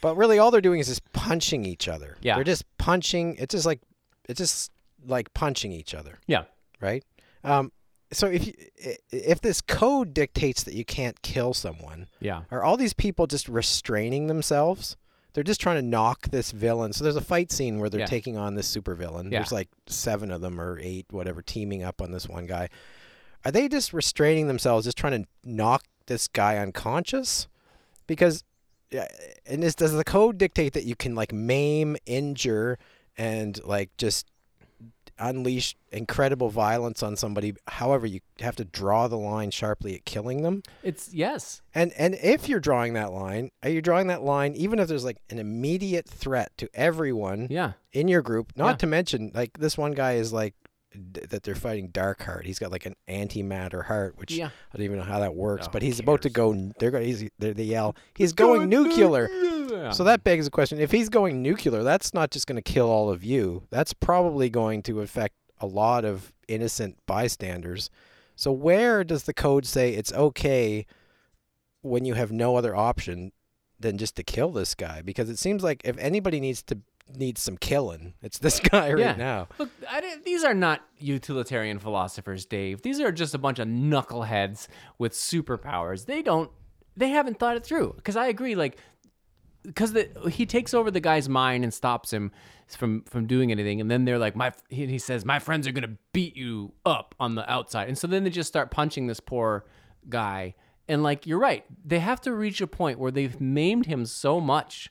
But 0.00 0.16
really, 0.16 0.38
all 0.38 0.50
they're 0.50 0.60
doing 0.60 0.80
is 0.80 0.88
just 0.88 1.12
punching 1.12 1.64
each 1.64 1.86
other. 1.86 2.16
Yeah. 2.22 2.34
They're 2.36 2.44
just 2.44 2.64
punching. 2.78 3.36
It's 3.38 3.52
just 3.54 3.66
like 3.66 3.80
it's 4.28 4.38
just 4.38 4.70
like 5.06 5.32
punching 5.34 5.72
each 5.72 5.94
other, 5.94 6.18
yeah. 6.26 6.44
Right? 6.82 7.04
Um, 7.44 7.72
so 8.12 8.26
if 8.26 8.46
you, 8.46 8.52
if 9.10 9.40
this 9.40 9.60
code 9.62 10.12
dictates 10.12 10.64
that 10.64 10.74
you 10.74 10.84
can't 10.84 11.20
kill 11.22 11.54
someone, 11.54 12.08
Yeah. 12.20 12.42
are 12.50 12.62
all 12.62 12.76
these 12.76 12.92
people 12.92 13.26
just 13.26 13.48
restraining 13.48 14.26
themselves? 14.26 14.96
They're 15.32 15.42
just 15.42 15.62
trying 15.62 15.76
to 15.76 15.82
knock 15.82 16.28
this 16.28 16.50
villain. 16.50 16.92
So 16.92 17.04
there's 17.04 17.16
a 17.16 17.22
fight 17.22 17.50
scene 17.50 17.78
where 17.78 17.88
they're 17.88 18.00
Yeah. 18.00 18.06
taking 18.06 18.36
on 18.36 18.54
this 18.54 18.66
super 18.68 18.94
villain. 18.94 19.32
Yeah. 19.32 19.38
There's 19.38 19.52
like 19.52 19.68
seven 19.86 20.30
of 20.30 20.42
them 20.42 20.60
or 20.60 20.78
eight, 20.82 21.06
whatever, 21.10 21.40
teaming 21.40 21.82
up 21.82 22.02
on 22.02 22.10
this 22.12 22.28
one 22.28 22.44
guy. 22.44 22.68
Are 23.46 23.50
they 23.50 23.66
just 23.66 23.94
restraining 23.94 24.46
themselves, 24.46 24.84
just 24.84 24.98
trying 24.98 25.22
to 25.22 25.28
knock 25.42 25.84
this 26.06 26.28
guy 26.28 26.58
unconscious? 26.58 27.48
Because, 28.06 28.44
yeah, 28.90 29.08
and 29.46 29.62
this 29.62 29.74
does 29.74 29.92
the 29.92 30.04
code 30.04 30.36
dictate 30.36 30.74
that 30.74 30.84
you 30.84 30.94
can 30.94 31.14
like 31.14 31.32
maim, 31.32 31.96
injure, 32.04 32.78
and 33.16 33.58
like 33.64 33.88
just 33.96 34.26
unleash 35.18 35.76
incredible 35.90 36.48
violence 36.50 37.02
on 37.02 37.16
somebody? 37.16 37.54
However, 37.68 38.06
you 38.06 38.20
have 38.40 38.56
to 38.56 38.64
draw 38.64 39.08
the 39.08 39.16
line 39.18 39.50
sharply 39.50 39.94
at 39.94 40.04
killing 40.04 40.42
them. 40.42 40.62
It's 40.82 41.12
yes. 41.12 41.62
And 41.74 41.92
and 41.98 42.14
if 42.22 42.48
you're 42.48 42.60
drawing 42.60 42.94
that 42.94 43.12
line, 43.12 43.50
are 43.62 43.70
you 43.70 43.82
drawing 43.82 44.06
that 44.08 44.22
line 44.22 44.54
even 44.54 44.78
if 44.78 44.88
there's 44.88 45.04
like 45.04 45.18
an 45.30 45.38
immediate 45.38 46.06
threat 46.08 46.52
to 46.58 46.68
everyone 46.74 47.48
Yeah. 47.50 47.72
in 47.92 48.08
your 48.08 48.22
group? 48.22 48.52
Not 48.56 48.68
Yeah. 48.70 48.76
to 48.76 48.86
mention 48.86 49.30
like 49.34 49.58
this 49.58 49.76
one 49.78 49.92
guy 49.92 50.12
is 50.14 50.32
like 50.32 50.54
d- 51.12 51.20
that 51.30 51.42
they're 51.42 51.54
fighting 51.54 51.90
Darkheart. 51.90 52.44
He's 52.44 52.58
got 52.58 52.70
like 52.72 52.86
an 52.86 52.94
antimatter 53.08 53.84
heart, 53.84 54.16
which 54.18 54.32
Yeah. 54.32 54.46
I 54.72 54.76
don't 54.76 54.84
even 54.84 54.98
know 54.98 55.04
how 55.04 55.20
that 55.20 55.34
works. 55.34 55.66
Oh, 55.68 55.70
but 55.72 55.82
he's 55.82 56.00
about 56.00 56.22
to 56.22 56.30
go. 56.30 56.52
They're 56.78 56.90
going. 56.90 57.04
He's 57.04 57.28
they're, 57.38 57.54
they 57.54 57.64
yell. 57.64 57.96
He's 58.14 58.32
going 58.32 58.68
nuclear. 58.68 59.28
So 59.92 60.04
that 60.04 60.22
begs 60.24 60.44
the 60.44 60.50
question: 60.50 60.78
If 60.78 60.90
he's 60.92 61.08
going 61.08 61.42
nuclear, 61.42 61.82
that's 61.82 62.12
not 62.14 62.30
just 62.30 62.46
going 62.46 62.56
to 62.56 62.62
kill 62.62 62.88
all 62.90 63.10
of 63.10 63.24
you. 63.24 63.66
That's 63.70 63.92
probably 63.92 64.48
going 64.50 64.82
to 64.84 65.00
affect 65.00 65.34
a 65.60 65.66
lot 65.66 66.04
of 66.04 66.32
innocent 66.48 66.96
bystanders. 67.06 67.88
So 68.36 68.50
where 68.52 69.04
does 69.04 69.24
the 69.24 69.34
code 69.34 69.64
say 69.66 69.90
it's 69.94 70.12
okay 70.12 70.86
when 71.82 72.04
you 72.04 72.14
have 72.14 72.32
no 72.32 72.56
other 72.56 72.74
option 72.74 73.32
than 73.78 73.98
just 73.98 74.16
to 74.16 74.22
kill 74.22 74.50
this 74.50 74.74
guy? 74.74 75.02
Because 75.02 75.28
it 75.30 75.38
seems 75.38 75.62
like 75.62 75.80
if 75.84 75.96
anybody 75.98 76.40
needs 76.40 76.62
to 76.64 76.78
needs 77.16 77.40
some 77.42 77.56
killing, 77.56 78.14
it's 78.22 78.38
this 78.38 78.60
guy 78.70 78.92
right 78.92 78.98
Yeah. 78.98 79.16
now. 79.16 79.48
Look, 79.58 79.70
these 80.24 80.44
are 80.44 80.54
not 80.54 80.80
utilitarian 80.98 81.78
philosophers, 81.78 82.44
Dave. 82.46 82.82
These 82.82 83.00
are 83.00 83.12
just 83.12 83.34
a 83.34 83.38
bunch 83.38 83.58
of 83.58 83.68
knuckleheads 83.68 84.68
with 84.98 85.12
superpowers. 85.12 86.06
They 86.06 86.22
don't, 86.22 86.50
they 86.96 87.08
haven't 87.10 87.38
thought 87.38 87.56
it 87.56 87.64
through. 87.64 87.94
Because 87.96 88.16
I 88.16 88.26
agree, 88.26 88.54
like, 88.54 88.76
because 89.64 89.96
he 90.30 90.44
takes 90.46 90.74
over 90.74 90.90
the 90.90 91.00
guy's 91.00 91.28
mind 91.28 91.62
and 91.64 91.72
stops 91.72 92.12
him 92.12 92.32
from 92.68 93.02
from 93.02 93.26
doing 93.26 93.52
anything, 93.52 93.80
and 93.80 93.90
then 93.90 94.04
they're 94.06 94.18
like, 94.18 94.34
my, 94.34 94.50
he, 94.70 94.86
he 94.86 94.98
says, 94.98 95.24
my 95.26 95.38
friends 95.38 95.66
are 95.68 95.72
gonna 95.72 95.96
beat 96.12 96.36
you 96.36 96.72
up 96.86 97.14
on 97.20 97.34
the 97.34 97.48
outside, 97.52 97.86
and 97.88 97.96
so 97.98 98.06
then 98.06 98.24
they 98.24 98.30
just 98.30 98.48
start 98.48 98.70
punching 98.70 99.06
this 99.06 99.20
poor 99.20 99.64
guy. 100.08 100.54
And 100.88 101.02
like, 101.02 101.26
you're 101.26 101.38
right, 101.38 101.64
they 101.84 102.00
have 102.00 102.20
to 102.22 102.32
reach 102.32 102.60
a 102.60 102.66
point 102.66 102.98
where 102.98 103.10
they've 103.12 103.38
maimed 103.40 103.86
him 103.86 104.04
so 104.06 104.40
much 104.40 104.90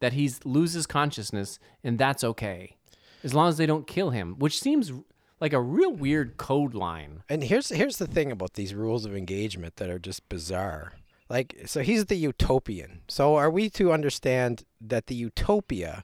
that 0.00 0.12
he 0.12 0.30
loses 0.44 0.86
consciousness, 0.86 1.58
and 1.82 1.98
that's 1.98 2.22
okay, 2.24 2.76
as 3.24 3.34
long 3.34 3.48
as 3.48 3.56
they 3.56 3.66
don't 3.66 3.86
kill 3.86 4.10
him, 4.10 4.36
which 4.38 4.60
seems 4.60 4.92
like 5.40 5.52
a 5.52 5.60
real 5.60 5.92
weird 5.92 6.36
code 6.36 6.74
line. 6.74 7.22
And 7.28 7.44
here's 7.44 7.68
here's 7.68 7.96
the 7.98 8.06
thing 8.06 8.30
about 8.32 8.54
these 8.54 8.74
rules 8.74 9.04
of 9.04 9.16
engagement 9.16 9.76
that 9.76 9.90
are 9.90 9.98
just 9.98 10.28
bizarre. 10.28 10.92
Like, 11.28 11.56
so 11.66 11.82
he's 11.82 12.06
the 12.06 12.16
utopian. 12.16 13.02
So 13.08 13.36
are 13.36 13.50
we 13.50 13.68
to 13.70 13.92
understand 13.92 14.64
that 14.80 15.08
the 15.08 15.14
utopia 15.14 16.02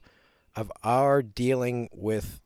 of 0.55 0.71
our 0.83 1.23
dealing 1.23 1.89
with 1.91 2.41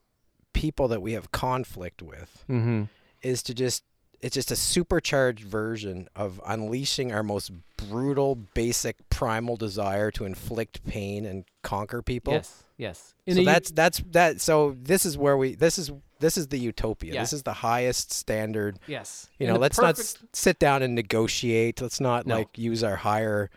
people 0.53 0.87
that 0.87 1.01
we 1.01 1.13
have 1.13 1.31
conflict 1.31 2.01
with 2.01 2.45
Mm-hmm. 2.49 2.83
is 3.21 3.43
to 3.43 3.53
just 3.53 3.83
it's 4.21 4.33
just 4.35 4.51
a 4.51 4.55
supercharged 4.55 5.43
version 5.43 6.07
of 6.15 6.41
unleashing 6.45 7.11
our 7.13 7.23
most 7.23 7.51
brutal, 7.77 8.35
basic, 8.35 8.97
primal 9.09 9.55
desire 9.55 10.11
to 10.11 10.25
inflict 10.25 10.85
pain 10.85 11.25
and 11.25 11.45
conquer 11.63 12.01
people. 12.01 12.33
Yes. 12.33 12.63
Yes. 12.77 13.13
In 13.25 13.33
So 13.35 13.39
a 13.39 13.41
u- 13.43 13.45
that's 13.45 13.71
that's 13.71 14.03
that. 14.11 14.41
So 14.41 14.75
this 14.81 15.05
is 15.05 15.17
where 15.17 15.35
we. 15.37 15.55
This 15.55 15.77
is 15.77 15.91
this 16.19 16.37
is 16.37 16.47
the 16.47 16.57
utopia. 16.57 17.13
Yeah. 17.13 17.21
This 17.21 17.33
is 17.33 17.43
the 17.43 17.53
highest 17.53 18.11
standard. 18.13 18.79
yes. 18.87 19.29
You 19.39 19.47
know, 19.47 19.55
let's 19.55 19.77
perfect, 19.77 19.97
not 19.97 19.99
s- 19.99 20.17
sit 20.33 20.59
down 20.59 20.81
and 20.83 20.95
negotiate. 20.95 21.81
Let's 21.81 21.99
not 21.99 22.25
No. 22.27 22.37
like 22.37 22.57
use 22.57 22.83
our 22.83 22.95
higher 22.97 23.49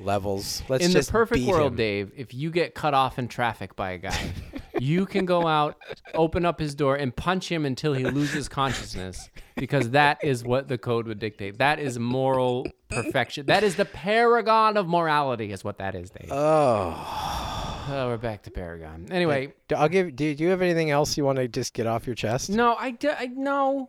levels. 0.00 0.62
Let's 0.68 0.84
in 0.84 0.92
the 0.92 1.06
perfect 1.10 1.40
beat 1.40 1.48
world, 1.48 1.72
him. 1.72 1.76
Dave, 1.76 2.12
if 2.16 2.34
you 2.34 2.50
get 2.50 2.74
cut 2.74 2.94
off 2.94 3.18
in 3.18 3.28
traffic 3.28 3.76
by 3.76 3.92
a 3.92 3.98
guy, 3.98 4.30
you 4.82 5.06
can 5.06 5.24
go 5.24 5.46
out, 5.46 5.76
open 6.14 6.44
up 6.44 6.58
his 6.58 6.74
door, 6.74 6.96
and 6.96 7.14
punch 7.14 7.50
him 7.50 7.64
until 7.64 7.94
he 7.94 8.04
loses 8.04 8.48
consciousness, 8.48 9.30
because 9.56 9.90
that 9.90 10.18
is 10.24 10.42
what 10.42 10.66
the 10.66 10.76
code 10.76 11.06
would 11.06 11.20
dictate. 11.20 11.58
That 11.58 11.78
is 11.78 11.98
moral 11.98 12.66
perfection. 12.88 13.46
That 13.46 13.62
is 13.62 13.76
the 13.76 13.84
paragon 13.84 14.76
of 14.76 14.88
morality, 14.88 15.52
is 15.52 15.62
what 15.62 15.78
that 15.78 15.94
is, 15.94 16.10
Dave. 16.10 16.30
Oh, 16.32 17.86
oh, 17.90 18.08
we're 18.08 18.16
back 18.16 18.42
to 18.42 18.50
paragon. 18.50 19.06
Anyway, 19.10 19.54
I'll 19.76 19.88
give. 19.88 20.16
Do, 20.16 20.34
do 20.34 20.42
you 20.42 20.50
have 20.50 20.62
anything 20.62 20.90
else 20.90 21.16
you 21.16 21.24
want 21.24 21.36
to 21.36 21.46
just 21.46 21.74
get 21.74 21.86
off 21.86 22.06
your 22.06 22.16
chest? 22.16 22.50
no, 22.50 22.74
I. 22.78 22.96
no, 23.34 23.88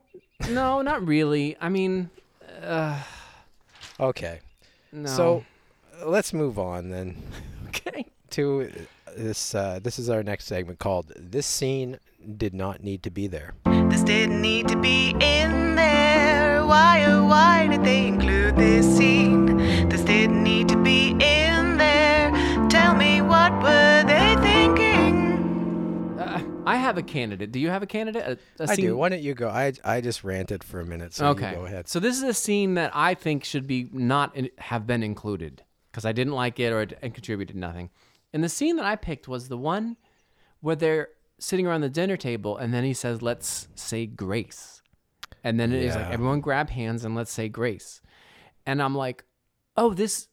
no, 0.50 0.82
not 0.82 1.06
really. 1.08 1.58
I 1.60 1.70
mean, 1.70 2.10
uh, 2.62 3.02
Okay. 4.00 4.40
no. 4.92 5.10
So 5.10 5.46
let's 6.06 6.34
move 6.34 6.60
on 6.60 6.90
then 6.90 7.22
okay. 7.68 8.06
to 8.32 8.70
this. 9.16 9.56
Uh, 9.56 9.80
this 9.82 10.00
is 10.00 10.10
our 10.10 10.24
next 10.24 10.46
segment 10.46 10.80
called 10.80 11.12
"This 11.16 11.46
Scene 11.46 12.00
Did 12.38 12.54
Not 12.54 12.84
Need 12.84 13.04
to 13.04 13.10
Be 13.10 13.28
There." 13.28 13.54
This 13.90 14.04
didn't 14.04 14.42
need 14.42 14.68
to 14.70 14.78
be 14.80 15.10
in 15.20 15.76
there. 15.76 16.66
Why, 16.66 17.06
oh, 17.08 17.26
why 17.26 17.68
did 17.68 17.84
they 17.84 18.08
include 18.08 18.56
this 18.56 18.86
scene? 18.98 19.58
This 19.90 20.02
didn't 20.02 20.42
need 20.42 20.68
to 20.70 20.78
be 20.82 21.12
in 21.12 21.78
there. 21.78 22.32
Tell 22.70 22.96
me, 22.96 23.22
what 23.22 23.52
were 23.62 24.04
they 24.08 24.36
thinking? 24.42 26.18
Uh, 26.20 26.42
I 26.66 26.78
have 26.78 26.98
a 26.98 27.04
candidate. 27.04 27.52
Do 27.52 27.60
you 27.60 27.70
have 27.70 27.84
a 27.84 27.88
candidate? 27.88 28.40
A, 28.60 28.64
a 28.64 28.68
I 28.72 28.76
scene- 28.76 28.86
do. 28.86 28.98
Why 28.98 29.10
don't 29.10 29.22
you 29.22 29.34
go? 29.34 29.50
I 29.50 29.74
I 29.84 30.02
just 30.02 30.24
ranted 30.24 30.64
for 30.64 30.80
a 30.80 30.86
minute, 30.86 31.14
so 31.14 31.28
okay. 31.28 31.52
you 31.52 31.58
go 31.58 31.66
ahead. 31.66 31.88
So 31.88 32.00
this 32.00 32.18
is 32.18 32.24
a 32.24 32.34
scene 32.34 32.74
that 32.76 32.92
I 32.94 33.14
think 33.14 33.44
should 33.44 33.68
be 33.68 33.90
not 33.92 34.36
in, 34.36 34.50
have 34.58 34.88
been 34.88 35.04
included 35.04 35.64
because 35.92 36.06
I 36.06 36.12
didn't 36.12 36.34
like 36.34 36.60
it 36.60 36.74
or 36.74 36.82
it, 36.82 36.98
it 37.02 37.14
contributed 37.14 37.56
nothing. 37.56 37.92
And 38.34 38.44
the 38.44 38.50
scene 38.50 38.76
that 38.78 38.86
I 38.86 38.96
picked 38.96 39.28
was 39.28 39.48
the 39.48 39.58
one 39.58 39.96
where 40.62 40.76
they're 40.76 41.10
sitting 41.40 41.68
around 41.68 41.82
the 41.82 41.90
dinner 41.90 42.18
table 42.18 42.58
and 42.58 42.74
then 42.74 42.84
he 42.84 42.94
says, 42.94 43.22
"Let's 43.22 43.68
say 43.76 44.06
grace," 44.06 44.82
and 45.44 45.60
then 45.60 45.72
it 45.72 45.84
is 45.84 45.96
like 45.96 46.12
everyone 46.12 46.42
grab 46.42 46.70
hands 46.70 47.06
and 47.06 47.16
let's 47.16 47.32
say 47.32 47.48
grace, 47.50 48.02
and 48.66 48.82
I'm 48.82 48.96
like, 48.96 49.24
"Oh, 49.78 49.94
this." 49.94 50.28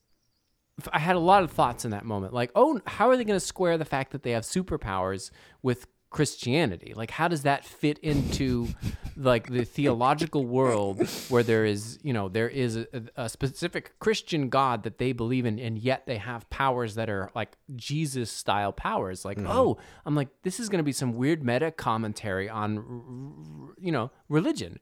I 0.95 0.99
had 0.99 1.15
a 1.15 1.21
lot 1.21 1.43
of 1.43 1.51
thoughts 1.51 1.85
in 1.85 1.91
that 1.91 2.07
moment. 2.07 2.33
Like, 2.33 2.51
oh, 2.55 2.81
how 2.87 3.11
are 3.11 3.17
they 3.19 3.25
going 3.25 3.39
to 3.39 3.45
square 3.45 3.77
the 3.77 3.85
fact 3.85 4.13
that 4.13 4.23
they 4.23 4.31
have 4.31 4.45
superpowers 4.45 5.31
with 5.61 5.87
Christianity? 6.11 6.93
Like, 6.95 7.13
how 7.13 7.29
does 7.29 7.43
that 7.43 7.65
fit 7.65 7.99
into 7.99 8.69
like 9.17 9.49
the 9.49 9.65
theological 9.65 10.45
world 10.45 11.07
where 11.29 11.45
there 11.45 11.65
is, 11.65 12.01
you 12.03 12.13
know, 12.13 12.29
there 12.29 12.49
is 12.49 12.77
a, 12.77 12.87
a 13.17 13.29
specific 13.29 13.99
Christian 14.01 14.49
God 14.49 14.83
that 14.83 14.99
they 14.99 15.13
believe 15.13 15.47
in, 15.47 15.59
and 15.61 15.79
yet 15.79 16.07
they 16.07 16.19
have 16.19 16.51
powers 16.51 16.97
that 16.97 17.09
are 17.09 17.31
like 17.35 17.57
Jesus 17.77 18.31
style 18.31 18.73
powers. 18.73 19.25
Like, 19.25 19.39
oh, 19.47 19.79
I'm 20.05 20.17
like, 20.17 20.29
this 20.43 20.59
is 20.59 20.69
going 20.69 20.79
to 20.79 20.85
be 20.85 20.93
some 20.93 21.15
weird 21.15 21.45
meta 21.45 21.71
commentary 21.71 22.49
on, 22.49 23.73
you 23.79 23.93
know, 23.93 24.11
religion. 24.29 24.81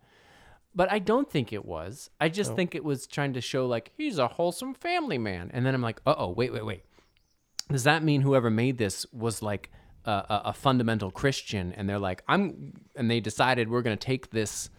But 0.75 0.91
I 0.91 0.99
don't 0.99 1.31
think 1.31 1.53
it 1.53 1.65
was. 1.65 2.09
I 2.21 2.29
just 2.29 2.55
think 2.55 2.75
it 2.75 2.85
was 2.85 3.07
trying 3.07 3.35
to 3.35 3.41
show 3.41 3.67
like 3.67 3.93
he's 3.97 4.19
a 4.19 4.29
wholesome 4.29 4.75
family 4.75 5.19
man. 5.19 5.51
And 5.53 5.67
then 5.67 5.75
I'm 5.75 5.83
like, 5.83 6.01
uh 6.07 6.15
oh, 6.17 6.31
wait, 6.31 6.53
wait, 6.53 6.65
wait. 6.65 6.85
Does 7.71 7.85
that 7.85 8.03
mean 8.03 8.23
whoever 8.23 8.49
made 8.49 8.79
this 8.79 9.05
was 9.13 9.43
like 9.43 9.71
a, 10.11 10.43
a, 10.47 10.53
fundamental 10.53 11.11
Christian? 11.11 11.73
And 11.73 11.89
they're 11.89 11.99
like, 11.99 12.23
I'm, 12.29 12.73
and 12.97 13.11
they 13.11 13.21
decided 13.21 13.69
we're 13.69 13.83
going 13.83 13.97
to 13.97 14.07
take 14.07 14.31
this 14.31 14.71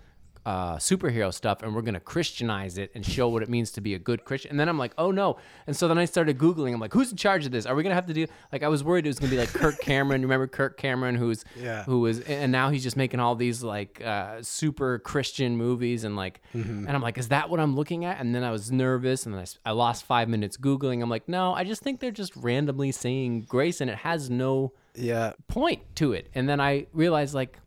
uh, 0.45 0.77
superhero 0.77 1.33
stuff 1.33 1.61
and 1.61 1.75
we're 1.75 1.81
going 1.81 1.93
to 1.93 1.99
Christianize 1.99 2.77
it 2.77 2.91
and 2.95 3.05
show 3.05 3.27
what 3.27 3.43
it 3.43 3.49
means 3.49 3.71
to 3.71 3.81
be 3.81 3.93
a 3.93 3.99
good 3.99 4.23
Christian. 4.25 4.49
And 4.51 4.59
then 4.59 4.69
I'm 4.69 4.79
like, 4.79 4.93
oh 4.97 5.11
no. 5.11 5.37
And 5.67 5.75
so 5.75 5.87
then 5.87 5.97
I 5.97 6.05
started 6.05 6.37
Googling. 6.37 6.73
I'm 6.73 6.79
like, 6.79 6.93
who's 6.93 7.11
in 7.11 7.17
charge 7.17 7.45
of 7.45 7.51
this? 7.51 7.65
Are 7.65 7.75
we 7.75 7.83
going 7.83 7.91
to 7.91 7.95
have 7.95 8.07
to 8.07 8.13
do, 8.13 8.25
like, 8.51 8.63
I 8.63 8.67
was 8.67 8.83
worried 8.83 9.05
it 9.05 9.09
was 9.09 9.19
going 9.19 9.29
to 9.29 9.35
be 9.35 9.39
like 9.39 9.49
Kirk 9.53 9.79
Cameron. 9.81 10.21
You 10.21 10.27
remember 10.27 10.47
Kirk 10.47 10.77
Cameron, 10.77 11.15
who's, 11.15 11.43
Yeah. 11.55 11.83
who 11.83 11.99
was, 11.99 12.21
and 12.21 12.51
now 12.51 12.69
he's 12.69 12.83
just 12.83 12.97
making 12.97 13.19
all 13.19 13.35
these 13.35 13.61
like 13.61 14.01
uh, 14.03 14.41
super 14.41 14.99
Christian 14.99 15.57
movies 15.57 16.03
and 16.03 16.15
like, 16.15 16.41
and 16.53 16.89
I'm 16.89 17.01
like, 17.01 17.17
is 17.17 17.27
that 17.27 17.49
what 17.49 17.59
I'm 17.59 17.75
looking 17.75 18.05
at? 18.05 18.19
And 18.19 18.33
then 18.33 18.43
I 18.43 18.51
was 18.51 18.71
nervous 18.71 19.25
and 19.25 19.35
then 19.35 19.45
I, 19.65 19.69
I 19.69 19.73
lost 19.73 20.05
five 20.05 20.29
minutes 20.29 20.57
Googling. 20.57 21.03
I'm 21.03 21.09
like, 21.09 21.27
no, 21.27 21.53
I 21.53 21.63
just 21.63 21.83
think 21.83 21.99
they're 21.99 22.11
just 22.11 22.35
randomly 22.35 22.91
saying 22.91 23.41
grace 23.41 23.81
and 23.81 23.89
it 23.89 23.97
has 23.97 24.29
no 24.29 24.73
Yeah, 24.99 25.33
point 25.47 25.81
to 25.95 26.13
it. 26.13 26.29
And 26.33 26.47
then 26.47 26.59
I 26.59 26.87
realized, 26.93 27.33
like, 27.33 27.59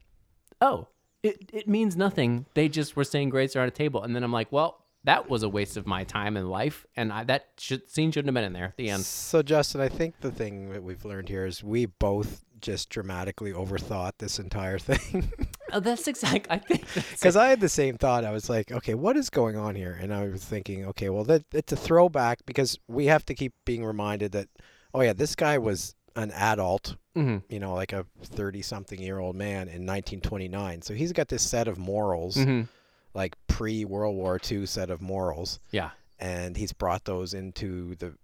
oh, 0.60 0.88
it, 1.22 1.50
it 1.52 1.68
means 1.68 1.96
nothing. 1.96 2.46
They 2.54 2.68
just 2.68 2.96
were 2.96 3.04
saying 3.04 3.30
grace 3.30 3.54
around 3.56 3.68
a 3.68 3.72
table. 3.72 4.02
And 4.02 4.14
then 4.14 4.24
I'm 4.24 4.32
like, 4.32 4.50
well, 4.50 4.84
that 5.04 5.28
was 5.28 5.42
a 5.42 5.48
waste 5.48 5.76
of 5.76 5.86
my 5.86 6.04
time 6.04 6.36
and 6.36 6.50
life. 6.50 6.86
And 6.96 7.12
I, 7.12 7.24
that 7.24 7.48
should, 7.58 7.90
scene 7.90 8.12
shouldn't 8.12 8.28
have 8.28 8.34
been 8.34 8.44
in 8.44 8.52
there 8.52 8.66
at 8.66 8.76
the 8.76 8.90
end. 8.90 9.04
So, 9.04 9.42
Justin, 9.42 9.80
I 9.80 9.88
think 9.88 10.20
the 10.20 10.30
thing 10.30 10.70
that 10.70 10.82
we've 10.82 11.04
learned 11.04 11.28
here 11.28 11.46
is 11.46 11.62
we 11.62 11.86
both 11.86 12.44
just 12.60 12.90
dramatically 12.90 13.52
overthought 13.52 14.12
this 14.18 14.38
entire 14.38 14.78
thing. 14.80 15.32
Oh, 15.72 15.80
that's 15.80 16.06
exactly. 16.06 16.50
I 16.50 16.58
think 16.58 16.84
Because 17.10 17.36
I 17.36 17.48
had 17.48 17.60
the 17.60 17.68
same 17.68 17.98
thought. 17.98 18.24
I 18.24 18.30
was 18.30 18.48
like, 18.48 18.70
okay, 18.70 18.94
what 18.94 19.16
is 19.16 19.30
going 19.30 19.56
on 19.56 19.74
here? 19.74 19.98
And 20.00 20.14
I 20.14 20.28
was 20.28 20.44
thinking, 20.44 20.86
okay, 20.86 21.08
well, 21.08 21.24
that 21.24 21.44
it's 21.52 21.72
a 21.72 21.76
throwback 21.76 22.46
because 22.46 22.78
we 22.88 23.06
have 23.06 23.24
to 23.26 23.34
keep 23.34 23.54
being 23.64 23.84
reminded 23.84 24.32
that, 24.32 24.48
oh 24.94 25.00
yeah, 25.00 25.12
this 25.12 25.34
guy 25.34 25.58
was 25.58 25.94
an 26.16 26.30
adult, 26.32 26.96
Mhm. 27.16 27.42
you 27.48 27.58
know, 27.58 27.74
like 27.74 27.92
a 27.92 28.06
thirty-something-year-old 28.22 29.34
man 29.36 29.68
in 29.68 29.84
1929. 29.86 30.82
So 30.82 30.94
he's 30.94 31.12
got 31.12 31.28
this 31.28 31.42
set 31.42 31.68
of 31.68 31.78
morals, 31.78 32.36
Mhm. 32.36 32.68
like 33.14 33.34
pre-World 33.46 34.16
War 34.16 34.38
II 34.50 34.66
set 34.66 34.90
of 34.90 35.00
morals, 35.00 35.58
Yeah. 35.70 35.90
and 36.18 36.56
he's 36.56 36.72
brought 36.72 37.04
those 37.04 37.34
into 37.34 37.94
the, 37.96 38.14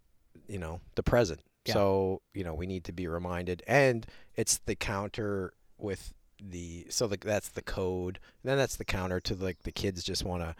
you 0.48 0.58
know, 0.58 0.80
the 0.94 1.02
present. 1.02 1.40
Yeah. 1.64 1.74
So 1.74 2.22
you 2.34 2.44
know, 2.44 2.54
we 2.54 2.66
need 2.66 2.84
to 2.84 2.92
be 2.92 3.06
reminded, 3.06 3.62
and 3.66 4.06
it's 4.36 4.58
the 4.58 4.74
counter 4.76 5.52
with 5.76 6.12
the 6.40 6.86
so 6.88 7.06
that's 7.08 7.48
the 7.48 7.62
code. 7.62 8.18
And 8.42 8.50
then 8.50 8.58
that's 8.58 8.76
the 8.76 8.84
counter 8.84 9.18
to 9.20 9.34
like 9.34 9.62
the 9.64 9.72
kids 9.72 10.02
just 10.04 10.24
want 10.24 10.42
to 10.42 10.54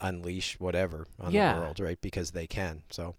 unleash 0.00 0.58
whatever 0.58 1.06
on 1.18 1.32
Yeah. 1.32 1.54
the 1.54 1.60
world, 1.60 1.78
right? 1.80 2.00
Because 2.00 2.30
they 2.30 2.46
can. 2.46 2.82
So, 2.90 3.16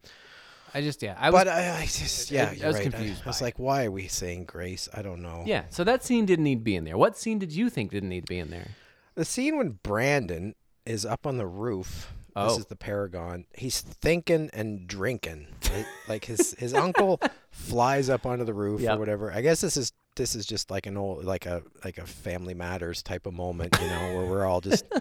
I 0.73 0.81
just, 0.81 1.01
yeah. 1.01 1.15
I 1.19 1.29
was, 1.29 1.39
but 1.43 1.47
I, 1.47 1.79
I 1.79 1.81
just 1.85 2.31
yeah, 2.31 2.49
I 2.49 2.53
you're 2.53 2.67
was 2.67 2.75
right. 2.77 2.91
confused 2.91 3.21
I, 3.25 3.29
was 3.29 3.41
like, 3.41 3.59
why 3.59 3.85
are 3.85 3.91
we 3.91 4.07
saying 4.07 4.45
grace? 4.45 4.87
I 4.93 5.01
don't 5.01 5.21
know. 5.21 5.43
yeah. 5.45 5.63
So 5.69 5.83
that 5.83 6.03
scene 6.03 6.25
didn't 6.25 6.45
need 6.45 6.59
to 6.59 6.63
be 6.63 6.75
in 6.75 6.83
there. 6.85 6.97
What 6.97 7.17
scene 7.17 7.39
did 7.39 7.51
you 7.51 7.69
think 7.69 7.91
didn't 7.91 8.09
need 8.09 8.25
to 8.27 8.29
be 8.31 8.39
in 8.39 8.49
there? 8.49 8.69
The 9.15 9.25
scene 9.25 9.57
when 9.57 9.79
Brandon 9.83 10.55
is 10.85 11.05
up 11.05 11.27
on 11.27 11.37
the 11.37 11.45
roof. 11.47 12.13
Oh. 12.35 12.47
This 12.47 12.59
is 12.59 12.65
the 12.67 12.77
Paragon. 12.77 13.43
He's 13.53 13.81
thinking 13.81 14.49
and 14.53 14.87
drinking. 14.87 15.47
right? 15.69 15.85
like 16.07 16.23
his 16.25 16.55
his 16.57 16.73
uncle 16.73 17.19
flies 17.51 18.09
up 18.09 18.25
onto 18.25 18.45
the 18.45 18.53
roof 18.53 18.79
Yep. 18.79 18.95
or 18.95 18.99
whatever. 18.99 19.31
I 19.33 19.41
guess 19.41 19.59
this 19.59 19.75
is 19.75 19.91
this 20.15 20.33
is 20.35 20.45
just 20.45 20.71
like 20.71 20.85
an 20.87 20.95
old 20.95 21.25
like 21.25 21.45
a 21.45 21.61
like 21.83 21.97
a 21.97 22.05
Family 22.05 22.53
Matters 22.53 23.03
type 23.03 23.25
of 23.25 23.33
moment, 23.33 23.77
you 23.81 23.87
know, 23.87 24.15
where 24.15 24.25
we're 24.25 24.45
all 24.45 24.61
just. 24.61 24.85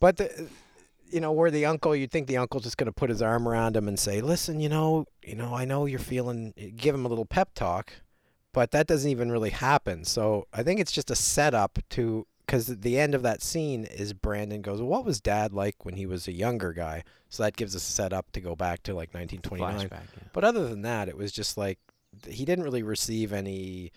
But 0.00 0.16
the, 0.18 0.48
you 1.14 1.20
know, 1.20 1.30
where 1.30 1.50
the 1.50 1.64
uncle, 1.64 1.94
you'd 1.94 2.10
think 2.10 2.26
the 2.26 2.36
uncle's 2.36 2.64
just 2.64 2.76
going 2.76 2.86
to 2.86 2.92
put 2.92 3.08
his 3.08 3.22
arm 3.22 3.48
around 3.48 3.76
him 3.76 3.86
and 3.86 3.98
say, 3.98 4.20
"Listen, 4.20 4.58
you 4.58 4.68
know, 4.68 5.06
you 5.22 5.36
know, 5.36 5.54
I 5.54 5.64
know 5.64 5.86
you're 5.86 6.00
feeling." 6.00 6.52
Eh, 6.56 6.70
give 6.74 6.94
him 6.94 7.06
a 7.06 7.08
little 7.08 7.24
pep 7.24 7.54
talk, 7.54 7.92
but 8.52 8.72
that 8.72 8.88
doesn't 8.88 9.10
even 9.10 9.30
really 9.30 9.50
happen. 9.50 10.04
So 10.04 10.48
I 10.52 10.64
think 10.64 10.80
it's 10.80 10.92
just 10.92 11.10
a 11.10 11.16
setup 11.16 11.78
to 11.90 12.26
because 12.44 12.66
the 12.66 12.98
end 12.98 13.14
of 13.14 13.22
that 13.22 13.42
scene 13.42 13.84
is 13.84 14.12
Brandon 14.12 14.60
goes, 14.60 14.80
well, 14.80 14.88
"What 14.88 15.04
was 15.04 15.20
Dad 15.20 15.52
like 15.52 15.84
when 15.84 15.94
he 15.94 16.04
was 16.04 16.26
a 16.26 16.32
younger 16.32 16.72
guy?" 16.72 17.04
So 17.28 17.44
that 17.44 17.56
gives 17.56 17.76
us 17.76 17.88
a 17.88 17.92
setup 17.92 18.32
to 18.32 18.40
go 18.40 18.56
back 18.56 18.82
to 18.82 18.94
like 18.94 19.14
1929. 19.14 19.88
Flashback. 19.88 19.90
Yeah. 20.16 20.28
But 20.32 20.44
other 20.44 20.68
than 20.68 20.82
that, 20.82 21.08
it 21.08 21.16
was 21.16 21.30
just 21.30 21.56
like 21.56 21.78
he 22.28 22.44
didn't 22.44 22.64
really 22.64 22.82
receive 22.82 23.32
any 23.32 23.92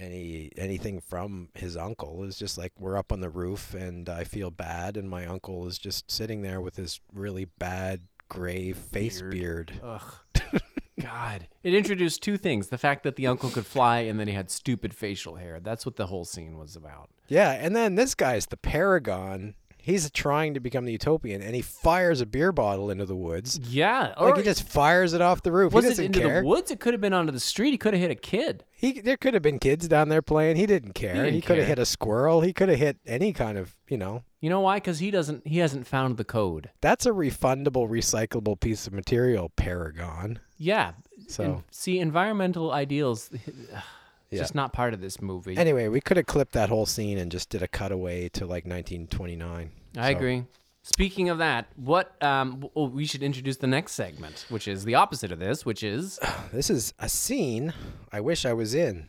any 0.00 0.50
anything 0.56 1.00
from 1.00 1.48
his 1.54 1.76
uncle. 1.76 2.22
It 2.22 2.26
was 2.26 2.38
just 2.38 2.58
like 2.58 2.72
we're 2.78 2.96
up 2.96 3.12
on 3.12 3.20
the 3.20 3.28
roof 3.28 3.74
and 3.74 4.08
I 4.08 4.24
feel 4.24 4.50
bad 4.50 4.96
and 4.96 5.08
my 5.08 5.26
uncle 5.26 5.66
is 5.66 5.78
just 5.78 6.10
sitting 6.10 6.42
there 6.42 6.60
with 6.60 6.76
his 6.76 7.00
really 7.12 7.44
bad 7.44 8.02
gray 8.28 8.72
face 8.72 9.22
beard. 9.22 9.80
Ugh. 9.82 10.14
God. 11.00 11.48
It 11.62 11.74
introduced 11.74 12.22
two 12.22 12.36
things 12.36 12.68
the 12.68 12.78
fact 12.78 13.04
that 13.04 13.16
the 13.16 13.26
uncle 13.26 13.50
could 13.50 13.66
fly 13.66 14.00
and 14.00 14.18
then 14.18 14.28
he 14.28 14.34
had 14.34 14.50
stupid 14.50 14.94
facial 14.94 15.36
hair. 15.36 15.60
That's 15.60 15.86
what 15.86 15.96
the 15.96 16.06
whole 16.06 16.24
scene 16.24 16.58
was 16.58 16.76
about. 16.76 17.10
Yeah, 17.28 17.52
and 17.52 17.76
then 17.76 17.94
this 17.94 18.14
guy's 18.14 18.46
the 18.46 18.56
paragon 18.56 19.54
He's 19.82 20.10
trying 20.10 20.54
to 20.54 20.60
become 20.60 20.84
the 20.84 20.92
utopian, 20.92 21.42
and 21.42 21.54
he 21.54 21.62
fires 21.62 22.20
a 22.20 22.26
beer 22.26 22.52
bottle 22.52 22.90
into 22.90 23.04
the 23.06 23.16
woods. 23.16 23.58
Yeah. 23.58 24.14
Like 24.20 24.36
he 24.36 24.42
just 24.42 24.68
fires 24.68 25.12
it 25.12 25.20
off 25.20 25.42
the 25.42 25.52
roof. 25.52 25.72
was 25.72 25.84
he 25.84 25.88
it 25.88 25.90
doesn't 25.92 26.04
into 26.06 26.20
care. 26.20 26.40
the 26.42 26.46
woods? 26.46 26.70
It 26.70 26.80
could 26.80 26.94
have 26.94 27.00
been 27.00 27.12
onto 27.12 27.32
the 27.32 27.40
street. 27.40 27.70
He 27.72 27.78
could 27.78 27.94
have 27.94 28.00
hit 28.00 28.10
a 28.10 28.14
kid. 28.14 28.64
He 28.72 29.00
there 29.00 29.16
could 29.16 29.34
have 29.34 29.42
been 29.42 29.58
kids 29.58 29.88
down 29.88 30.08
there 30.08 30.22
playing. 30.22 30.56
He 30.56 30.66
didn't 30.66 30.92
care. 30.92 31.24
He, 31.24 31.30
didn't 31.32 31.44
could 31.46 31.58
have 31.58 31.66
hit 31.66 31.78
a 31.78 31.86
squirrel. 31.86 32.40
He 32.40 32.52
could 32.52 32.68
have 32.68 32.78
hit 32.78 32.98
any 33.06 33.32
kind 33.32 33.58
of 33.58 33.76
you 33.88 33.96
know. 33.98 34.22
You 34.40 34.48
know 34.48 34.60
why? 34.60 34.76
Because 34.76 34.98
he 35.00 35.10
doesn't. 35.10 35.46
He 35.46 35.58
hasn't 35.58 35.86
found 35.86 36.16
the 36.16 36.24
code. 36.24 36.70
That's 36.80 37.04
a 37.04 37.10
refundable, 37.10 37.88
recyclable 37.88 38.58
piece 38.58 38.86
of 38.86 38.92
material, 38.94 39.50
Paragon. 39.56 40.38
Yeah. 40.56 40.92
So- 41.28 41.44
And 41.44 41.62
see, 41.70 41.98
environmental 41.98 42.72
ideals, 42.72 43.30
Yeah. 44.30 44.38
just 44.40 44.54
not 44.54 44.72
part 44.72 44.94
of 44.94 45.00
this 45.00 45.20
movie. 45.20 45.56
Anyway, 45.56 45.88
we 45.88 46.00
could 46.00 46.16
have 46.16 46.26
clipped 46.26 46.52
that 46.52 46.68
whole 46.68 46.86
scene 46.86 47.18
and 47.18 47.30
just 47.32 47.48
did 47.50 47.62
a 47.62 47.68
cutaway 47.68 48.28
to 48.30 48.44
like 48.46 48.64
1929. 48.64 49.70
I 49.96 50.12
So- 50.12 50.16
agree. 50.16 50.44
Speaking 50.82 51.28
of 51.28 51.36
that, 51.38 51.66
what 51.76 52.14
um, 52.22 52.52
w- 52.52 52.70
oh, 52.74 52.86
we 52.88 53.04
should 53.04 53.22
introduce 53.22 53.58
the 53.58 53.66
next 53.66 53.92
segment, 53.92 54.46
which 54.48 54.66
is 54.66 54.84
the 54.84 54.94
opposite 54.94 55.30
of 55.30 55.38
this, 55.38 55.66
which 55.66 55.82
is 55.82 56.18
This 56.52 56.70
is 56.70 56.94
a 56.98 57.08
scene 57.08 57.74
I 58.10 58.20
wish 58.20 58.46
I 58.46 58.54
was 58.54 58.74
in. 58.74 59.06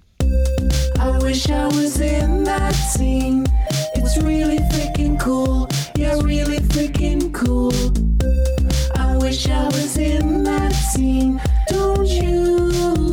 I 1.00 1.18
wish 1.22 1.50
I 1.50 1.66
was 1.68 2.00
in 2.02 2.44
that 2.44 2.74
scene. 2.74 3.46
It's 3.96 4.18
really 4.22 4.60
freaking 4.60 5.18
cool. 5.20 5.68
Yeah, 5.96 6.20
really 6.22 6.60
freaking 6.60 7.34
cool. 7.34 7.72
I 9.00 9.16
wish 9.18 9.48
I 9.48 9.66
was 9.68 9.98
in 9.98 10.44
that 10.44 10.74
scene. 10.74 11.42
Don't 11.70 12.06
you? 12.08 13.11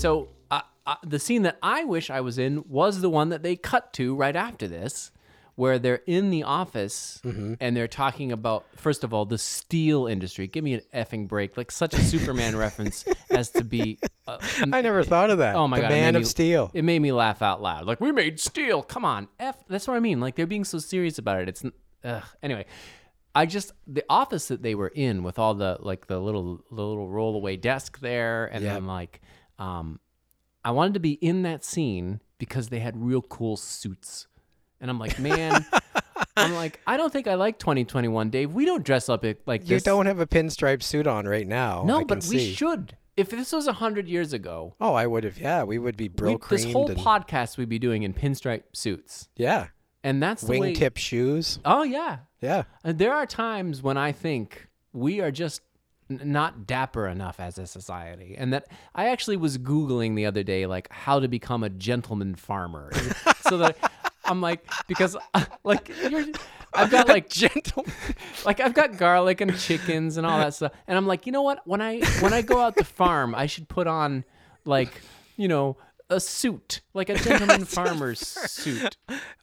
So. 0.00 0.28
Uh, 0.50 0.62
uh, 0.86 0.96
the 1.06 1.18
scene 1.20 1.42
that 1.42 1.58
I 1.62 1.84
wish 1.84 2.10
I 2.10 2.20
was 2.22 2.36
in 2.38 2.64
was 2.68 3.00
the 3.00 3.08
one 3.10 3.28
that 3.28 3.42
they 3.44 3.54
cut 3.54 3.92
to 3.94 4.16
right 4.16 4.34
after 4.34 4.66
this, 4.66 5.12
where 5.54 5.78
they're 5.78 6.02
in 6.08 6.30
the 6.30 6.42
office 6.42 7.20
Mm-hmm. 7.24 7.54
and 7.60 7.76
they're 7.76 7.86
talking 7.86 8.32
about 8.32 8.64
first 8.76 9.04
of 9.04 9.14
all 9.14 9.24
the 9.26 9.38
steel 9.38 10.08
industry. 10.08 10.48
Give 10.48 10.64
me 10.64 10.74
an 10.74 10.80
effing 10.92 11.28
break! 11.28 11.56
Like 11.56 11.70
such 11.70 11.94
a 11.94 12.02
Superman 12.02 12.56
reference 12.66 13.04
as 13.30 13.50
to 13.50 13.62
be. 13.62 14.00
Uh, 14.26 14.38
I 14.72 14.80
never 14.80 15.04
thought 15.04 15.30
of 15.30 15.38
that. 15.38 15.54
Oh 15.54 15.68
my 15.68 15.76
the 15.76 15.82
god! 15.82 15.90
Man 15.90 16.16
of 16.16 16.22
me- 16.22 16.26
Steel. 16.26 16.70
It 16.74 16.82
made 16.82 16.98
me 17.00 17.12
laugh 17.12 17.42
out 17.42 17.62
loud. 17.62 17.86
Like 17.86 18.00
we 18.00 18.10
made 18.10 18.40
steel. 18.40 18.82
Come 18.82 19.04
on, 19.04 19.28
f. 19.38 19.56
That's 19.68 19.86
what 19.86 19.96
I 19.96 20.00
mean. 20.00 20.18
Like 20.18 20.34
they're 20.34 20.46
being 20.48 20.64
so 20.64 20.78
serious 20.78 21.18
about 21.18 21.42
it. 21.42 21.48
It's 21.48 21.64
ugh. 22.04 22.24
anyway. 22.42 22.64
I 23.32 23.46
just 23.46 23.70
the 23.86 24.02
office 24.08 24.48
that 24.48 24.62
they 24.62 24.74
were 24.74 24.88
in 24.88 25.22
with 25.22 25.38
all 25.38 25.54
the 25.54 25.76
like 25.78 26.08
the 26.08 26.18
little 26.18 26.64
the 26.72 26.82
little 26.84 27.06
rollaway 27.08 27.60
desk 27.60 28.00
there, 28.00 28.46
and 28.46 28.64
Yep. 28.64 28.74
then 28.74 28.86
like, 28.86 29.20
um, 29.60 30.00
I 30.64 30.72
wanted 30.72 30.94
to 30.94 31.00
be 31.00 31.12
in 31.12 31.42
that 31.42 31.64
scene 31.64 32.20
because 32.38 32.68
they 32.68 32.80
had 32.80 32.96
real 32.96 33.22
cool 33.22 33.56
suits, 33.56 34.26
and 34.80 34.90
I'm 34.90 34.98
like, 34.98 35.18
man. 35.18 35.64
I'm 36.36 36.54
like, 36.54 36.80
I 36.86 36.96
don't 36.96 37.12
think 37.12 37.26
I 37.26 37.34
like 37.34 37.58
2021, 37.58 38.30
Dave. 38.30 38.52
We 38.54 38.64
don't 38.64 38.84
dress 38.84 39.08
up 39.08 39.24
like 39.46 39.68
You 39.68 39.80
don't 39.80 40.06
have 40.06 40.20
a 40.20 40.26
pinstripe 40.26 40.82
suit 40.82 41.06
on 41.06 41.26
right 41.26 41.46
now. 41.46 41.82
I 41.82 41.86
No, 41.86 41.98
can 41.98 42.06
but 42.06 42.16
we 42.30 42.38
see. 42.38 42.52
should. 42.54 42.96
If 43.16 43.28
this 43.30 43.52
was 43.52 43.66
a 43.66 43.74
hundred 43.74 44.08
years 44.08 44.32
ago, 44.32 44.74
Oh, 44.80 44.94
I 44.94 45.06
would 45.06 45.24
have. 45.24 45.38
Yeah, 45.38 45.64
we 45.64 45.78
would 45.78 45.96
be 45.96 46.08
brill 46.08 46.34
we, 46.34 46.56
this 46.56 46.72
whole 46.72 46.90
and 46.90 46.98
podcast 46.98 47.58
we'd 47.58 47.68
be 47.68 47.78
doing 47.78 48.04
in 48.04 48.14
pinstripe 48.14 48.62
suits, 48.72 49.28
yeah, 49.36 49.66
and 50.02 50.22
that's 50.22 50.42
the 50.42 50.52
way. 50.58 50.72
wingtip 50.74 50.96
shoes. 50.96 51.58
Oh 51.64 51.82
yeah, 51.82 52.18
Yeah, 52.40 52.62
and 52.84 52.98
there 52.98 53.12
are 53.12 53.26
times 53.26 53.82
when 53.82 53.98
I 53.98 54.12
think 54.12 54.68
we 54.92 55.20
are 55.20 55.30
just 55.30 55.60
not 56.10 56.66
dapper 56.66 57.06
enough 57.06 57.40
as 57.40 57.58
a 57.58 57.66
society, 57.66 58.34
and 58.36 58.52
that 58.52 58.66
I 58.94 59.08
actually 59.08 59.36
was 59.36 59.58
googling 59.58 60.16
the 60.16 60.26
other 60.26 60.42
day 60.42 60.66
like 60.66 60.90
how 60.90 61.20
to 61.20 61.28
become 61.28 61.62
a 61.62 61.70
gentleman 61.70 62.34
farmer, 62.34 62.90
so 63.48 63.58
that 63.58 63.78
I'm 64.24 64.40
like 64.40 64.66
because 64.88 65.16
like 65.64 65.90
you're. 66.10 66.24
I've 66.72 66.90
got 66.90 67.08
like 67.08 67.28
gentle. 67.28 67.84
like 68.44 68.60
I've 68.60 68.74
got 68.74 68.96
garlic 68.96 69.40
and 69.40 69.58
chickens 69.58 70.16
and 70.16 70.24
all 70.24 70.38
that 70.38 70.54
stuff. 70.54 70.72
And 70.86 70.96
I'm 70.96 71.06
like, 71.06 71.26
you 71.26 71.32
know 71.32 71.42
what? 71.42 71.66
When 71.66 71.80
I 71.80 72.00
when 72.20 72.32
I 72.32 72.42
go 72.42 72.60
out 72.60 72.76
to 72.76 72.84
farm, 72.84 73.34
I 73.34 73.46
should 73.46 73.68
put 73.68 73.88
on 73.88 74.24
like, 74.64 74.92
you 75.36 75.48
know, 75.48 75.78
a 76.10 76.20
suit, 76.20 76.82
like 76.92 77.08
a 77.08 77.14
gentleman 77.14 77.64
farmer's 77.66 78.20
suit. 78.20 78.96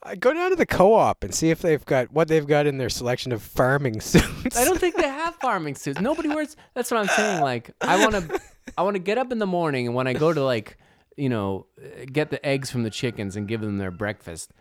I 0.03 0.15
go 0.15 0.33
down 0.33 0.51
to 0.51 0.55
the 0.55 0.65
co-op 0.65 1.23
and 1.23 1.33
see 1.33 1.49
if 1.49 1.61
they've 1.61 1.83
got 1.85 2.11
what 2.11 2.27
they've 2.27 2.45
got 2.45 2.67
in 2.67 2.77
their 2.77 2.89
selection 2.89 3.31
of 3.31 3.41
farming 3.41 4.01
suits. 4.01 4.57
I 4.57 4.65
don't 4.65 4.79
think 4.79 4.95
they 4.95 5.07
have 5.07 5.35
farming 5.35 5.75
suits. 5.75 5.99
Nobody 5.99 6.27
wears. 6.29 6.55
That's 6.75 6.91
what 6.91 6.99
I'm 6.99 7.07
saying. 7.07 7.41
Like, 7.41 7.71
I 7.81 7.99
want 8.05 8.15
to, 8.29 8.39
I 8.77 8.83
want 8.83 8.95
to 8.95 8.99
get 8.99 9.17
up 9.17 9.31
in 9.31 9.39
the 9.39 9.47
morning 9.47 9.87
and 9.87 9.95
when 9.95 10.07
I 10.07 10.13
go 10.13 10.31
to 10.33 10.43
like, 10.43 10.77
you 11.15 11.29
know, 11.29 11.65
get 12.11 12.29
the 12.29 12.45
eggs 12.45 12.69
from 12.69 12.83
the 12.83 12.91
chickens 12.91 13.35
and 13.35 13.47
give 13.47 13.61
them 13.61 13.77
their 13.79 13.89
breakfast, 13.91 14.51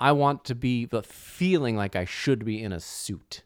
I 0.00 0.12
want 0.12 0.44
to 0.46 0.54
be 0.54 0.86
the 0.86 1.02
feeling 1.02 1.76
like 1.76 1.96
I 1.96 2.04
should 2.06 2.44
be 2.44 2.62
in 2.62 2.72
a 2.72 2.80
suit. 2.80 3.42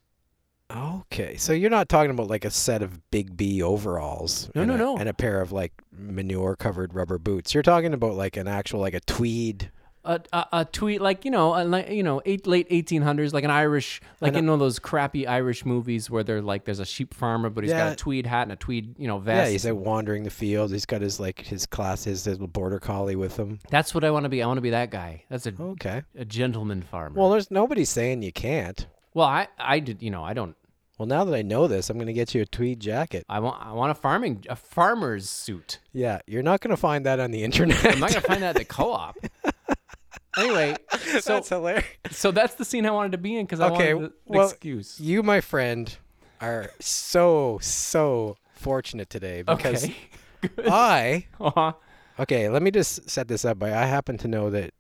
Okay, 0.71 1.37
so 1.37 1.53
you're 1.53 1.71
not 1.71 1.89
talking 1.89 2.11
about 2.11 2.29
like 2.29 2.45
a 2.45 2.51
set 2.51 2.83
of 2.83 3.11
Big 3.11 3.37
B 3.37 3.63
overalls. 3.63 4.51
No, 4.55 4.65
no, 4.65 4.75
a- 4.75 4.79
no. 4.79 4.97
And 4.97 5.09
a 5.09 5.13
pair 5.13 5.41
of 5.41 5.53
like 5.53 5.73
manure-covered 5.97 6.95
rubber 6.95 7.19
boots. 7.19 7.55
You're 7.55 7.63
talking 7.63 7.95
about 7.95 8.15
like 8.15 8.37
an 8.37 8.49
actual 8.49 8.81
like 8.81 8.95
a 8.95 9.01
tweed. 9.01 9.71
a, 10.05 10.21
a, 10.33 10.47
a 10.53 10.65
tweet 10.65 11.01
like 11.01 11.25
you 11.25 11.31
know 11.31 11.55
a, 11.55 11.63
like, 11.65 11.89
you 11.91 12.03
know 12.03 12.21
eight, 12.25 12.45
late 12.47 12.69
1800s 12.71 13.33
like 13.33 13.45
an 13.45 13.53
irish 13.53 14.01
like 14.21 14.35
in 14.35 14.47
one 14.47 14.55
of 14.55 14.59
those 14.59 14.81
crappy 14.81 15.29
irish 15.29 15.65
movies 15.65 16.11
where 16.11 16.25
they're 16.25 16.43
like 16.43 16.65
there's 16.65 16.81
a 16.81 16.85
sheep 16.85 17.15
farmer 17.15 17.49
but 17.49 17.63
he's 17.63 17.73
got 17.73 17.93
a 17.93 17.95
tweed 17.97 18.27
hat 18.27 18.43
and 18.43 18.51
a 18.53 18.57
tweed 18.57 18.97
you 18.99 19.07
know 19.07 19.19
vest 19.19 19.47
Yeah, 19.47 19.53
he's 19.53 19.65
like 19.65 19.75
wandering 19.77 20.25
the 20.25 20.31
fields. 20.31 20.73
He's 20.73 20.87
got 20.87 21.03
his 21.03 21.21
like 21.21 21.39
his 21.41 21.67
class, 21.67 22.03
his, 22.03 22.25
his 22.25 22.35
little 22.35 22.49
border 22.49 22.81
collie 22.81 23.15
with 23.15 23.37
him. 23.37 23.61
that's 23.71 23.95
what 23.95 24.03
i 24.03 24.11
want 24.11 24.25
to 24.25 24.29
be 24.29 24.43
i 24.43 24.47
want 24.47 24.57
to 24.59 24.63
be 24.63 24.71
that 24.71 24.91
guy 24.91 25.23
that's 25.29 25.47
a, 25.47 25.53
Okay. 25.61 26.03
a 26.17 26.25
gentleman 26.25 26.83
farmer 26.83 27.15
Well, 27.19 27.31
there's 27.31 27.51
nobody 27.53 27.85
saying 27.85 28.23
you 28.23 28.33
can't. 28.33 28.87
well 29.15 29.29
i 29.29 29.47
i 29.59 29.79
did 29.79 30.03
you 30.03 30.11
know 30.11 30.25
i 30.25 30.33
don't 30.35 30.57
Well, 31.03 31.09
now 31.09 31.25
that 31.25 31.35
I 31.35 31.43
know 31.43 31.67
this, 31.67 31.91
I'm 31.91 31.99
gonna 31.99 32.13
get 32.13 32.33
you 32.33 32.43
a 32.43 32.47
tweed 32.47 32.79
jacket. 32.79 33.25
i 33.29 33.41
want 33.41 33.61
i 33.61 33.73
want 33.73 33.91
a 33.91 33.95
farming 33.95 34.45
a 34.49 34.55
farmer's 34.55 35.29
suit 35.29 35.81
Yeah, 35.93 36.21
you're 36.29 36.45
not 36.45 36.61
gonna 36.61 36.77
find 36.77 37.05
that 37.07 37.19
on 37.19 37.33
the 37.33 37.43
internet. 37.43 37.85
i'm 37.85 37.99
not 37.99 38.11
gonna 38.11 38.21
find 38.21 38.41
that 38.45 38.51
at 38.51 38.57
the 38.59 38.65
co-op 38.65 39.17
anyway 40.39 40.77
so 41.19 41.35
That's 41.35 41.49
hilarious. 41.49 41.85
so 42.13 42.31
that's 42.31 42.55
the 42.55 42.65
scene 42.65 42.87
i 42.87 42.93
wanted 42.93 43.11
to 43.13 43.19
be 43.19 43.37
in 43.37 43.47
because 43.47 43.59
i 43.59 43.69
Okay, 43.71 43.95
wanted 43.95 44.11
the, 44.11 44.15
the 44.31 44.39
well, 44.39 44.49
excuse 44.49 45.01
You, 45.01 45.25
my 45.25 45.41
friend, 45.41 45.97
are 46.41 46.71
so 46.79 47.59
so 47.61 48.37
fortunate 48.55 49.11
today 49.11 49.43
because 49.43 49.83
okay 50.45 50.69
I 50.69 51.27
uh-huh. 51.41 51.73
okay. 52.21 52.49
Let 52.49 52.63
me 52.63 52.71
just 52.71 53.11
set 53.11 53.27
this 53.27 53.45
up. 53.45 53.59
By 53.59 53.71
I 53.75 53.87
happen 53.87 54.19
to 54.19 54.29
know 54.29 54.51
that 54.51 54.71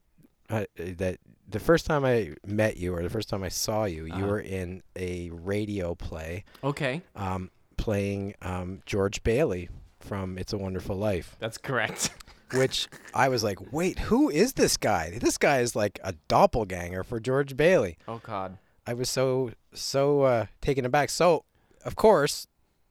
uh, 0.50 0.64
that 0.76 1.18
the 1.52 1.60
first 1.60 1.86
time 1.86 2.04
I 2.04 2.34
met 2.46 2.76
you 2.76 2.94
or 2.94 3.02
the 3.02 3.10
first 3.10 3.28
time 3.28 3.42
I 3.42 3.48
saw 3.48 3.84
you, 3.84 4.04
you 4.06 4.12
Uh-huh. 4.14 4.26
were 4.26 4.40
in 4.40 4.82
a 4.96 5.30
radio 5.30 5.94
play, 5.94 6.44
okay 6.64 7.02
um, 7.16 7.50
playing 7.76 8.34
um, 8.42 8.80
George 8.86 9.22
Bailey 9.22 9.68
from 10.00 10.36
It's 10.38 10.52
a 10.52 10.58
Wonderful 10.58 10.96
Life. 10.96 11.36
that's 11.38 11.58
correct 11.58 12.10
which 12.54 12.86
I 13.14 13.28
was 13.30 13.42
like, 13.42 13.72
wait, 13.72 13.98
who 13.98 14.28
is 14.28 14.52
this 14.54 14.76
guy? 14.76 15.18
This 15.18 15.38
guy 15.38 15.60
is 15.60 15.74
like 15.74 15.98
a 16.04 16.12
doppelganger 16.28 17.02
for 17.02 17.18
George 17.20 17.56
Bailey. 17.56 17.96
oh 18.08 18.20
god 18.22 18.58
I 18.86 18.94
was 18.94 19.08
so 19.08 19.52
so 19.72 20.22
uh, 20.22 20.46
taken 20.60 20.84
aback. 20.84 21.08
So, 21.08 21.44
of 21.84 21.94
course, 21.96 22.48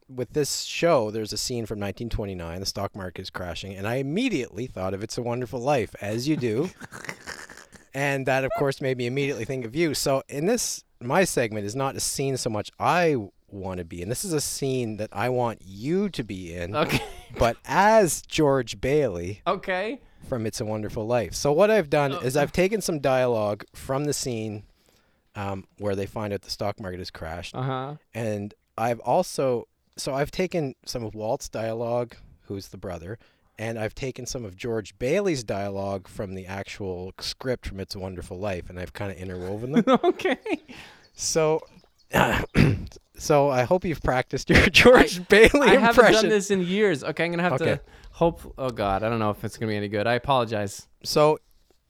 with 0.07 0.31
this 0.33 0.61
show, 0.61 1.11
there's 1.11 1.33
a 1.33 1.37
scene 1.37 1.65
from 1.65 1.79
1929. 1.79 2.59
The 2.61 2.65
stock 2.65 2.95
market 2.95 3.21
is 3.21 3.29
crashing, 3.29 3.75
and 3.75 3.85
I 3.85 3.95
immediately 3.95 4.67
thought 4.67 4.93
of 4.93 5.03
"It's 5.03 5.17
a 5.17 5.21
Wonderful 5.21 5.59
Life," 5.59 5.93
as 6.01 6.29
you 6.29 6.37
do, 6.37 6.69
and 7.93 8.25
that, 8.25 8.43
of 8.43 8.51
course, 8.57 8.81
made 8.81 8.97
me 8.97 9.07
immediately 9.07 9.45
think 9.45 9.65
of 9.65 9.75
you. 9.75 9.93
So, 9.93 10.23
in 10.29 10.45
this, 10.45 10.83
my 10.99 11.23
segment 11.23 11.65
is 11.65 11.75
not 11.75 11.95
a 11.95 11.99
scene 11.99 12.37
so 12.37 12.49
much 12.49 12.71
I 12.79 13.17
want 13.49 13.79
to 13.79 13.85
be 13.85 14.01
in. 14.01 14.09
This 14.09 14.23
is 14.23 14.33
a 14.33 14.41
scene 14.41 14.97
that 14.97 15.09
I 15.11 15.29
want 15.29 15.61
you 15.65 16.09
to 16.09 16.23
be 16.23 16.53
in, 16.53 16.75
okay 16.75 17.01
but 17.37 17.57
as 17.65 18.21
George 18.21 18.79
Bailey 18.79 19.41
okay 19.45 19.99
from 20.27 20.45
It's 20.45 20.61
a 20.61 20.65
Wonderful 20.65 21.05
Life. 21.05 21.33
So 21.33 21.51
what 21.51 21.69
I've 21.69 21.89
done 21.89 22.13
is 22.23 22.37
I've 22.37 22.51
taken 22.53 22.81
some 22.81 22.99
dialogue 22.99 23.65
from 23.73 24.05
the 24.05 24.13
scene 24.13 24.63
um, 25.35 25.65
where 25.77 25.95
they 25.95 26.05
find 26.05 26.31
out 26.33 26.43
the 26.43 26.51
stock 26.51 26.79
market 26.79 26.99
has 26.99 27.11
crashed, 27.11 27.55
uh-huh 27.55 27.95
and 28.13 28.53
I've 28.77 28.99
also 28.99 29.67
so 29.97 30.13
I've 30.13 30.31
taken 30.31 30.75
some 30.85 31.03
of 31.03 31.13
Walt's 31.13 31.49
dialogue, 31.49 32.15
who's 32.43 32.69
the 32.69 32.77
brother, 32.77 33.19
and 33.61 33.77
I've 33.79 33.93
taken 33.95 34.25
some 34.25 34.43
of 34.43 34.55
George 34.57 34.97
Bailey's 34.99 35.43
dialogue 35.43 36.07
from 36.07 36.33
the 36.35 36.45
actual 36.47 37.13
script 37.19 37.67
from 37.67 37.79
It's 37.79 37.95
a 37.95 37.99
Wonderful 37.99 38.37
Life, 38.39 38.69
and 38.69 38.79
I've 38.79 38.93
kind 38.93 39.11
of 39.11 39.17
interwoven 39.17 39.71
them. 39.73 39.83
okay. 40.03 40.37
so. 41.13 41.61
so 43.17 43.49
I 43.49 43.63
hope 43.63 43.85
you've 43.85 44.01
practiced 44.03 44.49
your 44.49 44.65
George 44.69 45.25
Bailey 45.27 45.49
I 45.69 45.73
impression. 45.75 45.81
haven't 46.03 46.13
done 46.13 46.29
this 46.29 46.51
in 46.51 46.61
years. 46.61 47.03
Okay, 47.03 47.23
I'm 47.25 47.31
gonna 47.31 47.43
have 47.43 47.53
Okay. 47.53 47.75
to 47.75 47.81
hope. 48.11 48.53
Oh 48.57 48.69
God, 48.69 49.03
I 49.03 49.09
don't 49.09 49.19
know 49.19 49.29
if 49.29 49.43
it's 49.45 49.57
gonna 49.57 49.69
be 49.71 49.77
any 49.77 49.87
good. 49.87 50.07
I 50.07 50.15
apologize. 50.15 50.87
so 51.03 51.39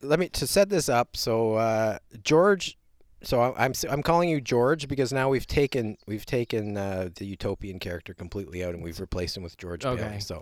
let 0.04 0.20
me 0.20 0.30
to 0.30 0.48
set 0.48 0.68
this 0.70 0.90
up 0.90 1.16
so 1.16 1.54
uh, 1.54 2.00
george 2.24 2.76
so 3.22 3.40
I- 3.40 3.66
i'm 3.66 3.74
i'm 3.88 4.02
calling 4.02 4.30
you 4.30 4.42
george 4.42 4.88
because 4.88 5.14
now 5.14 5.30
we've 5.30 5.46
taken 5.46 5.96
we've 6.08 6.26
taken 6.26 6.76
uh, 6.76 7.10
the 7.14 7.26
utopian 7.28 7.78
character 7.78 8.16
completely 8.16 8.64
out 8.64 8.74
and 8.74 8.82
we've 8.84 9.00
replaced 9.00 9.38
him 9.38 9.44
with 9.44 9.58
george 9.58 9.86
Okay. 9.86 10.02
Bailey. 10.02 10.20
so 10.20 10.42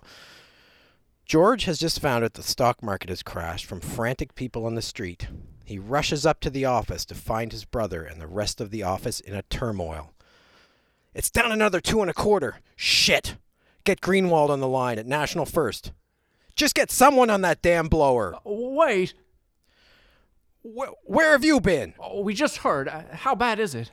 george 1.30 1.66
has 1.66 1.78
just 1.80 2.02
found 2.02 2.24
out 2.24 2.34
the 2.34 2.42
stock 2.44 2.82
market 2.82 3.10
has 3.10 3.22
crashed 3.22 3.66
from 3.66 3.80
frantic 3.80 4.34
people 4.34 4.66
on 4.66 4.74
the 4.76 4.82
street 4.82 5.28
He 5.64 5.78
rushes 5.78 6.26
up 6.26 6.40
to 6.42 6.50
the 6.50 6.66
office 6.66 7.06
to 7.06 7.14
find 7.16 7.52
his 7.52 7.64
brother 7.66 8.04
and 8.04 8.20
the 8.20 8.26
rest 8.28 8.60
of 8.60 8.72
the 8.72 8.82
office 8.82 9.20
in 9.20 9.36
a 9.36 9.44
turmoil. 9.44 10.14
It's 11.14 11.30
down 11.30 11.52
another 11.52 11.80
two 11.80 12.02
and 12.02 12.10
a 12.10 12.14
quarter. 12.14 12.58
Shit! 12.76 13.36
Get 13.84 14.02
Greenwald 14.02 14.50
on 14.50 14.60
the 14.62 14.68
line 14.68 14.98
at 14.98 15.06
National 15.06 15.46
First. 15.46 15.92
Just 16.56 16.74
get 16.74 16.90
someone 16.90 17.30
on 17.30 17.42
that 17.42 17.62
damn 17.62 17.88
blower. 17.88 18.36
Wait, 18.44 19.14
Wh- 20.64 20.94
where 21.04 21.34
have 21.34 21.46
you 21.46 21.60
been? 21.62 21.94
oh, 22.00 22.22
we 22.22 22.34
just 22.34 22.58
heard. 22.58 22.88
Uh, 22.88 23.04
How 23.14 23.36
bad 23.36 23.60
is 23.60 23.76
it? 23.76 23.92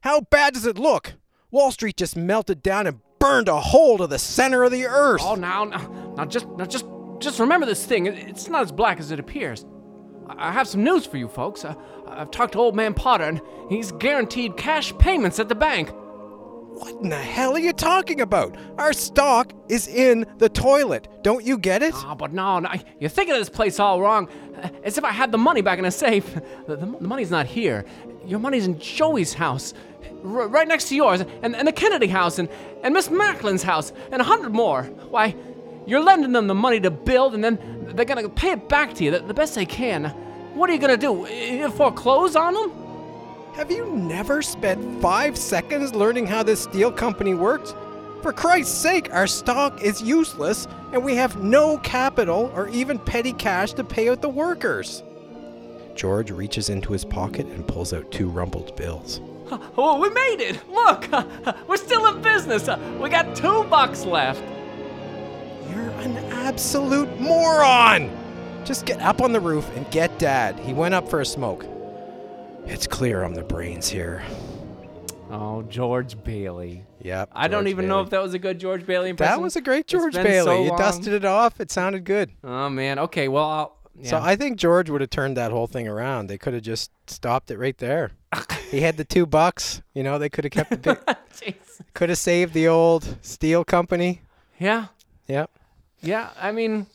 How 0.00 0.22
bad 0.22 0.54
does 0.54 0.64
it 0.64 0.78
look? 0.78 1.12
Wall 1.50 1.70
Street 1.72 1.98
just 1.98 2.16
melted 2.16 2.62
down 2.62 2.86
and 2.86 3.00
burned 3.18 3.48
a 3.48 3.60
hole 3.60 3.98
to 3.98 4.06
the 4.06 4.18
center 4.18 4.62
of 4.64 4.72
the 4.72 4.86
earth. 4.86 5.20
Oh, 5.22 5.34
now, 5.34 5.64
now, 5.64 6.01
now, 6.16 6.24
just, 6.24 6.46
now, 6.50 6.64
just, 6.64 6.86
just 7.18 7.38
remember 7.40 7.66
this 7.66 7.84
thing. 7.84 8.06
It's 8.06 8.48
not 8.48 8.62
as 8.62 8.72
black 8.72 8.98
as 9.00 9.10
it 9.10 9.18
appears. 9.20 9.64
I 10.28 10.50
have 10.52 10.68
some 10.68 10.82
news 10.84 11.04
for 11.06 11.16
you 11.16 11.28
folks. 11.28 11.64
I, 11.64 11.74
I've 12.06 12.30
talked 12.30 12.52
to 12.54 12.58
Old 12.58 12.74
Man 12.74 12.94
Potter, 12.94 13.24
and 13.24 13.40
he's 13.68 13.92
guaranteed 13.92 14.56
cash 14.56 14.96
payments 14.98 15.38
at 15.38 15.48
the 15.48 15.54
bank. 15.54 15.90
What 15.92 16.94
in 17.02 17.10
the 17.10 17.16
hell 17.16 17.52
are 17.54 17.58
you 17.58 17.72
talking 17.74 18.20
about? 18.22 18.56
Our 18.78 18.92
stock 18.94 19.52
is 19.68 19.86
in 19.86 20.24
the 20.38 20.48
toilet. 20.48 21.06
Don't 21.22 21.44
you 21.44 21.58
get 21.58 21.82
it? 21.82 21.92
Ah, 21.94 22.14
but 22.14 22.32
no, 22.32 22.60
no, 22.60 22.70
you're 22.98 23.10
thinking 23.10 23.34
of 23.34 23.40
this 23.40 23.50
place 23.50 23.78
all 23.78 24.00
wrong. 24.00 24.28
Uh, 24.56 24.68
As 24.82 24.96
if 24.96 25.04
I 25.04 25.12
had 25.12 25.32
the 25.32 25.38
money 25.38 25.60
back 25.60 25.78
in 25.78 25.84
a 25.84 25.90
safe. 25.90 26.24
The, 26.66 26.76
the, 26.76 26.86
the 26.86 27.06
money's 27.06 27.30
not 27.30 27.46
here. 27.46 27.84
Your 28.24 28.38
money's 28.38 28.64
in 28.66 28.78
Joey's 28.78 29.34
house, 29.34 29.74
r- 30.24 30.48
right 30.48 30.66
next 30.66 30.88
to 30.88 30.96
yours, 30.96 31.20
and, 31.42 31.54
and 31.54 31.66
the 31.68 31.72
Kennedy 31.72 32.06
house, 32.06 32.38
and, 32.38 32.48
and 32.82 32.94
Miss 32.94 33.08
Macklin's 33.08 33.62
house, 33.64 33.92
and 34.10 34.22
a 34.22 34.24
hundred 34.24 34.52
more. 34.54 34.84
Why, 35.10 35.34
you're 35.86 36.02
lending 36.02 36.32
them 36.32 36.46
the 36.46 36.54
money 36.54 36.80
to 36.80 36.90
build, 36.90 37.34
and 37.34 37.42
then 37.42 37.58
they're 37.94 38.04
gonna 38.04 38.28
pay 38.28 38.50
it 38.52 38.68
back 38.68 38.94
to 38.94 39.04
you 39.04 39.10
the, 39.10 39.20
the 39.20 39.34
best 39.34 39.54
they 39.54 39.66
can. 39.66 40.06
What 40.54 40.70
are 40.70 40.72
you 40.72 40.78
gonna 40.78 40.96
do? 40.96 41.26
Foreclose 41.70 42.36
on 42.36 42.54
them? 42.54 42.72
Have 43.54 43.70
you 43.70 43.86
never 43.86 44.40
spent 44.42 45.02
five 45.02 45.36
seconds 45.36 45.94
learning 45.94 46.26
how 46.26 46.42
this 46.42 46.62
steel 46.62 46.90
company 46.90 47.34
works? 47.34 47.74
For 48.22 48.32
Christ's 48.32 48.78
sake, 48.78 49.12
our 49.12 49.26
stock 49.26 49.82
is 49.82 50.00
useless, 50.00 50.68
and 50.92 51.04
we 51.04 51.16
have 51.16 51.42
no 51.42 51.76
capital 51.78 52.52
or 52.54 52.68
even 52.68 52.98
petty 52.98 53.32
cash 53.32 53.72
to 53.74 53.84
pay 53.84 54.08
out 54.08 54.22
the 54.22 54.28
workers. 54.28 55.02
George 55.94 56.30
reaches 56.30 56.70
into 56.70 56.92
his 56.92 57.04
pocket 57.04 57.46
and 57.46 57.66
pulls 57.66 57.92
out 57.92 58.10
two 58.10 58.28
rumpled 58.28 58.76
bills. 58.76 59.20
Oh, 59.76 60.00
we 60.00 60.08
made 60.08 60.40
it! 60.40 60.60
Look, 60.70 61.08
we're 61.68 61.76
still 61.76 62.06
in 62.06 62.22
business. 62.22 62.68
We 62.98 63.10
got 63.10 63.36
two 63.36 63.64
bucks 63.64 64.06
left. 64.06 64.42
You're 65.72 65.90
an 66.00 66.18
absolute 66.32 67.18
moron! 67.18 68.10
Just 68.64 68.84
get 68.84 69.00
up 69.00 69.22
on 69.22 69.32
the 69.32 69.40
roof 69.40 69.70
and 69.74 69.90
get 69.90 70.18
Dad. 70.18 70.58
He 70.60 70.74
went 70.74 70.92
up 70.92 71.08
for 71.08 71.20
a 71.20 71.26
smoke. 71.26 71.64
It's 72.66 72.86
clear 72.86 73.24
I'm 73.24 73.34
the 73.34 73.42
brains 73.42 73.88
here. 73.88 74.22
Oh, 75.30 75.62
George 75.62 76.22
Bailey. 76.22 76.84
Yep. 77.00 77.30
I 77.32 77.48
don't 77.48 77.68
even 77.68 77.88
know 77.88 78.02
if 78.02 78.10
that 78.10 78.22
was 78.22 78.34
a 78.34 78.38
good 78.38 78.60
George 78.60 78.84
Bailey 78.84 79.08
impression. 79.08 79.34
That 79.34 79.42
was 79.42 79.56
a 79.56 79.62
great 79.62 79.86
George 79.86 80.12
Bailey. 80.12 80.44
so 80.44 80.62
you 80.62 80.68
long. 80.68 80.78
dusted 80.78 81.14
it 81.14 81.24
off. 81.24 81.58
It 81.58 81.70
sounded 81.70 82.04
good. 82.04 82.30
Oh 82.44 82.68
man. 82.68 82.98
Okay. 82.98 83.28
Well, 83.28 83.48
I'll, 83.48 83.76
yeah. 83.98 84.10
So 84.10 84.18
I 84.18 84.36
think 84.36 84.58
George 84.58 84.90
would 84.90 85.00
have 85.00 85.08
turned 85.08 85.38
that 85.38 85.52
whole 85.52 85.66
thing 85.66 85.88
around. 85.88 86.26
They 86.26 86.36
could 86.36 86.52
have 86.52 86.62
just 86.62 86.90
stopped 87.06 87.50
it 87.50 87.58
right 87.58 87.78
there. 87.78 88.12
he 88.70 88.82
had 88.82 88.98
the 88.98 89.04
two 89.04 89.24
bucks. 89.24 89.80
You 89.94 90.02
know, 90.02 90.18
they 90.18 90.28
could 90.28 90.44
have 90.44 90.52
kept 90.52 90.70
the 90.70 90.76
big, 91.40 91.56
could 91.94 92.10
have 92.10 92.18
saved 92.18 92.52
the 92.52 92.68
old 92.68 93.16
steel 93.22 93.64
company. 93.64 94.20
Yeah. 94.58 94.88
Yep. 95.28 95.50
Yeah. 96.02 96.30
I 96.40 96.52
mean, 96.52 96.86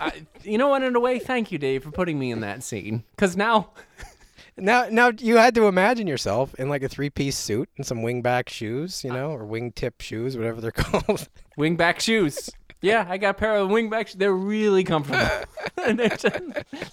I, 0.00 0.12
you 0.42 0.58
know 0.58 0.68
what? 0.68 0.82
In 0.82 0.94
a 0.94 1.00
way, 1.00 1.18
thank 1.18 1.50
you, 1.50 1.58
Dave, 1.58 1.82
for 1.84 1.90
putting 1.90 2.18
me 2.18 2.30
in 2.30 2.40
that 2.40 2.62
scene. 2.62 3.04
Because 3.16 3.36
now, 3.36 3.70
Now, 4.56 4.86
now 4.88 5.10
you 5.18 5.36
had 5.36 5.52
to 5.56 5.66
imagine 5.66 6.06
yourself 6.06 6.54
in 6.54 6.68
like 6.68 6.84
a 6.84 6.88
three-piece 6.88 7.36
suit 7.36 7.68
and 7.76 7.84
some 7.84 7.98
wingback 8.02 8.48
shoes, 8.48 9.02
you 9.02 9.10
know, 9.12 9.32
or 9.32 9.40
wingtip 9.44 10.00
shoes, 10.00 10.36
whatever 10.36 10.60
they're 10.60 10.70
called. 10.72 11.28
wingback 11.58 11.98
shoes. 11.98 12.50
Yeah, 12.80 13.04
I 13.08 13.16
got 13.18 13.30
a 13.30 13.34
pair 13.34 13.56
of 13.56 13.68
wingback. 13.70 14.06
shoes. 14.08 14.14
They're 14.16 14.32
really 14.32 14.84
comfortable. 14.84 15.26
And 15.86 15.98
they're 15.98 16.08
just 16.08 16.26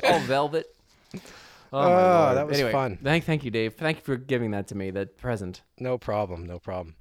all 0.03 0.19
velvet. 0.21 0.65
Oh, 1.13 1.19
my 1.71 1.85
Oh, 2.31 2.35
that 2.35 2.45
was 2.47 2.57
Anyway, 2.57 2.71
fun. 2.73 2.97
Thank, 3.01 3.23
thank 3.23 3.45
you, 3.45 3.51
Dave. 3.51 3.75
Thank 3.75 3.97
you 3.99 4.03
for 4.03 4.17
giving 4.17 4.51
that 4.51 4.67
to 4.69 4.75
me. 4.75 4.89
That 4.91 5.17
present. 5.17 5.61
no 5.79 5.97
problem. 5.97 6.45
No 6.45 6.59
problem. 6.59 6.95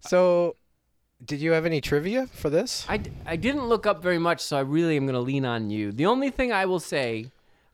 So, 0.00 0.56
did 1.24 1.40
you 1.40 1.52
have 1.52 1.64
any 1.66 1.80
trivia 1.80 2.26
for 2.26 2.50
this? 2.50 2.84
I, 2.88 3.00
I 3.24 3.36
didn't 3.36 3.66
look 3.66 3.86
up 3.86 4.02
very 4.02 4.18
much, 4.18 4.40
so 4.40 4.56
I 4.56 4.60
really 4.60 4.96
am 4.96 5.06
going 5.06 5.14
to 5.14 5.20
lean 5.20 5.44
on 5.44 5.70
you. 5.70 5.92
The 5.92 6.06
only 6.06 6.30
thing 6.30 6.52
I 6.52 6.66
will 6.66 6.80
say 6.80 7.30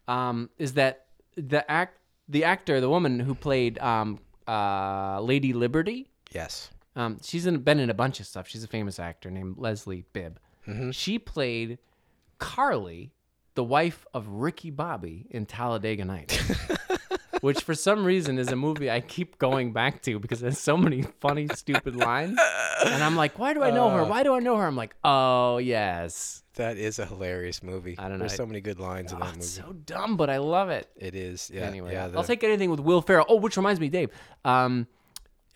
um, 0.08 0.48
is 0.58 0.74
that 0.74 1.06
the 1.36 1.68
act, 1.70 1.98
the 2.28 2.44
actor, 2.44 2.80
the 2.80 2.88
woman 2.88 3.18
who 3.20 3.34
played 3.34 3.78
um, 3.80 4.20
uh, 4.46 5.20
Lady 5.20 5.52
Liberty, 5.52 6.08
Yes. 6.30 6.70
um, 6.96 7.18
she's 7.22 7.46
in, 7.46 7.58
been 7.58 7.80
in 7.80 7.90
a 7.90 7.94
bunch 7.94 8.20
of 8.20 8.26
stuff. 8.26 8.48
She's 8.48 8.64
a 8.64 8.68
famous 8.68 8.98
actor 8.98 9.30
named 9.30 9.58
Leslie 9.58 10.04
Bibb. 10.12 10.38
Mm-hmm. 10.68 10.90
She 10.92 11.18
played 11.18 11.78
Carly, 12.38 13.12
the 13.54 13.64
wife 13.64 14.06
of 14.14 14.26
Ricky 14.28 14.70
Bobby 14.70 15.26
in 15.30 15.46
Talladega 15.46 16.04
Nights. 16.04 16.38
Which 17.42 17.60
for 17.62 17.74
some 17.74 18.04
reason 18.04 18.38
is 18.38 18.48
a 18.48 18.56
movie 18.56 18.90
I 18.90 19.00
keep 19.00 19.36
going 19.38 19.72
back 19.72 20.00
to 20.02 20.18
because 20.18 20.40
there's 20.40 20.58
so 20.58 20.76
many 20.76 21.02
funny, 21.20 21.48
stupid 21.54 21.94
lines. 21.96 22.38
And 22.86 23.02
I'm 23.04 23.16
like, 23.16 23.38
why 23.38 23.52
do 23.52 23.62
I 23.62 23.70
know 23.70 23.88
Uh. 23.88 23.96
her? 23.98 24.04
Why 24.04 24.22
do 24.22 24.34
I 24.34 24.38
know 24.38 24.56
her? 24.56 24.66
I'm 24.66 24.76
like, 24.76 24.94
oh 25.04 25.58
yes. 25.58 26.42
That 26.54 26.76
is 26.76 26.98
a 26.98 27.04
hilarious 27.06 27.62
movie. 27.62 27.96
I 27.98 28.02
don't 28.08 28.12
know. 28.12 28.18
There's 28.20 28.34
so 28.36 28.46
many 28.46 28.60
good 28.60 28.78
lines 28.78 29.10
in 29.12 29.16
Oh, 29.18 29.20
that 29.20 29.26
movie. 29.26 29.38
it's 29.40 29.48
so 29.50 29.72
dumb, 29.72 30.16
but 30.16 30.30
I 30.30 30.38
love 30.38 30.70
it. 30.70 30.88
it 30.96 31.14
is. 31.14 31.50
Yeah. 31.52 31.62
anyway, 31.62 31.92
yeah. 31.94 32.08
I'll 32.14 32.24
take 32.24 32.44
anything 32.44 32.70
with 32.70 32.80
Will 32.80 33.02
Ferrell. 33.02 33.26
Oh, 33.28 33.36
which 33.36 33.56
reminds 33.56 33.80
me, 33.80 33.88
Dave. 33.88 34.10
Um, 34.44 34.86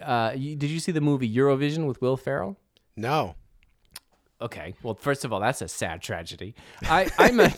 uh, 0.01 0.33
you, 0.35 0.57
did 0.57 0.71
you 0.71 0.81
see 0.81 0.93
the 0.93 1.01
movie 1.01 1.33
Eurovision 1.33 1.87
with 1.87 2.01
Will 2.03 2.17
Ferrell? 2.17 2.59
No. 2.97 3.35
Okay. 4.41 4.75
Well, 4.83 4.95
first 4.95 5.25
of 5.25 5.33
all, 5.33 5.41
that's 5.41 5.63
a 5.63 5.69
sad 5.69 6.03
tragedy. 6.03 6.55
I, 6.83 7.09
I'm 7.19 7.39
a, 7.41 7.53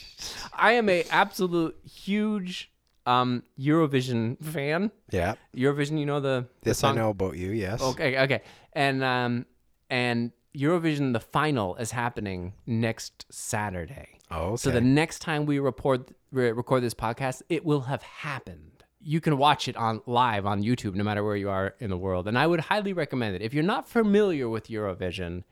I 0.52 0.72
am 0.72 0.88
a 0.88 1.04
absolute 1.10 1.76
huge 1.88 2.70
um, 3.08 3.42
Eurovision 3.58 4.42
fan. 4.44 4.90
Yeah. 5.10 5.34
Eurovision, 5.56 5.98
you 5.98 6.06
know 6.06 6.20
the, 6.20 6.46
the 6.62 6.70
This 6.70 6.84
I 6.84 6.92
know 6.92 7.10
about 7.10 7.36
you. 7.36 7.50
Yes. 7.50 7.80
Okay, 7.80 8.18
okay. 8.24 8.40
And 8.72 9.02
um, 9.02 9.46
and 9.90 10.32
Eurovision, 10.54 11.12
the 11.12 11.20
final 11.20 11.76
is 11.76 11.90
happening 11.92 12.54
next 12.66 13.26
Saturday. 13.30 14.18
Oh, 14.30 14.56
So 14.56 14.70
the 14.70 14.80
next 14.80 15.20
time 15.20 15.46
we 15.46 15.58
report 15.58 16.10
re- 16.32 16.52
record 16.52 16.82
this 16.82 16.94
podcast, 16.94 17.42
it 17.48 17.64
will 17.64 17.82
have 17.82 18.02
happened. 18.02 18.84
You 19.00 19.20
can 19.20 19.38
watch 19.38 19.68
it 19.68 19.76
on 19.76 20.02
live 20.06 20.44
on 20.44 20.62
YouTube, 20.62 20.94
no 20.94 21.04
matter 21.04 21.24
where 21.24 21.36
you 21.36 21.48
are 21.48 21.74
in 21.80 21.88
the 21.88 21.96
world. 21.96 22.28
And 22.28 22.36
I 22.36 22.46
would 22.46 22.60
highly 22.60 22.92
recommend 22.92 23.36
it. 23.36 23.42
If 23.42 23.54
you're 23.54 23.62
not 23.74 23.88
familiar 23.88 24.48
with 24.48 24.68
Eurovision, 24.68 25.44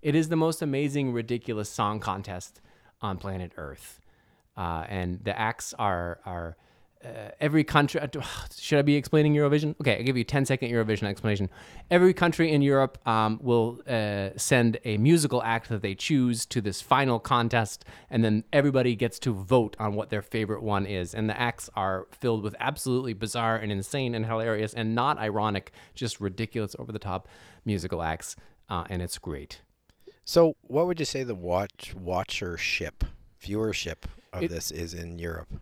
it 0.00 0.14
is 0.14 0.28
the 0.28 0.36
most 0.36 0.62
amazing, 0.62 1.12
ridiculous 1.12 1.68
song 1.68 2.00
contest 2.00 2.60
on 3.02 3.18
planet 3.18 3.52
Earth. 3.56 4.00
Uh, 4.56 4.84
and 4.88 5.24
the 5.24 5.38
acts 5.38 5.74
are 5.78 6.20
are 6.24 6.56
uh, 7.04 7.30
every 7.40 7.64
country. 7.64 8.00
Should 8.56 8.78
I 8.78 8.82
be 8.82 8.96
explaining 8.96 9.34
Eurovision? 9.34 9.74
Okay, 9.80 9.98
I'll 9.98 10.04
give 10.04 10.16
you 10.16 10.22
a 10.22 10.24
10 10.24 10.44
second 10.46 10.70
Eurovision 10.70 11.04
explanation. 11.04 11.50
Every 11.90 12.14
country 12.14 12.52
in 12.52 12.62
Europe 12.62 12.98
um, 13.06 13.38
will 13.42 13.80
uh, 13.88 14.30
send 14.36 14.78
a 14.84 14.96
musical 14.98 15.42
act 15.42 15.68
that 15.68 15.82
they 15.82 15.94
choose 15.94 16.46
to 16.46 16.60
this 16.60 16.80
final 16.80 17.18
contest, 17.18 17.84
and 18.10 18.24
then 18.24 18.44
everybody 18.52 18.94
gets 18.94 19.18
to 19.20 19.32
vote 19.32 19.76
on 19.78 19.94
what 19.94 20.10
their 20.10 20.22
favorite 20.22 20.62
one 20.62 20.86
is. 20.86 21.14
And 21.14 21.28
the 21.28 21.38
acts 21.38 21.68
are 21.74 22.06
filled 22.10 22.42
with 22.42 22.54
absolutely 22.60 23.14
bizarre 23.14 23.56
and 23.56 23.72
insane 23.72 24.14
and 24.14 24.26
hilarious 24.26 24.74
and 24.74 24.94
not 24.94 25.18
ironic, 25.18 25.72
just 25.94 26.20
ridiculous, 26.20 26.76
over 26.78 26.92
the 26.92 26.98
top 26.98 27.28
musical 27.64 28.02
acts. 28.02 28.36
Uh, 28.68 28.84
and 28.88 29.02
it's 29.02 29.18
great. 29.18 29.60
So, 30.24 30.54
what 30.62 30.86
would 30.86 31.00
you 31.00 31.04
say 31.04 31.24
the 31.24 31.34
watch 31.34 31.94
watchership, 31.96 33.02
viewership 33.42 34.04
of 34.32 34.44
It- 34.44 34.50
this 34.50 34.70
is 34.70 34.94
in 34.94 35.18
Europe? 35.18 35.60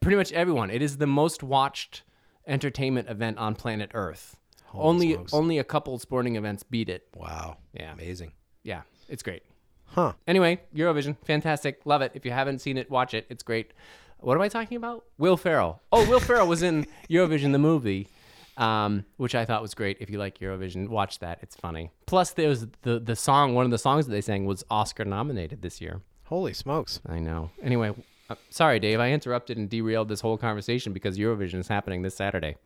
Pretty 0.00 0.16
much 0.16 0.32
everyone. 0.32 0.70
It 0.70 0.82
is 0.82 0.98
the 0.98 1.06
most 1.06 1.42
watched 1.42 2.02
entertainment 2.46 3.08
event 3.08 3.38
on 3.38 3.54
planet 3.54 3.90
Earth. 3.94 4.36
Holy 4.66 4.84
only 4.88 5.12
smokes. 5.14 5.34
only 5.34 5.58
a 5.58 5.64
couple 5.64 5.98
sporting 5.98 6.36
events 6.36 6.62
beat 6.62 6.88
it. 6.88 7.06
Wow. 7.14 7.58
Yeah. 7.72 7.92
Amazing. 7.92 8.32
Yeah, 8.62 8.82
it's 9.08 9.22
great. 9.22 9.42
Huh. 9.86 10.12
Anyway, 10.26 10.60
Eurovision, 10.74 11.16
fantastic, 11.24 11.80
love 11.84 12.02
it. 12.02 12.12
If 12.14 12.24
you 12.24 12.32
haven't 12.32 12.60
seen 12.60 12.76
it, 12.78 12.90
watch 12.90 13.14
it. 13.14 13.26
It's 13.30 13.42
great. 13.42 13.72
What 14.18 14.36
am 14.36 14.40
I 14.42 14.48
talking 14.48 14.76
about? 14.76 15.04
Will 15.18 15.36
Ferrell. 15.36 15.80
Oh, 15.92 16.08
Will 16.08 16.18
Ferrell 16.20 16.46
was 16.48 16.62
in 16.62 16.86
Eurovision 17.10 17.52
the 17.52 17.58
movie, 17.58 18.08
um, 18.56 19.04
which 19.18 19.34
I 19.34 19.44
thought 19.44 19.60
was 19.62 19.74
great. 19.74 19.98
If 20.00 20.08
you 20.10 20.18
like 20.18 20.38
Eurovision, 20.38 20.88
watch 20.88 21.18
that. 21.20 21.38
It's 21.42 21.54
funny. 21.56 21.90
Plus, 22.06 22.30
there 22.32 22.48
was 22.48 22.66
the 22.82 22.98
the 22.98 23.14
song. 23.16 23.54
One 23.54 23.64
of 23.66 23.70
the 23.70 23.78
songs 23.78 24.06
that 24.06 24.12
they 24.12 24.20
sang 24.22 24.46
was 24.46 24.64
Oscar 24.70 25.04
nominated 25.04 25.62
this 25.62 25.80
year. 25.80 26.00
Holy 26.24 26.54
smokes. 26.54 27.00
I 27.06 27.18
know. 27.18 27.50
Anyway, 27.62 27.92
uh, 28.30 28.34
sorry, 28.50 28.78
Dave. 28.80 29.00
I 29.00 29.10
interrupted 29.12 29.56
and 29.58 29.68
derailed 29.68 30.08
this 30.08 30.20
whole 30.20 30.38
conversation 30.38 30.92
because 30.92 31.18
Eurovision 31.18 31.58
is 31.60 31.68
happening 31.68 32.02
this 32.02 32.14
Saturday. 32.14 32.56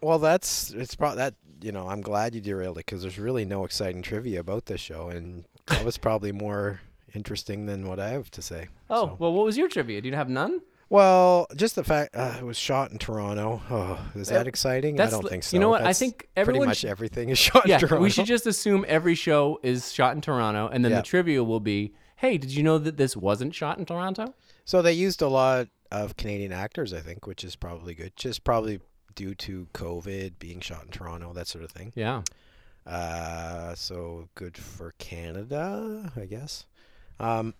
Well, 0.00 0.18
that's 0.18 0.70
it's 0.72 0.94
probably 0.94 1.16
that 1.18 1.34
you 1.60 1.72
know 1.72 1.88
I'm 1.88 2.00
glad 2.00 2.34
you 2.34 2.40
derailed 2.40 2.78
it 2.78 2.86
because 2.86 3.02
there's 3.02 3.18
really 3.18 3.44
no 3.44 3.64
exciting 3.64 4.02
trivia 4.02 4.40
about 4.40 4.66
this 4.66 4.80
show, 4.80 5.08
and 5.08 5.44
that 5.66 5.84
was 5.84 5.98
probably 5.98 6.32
more 6.32 6.80
interesting 7.14 7.66
than 7.66 7.88
what 7.88 7.98
I 7.98 8.10
have 8.10 8.30
to 8.32 8.42
say. 8.42 8.68
Oh, 8.90 9.06
So- 9.08 9.16
well, 9.18 9.32
what 9.32 9.44
was 9.44 9.56
your 9.56 9.68
trivia? 9.68 10.00
Do 10.00 10.08
you 10.08 10.14
have 10.14 10.28
none? 10.28 10.60
Well, 10.90 11.46
just 11.54 11.74
the 11.74 11.84
fact 11.84 12.16
uh, 12.16 12.36
it 12.38 12.44
was 12.44 12.56
shot 12.56 12.92
in 12.92 12.98
Toronto. 12.98 13.60
Oh, 13.70 13.98
is 14.14 14.28
that 14.28 14.46
exciting? 14.46 14.98
I 14.98 15.10
don't 15.10 15.28
think 15.28 15.42
so. 15.44 15.54
you 15.54 15.60
know 15.60 15.68
what? 15.68 15.82
I 15.82 15.84
That's 15.88 15.98
think 15.98 16.18
pretty 16.18 16.30
everyone 16.40 16.68
much 16.68 16.78
sh- 16.78 16.84
everything 16.86 17.28
is 17.28 17.36
shot 17.46 17.66
Yeah, 17.68 17.74
in 17.74 17.80
Toronto. 17.80 18.02
we 18.02 18.08
should 18.08 18.24
just 18.24 18.46
assume 18.46 18.86
every 18.88 19.14
show 19.14 19.60
is 19.62 19.92
shot 19.92 20.14
in 20.14 20.22
Toronto, 20.22 20.68
and 20.68 20.82
then 20.82 20.92
Yeah. 20.92 20.98
the 20.98 21.02
trivia 21.02 21.44
will 21.44 21.60
be, 21.60 21.92
"Hey, 22.16 22.38
did 22.38 22.52
you 22.54 22.62
know 22.62 22.78
that 22.78 22.96
this 22.96 23.14
wasn't 23.18 23.54
shot 23.54 23.78
in 23.78 23.84
Toronto?" 23.84 24.32
So 24.68 24.82
they 24.82 24.92
used 24.92 25.22
a 25.22 25.28
lot 25.28 25.68
of 25.90 26.18
Canadian 26.18 26.52
actors, 26.52 26.92
I 26.92 27.00
think, 27.00 27.26
which 27.26 27.42
is 27.42 27.56
probably 27.56 27.94
good. 27.94 28.14
Just 28.16 28.44
probably 28.44 28.80
due 29.14 29.34
to 29.36 29.66
COVID 29.72 30.32
being 30.38 30.60
shot 30.60 30.84
in 30.84 30.90
Toronto, 30.90 31.32
that 31.32 31.46
sort 31.46 31.64
of 31.64 31.70
thing. 31.70 31.90
Yeah. 31.96 32.20
Uh, 32.86 33.74
so 33.74 34.28
good 34.34 34.58
for 34.58 34.92
Canada, 34.98 36.12
I 36.14 36.26
guess. 36.26 36.66
Um, 37.18 37.54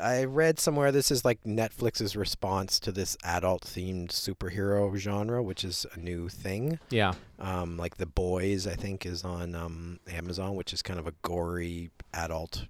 I 0.00 0.24
read 0.24 0.58
somewhere 0.58 0.90
this 0.90 1.10
is 1.10 1.22
like 1.22 1.44
Netflix's 1.44 2.16
response 2.16 2.80
to 2.80 2.90
this 2.90 3.18
adult-themed 3.22 4.08
superhero 4.08 4.96
genre, 4.96 5.42
which 5.42 5.64
is 5.64 5.84
a 5.92 5.98
new 5.98 6.30
thing. 6.30 6.78
Yeah. 6.88 7.12
Um, 7.38 7.76
like 7.76 7.98
The 7.98 8.06
Boys, 8.06 8.66
I 8.66 8.74
think, 8.74 9.04
is 9.04 9.22
on 9.22 9.54
um, 9.54 10.00
Amazon, 10.10 10.54
which 10.54 10.72
is 10.72 10.80
kind 10.80 10.98
of 10.98 11.06
a 11.06 11.12
gory 11.20 11.90
adult 12.14 12.64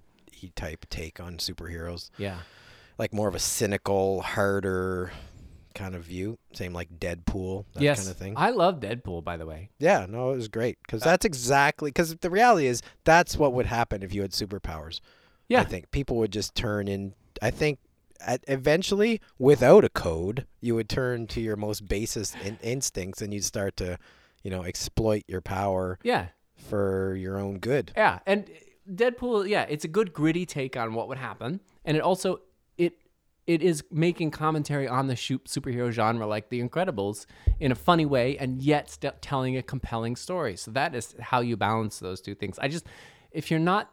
type 0.57 0.85
take 0.89 1.21
on 1.21 1.37
superheroes. 1.37 2.09
Yeah. 2.17 2.39
Like 2.97 3.13
more 3.13 3.27
of 3.27 3.35
a 3.35 3.39
cynical, 3.39 4.21
harder 4.21 5.11
kind 5.73 5.95
of 5.95 6.03
view. 6.03 6.37
Same 6.53 6.73
like 6.73 6.99
Deadpool, 6.99 7.65
that 7.73 7.81
yes. 7.81 7.99
kind 7.99 8.11
of 8.11 8.17
thing. 8.17 8.33
I 8.37 8.51
love 8.51 8.79
Deadpool, 8.79 9.23
by 9.23 9.37
the 9.37 9.45
way. 9.45 9.69
Yeah, 9.79 10.05
no, 10.07 10.31
it 10.31 10.35
was 10.35 10.47
great 10.47 10.77
because 10.85 11.01
Uh, 11.01 11.05
that's 11.05 11.25
exactly 11.25 11.89
because 11.89 12.15
the 12.17 12.29
reality 12.29 12.67
is 12.67 12.81
that's 13.03 13.37
what 13.37 13.53
would 13.53 13.65
happen 13.65 14.03
if 14.03 14.13
you 14.13 14.21
had 14.21 14.31
superpowers. 14.31 14.99
Yeah. 15.47 15.61
I 15.61 15.63
think 15.65 15.91
people 15.91 16.17
would 16.17 16.31
just 16.31 16.53
turn 16.55 16.87
in. 16.87 17.15
I 17.41 17.49
think 17.49 17.79
at, 18.21 18.43
eventually, 18.47 19.19
without 19.39 19.83
a 19.83 19.89
code, 19.89 20.45
you 20.61 20.75
would 20.75 20.87
turn 20.89 21.27
to 21.27 21.41
your 21.41 21.55
most 21.55 21.87
basest 21.87 22.35
in, 22.45 22.57
instincts 22.61 23.21
and 23.21 23.33
you'd 23.33 23.43
start 23.43 23.75
to, 23.77 23.97
you 24.43 24.51
know, 24.51 24.63
exploit 24.63 25.23
your 25.27 25.41
power 25.41 25.97
Yeah. 26.03 26.27
for 26.55 27.15
your 27.15 27.37
own 27.39 27.57
good. 27.57 27.91
Yeah, 27.97 28.19
and 28.27 28.49
Deadpool, 28.89 29.49
yeah, 29.49 29.63
it's 29.63 29.83
a 29.83 29.87
good 29.89 30.13
gritty 30.13 30.45
take 30.45 30.77
on 30.77 30.93
what 30.93 31.07
would 31.07 31.17
happen, 31.17 31.61
and 31.83 31.97
it 31.97 32.01
also 32.01 32.41
it 33.45 33.61
is 33.61 33.83
making 33.91 34.31
commentary 34.31 34.87
on 34.87 35.07
the 35.07 35.15
superhero 35.15 35.91
genre 35.91 36.25
like 36.25 36.49
The 36.49 36.61
Incredibles 36.61 37.25
in 37.59 37.71
a 37.71 37.75
funny 37.75 38.05
way, 38.05 38.37
and 38.37 38.61
yet 38.61 38.89
st- 38.89 39.21
telling 39.21 39.57
a 39.57 39.61
compelling 39.63 40.15
story. 40.15 40.55
So 40.55 40.71
that 40.71 40.95
is 40.95 41.15
how 41.19 41.41
you 41.41 41.57
balance 41.57 41.99
those 41.99 42.21
two 42.21 42.35
things. 42.35 42.57
I 42.59 42.67
just 42.69 42.85
if 43.31 43.49
you're 43.51 43.59
not 43.59 43.91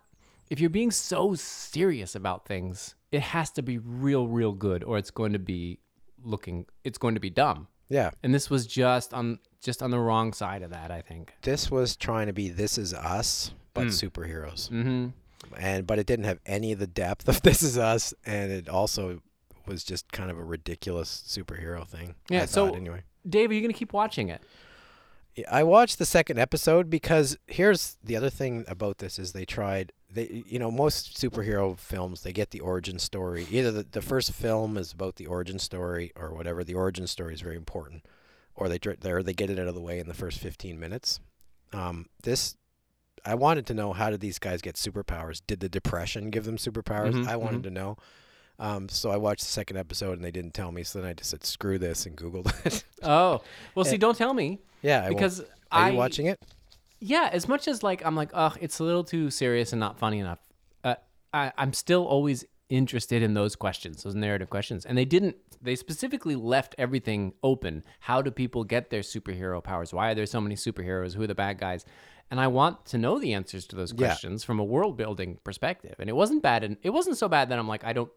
if 0.51 0.61
you're 0.61 0.70
being 0.70 0.90
so 0.90 1.34
serious 1.34 2.14
about 2.14 2.44
things, 2.46 2.94
it 3.12 3.22
has 3.22 3.51
to 3.53 3.62
be 3.62 3.78
real, 3.78 4.26
real 4.28 4.53
good, 4.53 4.82
or 4.84 4.98
it's 4.98 5.11
going 5.11 5.32
to 5.32 5.38
be 5.38 5.78
looking 6.22 6.66
it's 6.84 6.98
going 6.98 7.14
to 7.14 7.20
be 7.20 7.30
dumb. 7.30 7.66
Yeah, 7.88 8.11
And 8.22 8.32
this 8.32 8.48
was 8.48 8.68
just 8.68 9.12
on 9.12 9.40
just 9.61 9.82
on 9.82 9.90
the 9.90 9.98
wrong 9.98 10.32
side 10.32 10.62
of 10.62 10.70
that, 10.70 10.92
I 10.92 11.01
think. 11.03 11.34
this 11.42 11.70
was 11.72 11.96
trying 11.96 12.28
to 12.28 12.32
be 12.32 12.48
"This 12.48 12.78
Is 12.78 12.94
Us" 12.94 13.51
but 13.74 13.88
superheroes, 13.88 14.70
Mm-hmm. 14.70 15.09
and 15.59 15.86
but 15.88 15.98
it 15.98 16.07
didn't 16.07 16.26
have 16.26 16.38
any 16.46 16.70
of 16.72 16.78
the 16.78 16.86
depth 16.86 17.28
of 17.28 17.42
"This 17.48 17.62
Is 17.64 17.76
Us," 17.76 18.14
and 18.24 18.53
it 18.53 18.68
also 18.68 19.20
was 19.70 19.84
just 19.84 20.10
kind 20.12 20.30
of 20.30 20.38
a 20.38 20.44
ridiculous 20.44 21.22
superhero 21.26 21.86
thing. 21.86 22.16
Yeah, 22.28 22.42
I 22.42 22.46
so- 22.46 22.66
thought, 22.66 22.76
anyway. 22.76 23.02
Dave, 23.28 23.50
are 23.50 23.54
you 23.54 23.60
going 23.60 23.72
to 23.72 23.78
keep 23.78 23.92
watching 23.92 24.28
it? 24.28 24.42
Yeah, 25.36 25.44
I 25.50 25.62
watched 25.62 25.98
the 25.98 26.06
second 26.06 26.38
episode 26.38 26.90
because 26.90 27.38
here's 27.46 27.96
the 28.02 28.16
other 28.16 28.30
thing 28.30 28.64
about 28.66 28.98
this 28.98 29.18
is 29.18 29.32
they 29.32 29.44
tried 29.44 29.92
they 30.12 30.42
you 30.46 30.58
know 30.58 30.72
most 30.72 31.16
superhero 31.16 31.78
films 31.78 32.22
they 32.22 32.32
get 32.32 32.50
the 32.50 32.58
origin 32.58 32.98
story 32.98 33.46
either 33.48 33.70
the, 33.70 33.86
the 33.88 34.02
first 34.02 34.32
film 34.32 34.76
is 34.76 34.92
about 34.92 35.14
the 35.16 35.26
origin 35.26 35.58
story 35.60 36.10
or 36.16 36.34
whatever 36.34 36.64
the 36.64 36.74
origin 36.74 37.06
story 37.06 37.32
is 37.32 37.40
very 37.42 37.54
important 37.56 38.04
or 38.56 38.68
they 38.68 38.80
or 39.04 39.22
they 39.22 39.32
get 39.32 39.50
it 39.50 39.58
out 39.60 39.68
of 39.68 39.74
the 39.76 39.80
way 39.80 40.00
in 40.00 40.08
the 40.08 40.14
first 40.14 40.40
15 40.40 40.80
minutes 40.80 41.20
um, 41.72 42.06
this 42.24 42.56
I 43.24 43.36
wanted 43.36 43.66
to 43.66 43.74
know 43.74 43.92
how 43.92 44.10
did 44.10 44.18
these 44.20 44.40
guys 44.40 44.60
get 44.60 44.74
superpowers 44.74 45.40
did 45.46 45.60
the 45.60 45.68
depression 45.68 46.30
give 46.30 46.44
them 46.44 46.56
superpowers 46.56 47.12
Mhm, 47.12 47.28
I 47.28 47.36
wanted 47.36 47.62
to 47.62 47.70
know 47.70 47.96
um, 48.61 48.88
so 48.88 49.11
I 49.11 49.16
watched 49.16 49.40
the 49.40 49.46
second 49.50 49.76
episode 49.78 50.12
and 50.12 50.24
they 50.24 50.30
didn't 50.30 50.54
tell 50.54 50.70
me 50.70 50.84
so 50.84 51.00
then 51.00 51.08
I 51.08 51.14
just 51.14 51.30
said 51.30 51.44
screw 51.44 51.78
this 51.78 52.06
and 52.06 52.16
googled 52.16 52.52
it 52.66 52.84
Oh, 53.02 53.42
well, 53.74 53.84
see, 53.84 53.96
don't 53.98 54.16
tell 54.16 54.34
me 54.34 54.61
yeah 54.82 55.04
I 55.06 55.08
because 55.08 55.40
are 55.40 55.46
I 55.72 55.90
you 55.90 55.96
watching 55.96 56.26
it 56.26 56.38
Yeah, 57.00 57.28
as 57.32 57.48
much 57.48 57.66
as 57.68 57.82
like 57.82 58.04
I'm 58.04 58.14
like, 58.16 58.30
ugh, 58.34 58.56
it's 58.61 58.78
a 58.78 58.84
little 58.84 59.04
too 59.04 59.30
serious 59.30 59.72
and 59.72 59.80
not 59.80 59.98
funny 59.98 60.18
enough. 60.20 60.38
Uh, 60.84 60.94
I, 61.32 61.52
I'm 61.56 61.72
still 61.72 62.04
always 62.06 62.44
interested 62.68 63.22
in 63.22 63.34
those 63.34 63.56
questions, 63.56 64.02
those 64.04 64.14
narrative 64.14 64.48
questions, 64.50 64.84
and 64.86 64.96
they 64.98 65.04
didn't. 65.06 65.36
They 65.62 65.76
specifically 65.76 66.36
left 66.36 66.74
everything 66.78 67.32
open. 67.42 67.82
How 68.00 68.22
do 68.22 68.30
people 68.30 68.64
get 68.64 68.90
their 68.90 69.00
superhero 69.02 69.62
powers? 69.62 69.92
Why 69.92 70.11
are 70.11 70.14
there 70.14 70.26
so 70.26 70.40
many 70.40 70.54
superheroes? 70.56 71.14
Who 71.14 71.22
are 71.22 71.26
the 71.26 71.34
bad 71.34 71.58
guys? 71.58 71.84
And 72.30 72.38
I 72.40 72.46
want 72.46 72.84
to 72.86 72.98
know 72.98 73.18
the 73.18 73.32
answers 73.34 73.66
to 73.68 73.76
those 73.76 73.92
Yeah. 73.92 74.06
questions 74.08 74.44
from 74.44 74.58
a 74.61 74.64
world 74.64 74.96
building 74.96 75.38
perspective. 75.42 75.96
And 75.98 76.08
it 76.08 76.14
wasn't 76.14 76.42
bad, 76.42 76.62
and 76.64 76.76
it 76.82 76.90
wasn't 76.90 77.16
so 77.18 77.28
bad 77.28 77.48
that 77.48 77.58
I'm 77.58 77.66
like, 77.68 77.82
I 77.84 77.92
don't 77.92 78.11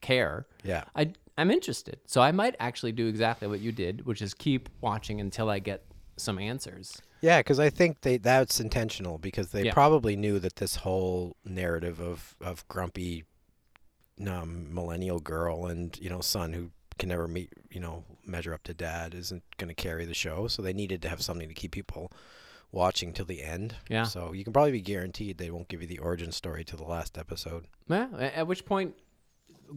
care. 0.00 0.46
yeah 0.64 0.84
I 0.94 1.12
I'm 1.38 1.50
interested, 1.50 1.98
so 2.06 2.22
I 2.22 2.32
might 2.32 2.56
actually 2.60 2.92
do 2.92 3.06
exactly 3.08 3.46
what 3.46 3.60
you 3.60 3.70
did, 3.70 4.06
which 4.06 4.22
is 4.22 4.32
keep 4.32 4.70
watching 4.80 5.20
until 5.20 5.50
I 5.50 5.58
get 5.58 5.84
some 6.16 6.38
answers. 6.38 7.02
Yeah, 7.20 7.40
because 7.40 7.58
I 7.60 7.68
think 7.68 8.00
they 8.00 8.16
that's 8.16 8.58
intentional 8.60 9.18
because 9.18 9.50
they 9.50 9.64
Yeah. 9.64 9.72
probably 9.74 10.16
knew 10.16 10.38
that 10.38 10.56
this 10.56 10.76
whole 10.76 11.36
narrative 11.44 12.00
of 12.00 12.36
of 12.40 12.66
grumpy 12.68 13.24
um, 14.26 14.72
millennial 14.74 15.20
girl 15.20 15.66
and 15.66 15.98
you 16.00 16.08
know 16.08 16.20
son 16.20 16.52
who 16.54 16.70
can 16.98 17.10
never 17.10 17.28
meet 17.28 17.52
you 17.70 17.80
know 17.80 18.04
measure 18.24 18.54
up 18.54 18.62
to 18.64 18.72
dad 18.74 19.14
isn't 19.14 19.42
going 19.58 19.68
to 19.68 19.74
carry 19.74 20.04
the 20.06 20.14
show, 20.14 20.48
so 20.48 20.62
they 20.62 20.72
needed 20.72 21.02
to 21.02 21.08
have 21.08 21.20
something 21.22 21.48
to 21.48 21.54
keep 21.54 21.72
people 21.72 22.10
watching 22.72 23.12
till 23.12 23.26
the 23.26 23.42
end. 23.42 23.74
Yeah. 23.88 24.04
So 24.04 24.32
you 24.32 24.42
can 24.42 24.52
probably 24.52 24.72
be 24.72 24.80
guaranteed 24.80 25.38
they 25.38 25.50
won't 25.50 25.68
give 25.68 25.80
you 25.82 25.86
the 25.86 25.98
origin 25.98 26.32
story 26.32 26.64
to 26.64 26.76
the 26.76 26.84
last 26.84 27.16
episode. 27.18 27.66
Yeah. 27.88 28.08
At 28.18 28.46
which 28.46 28.64
point, 28.64 28.94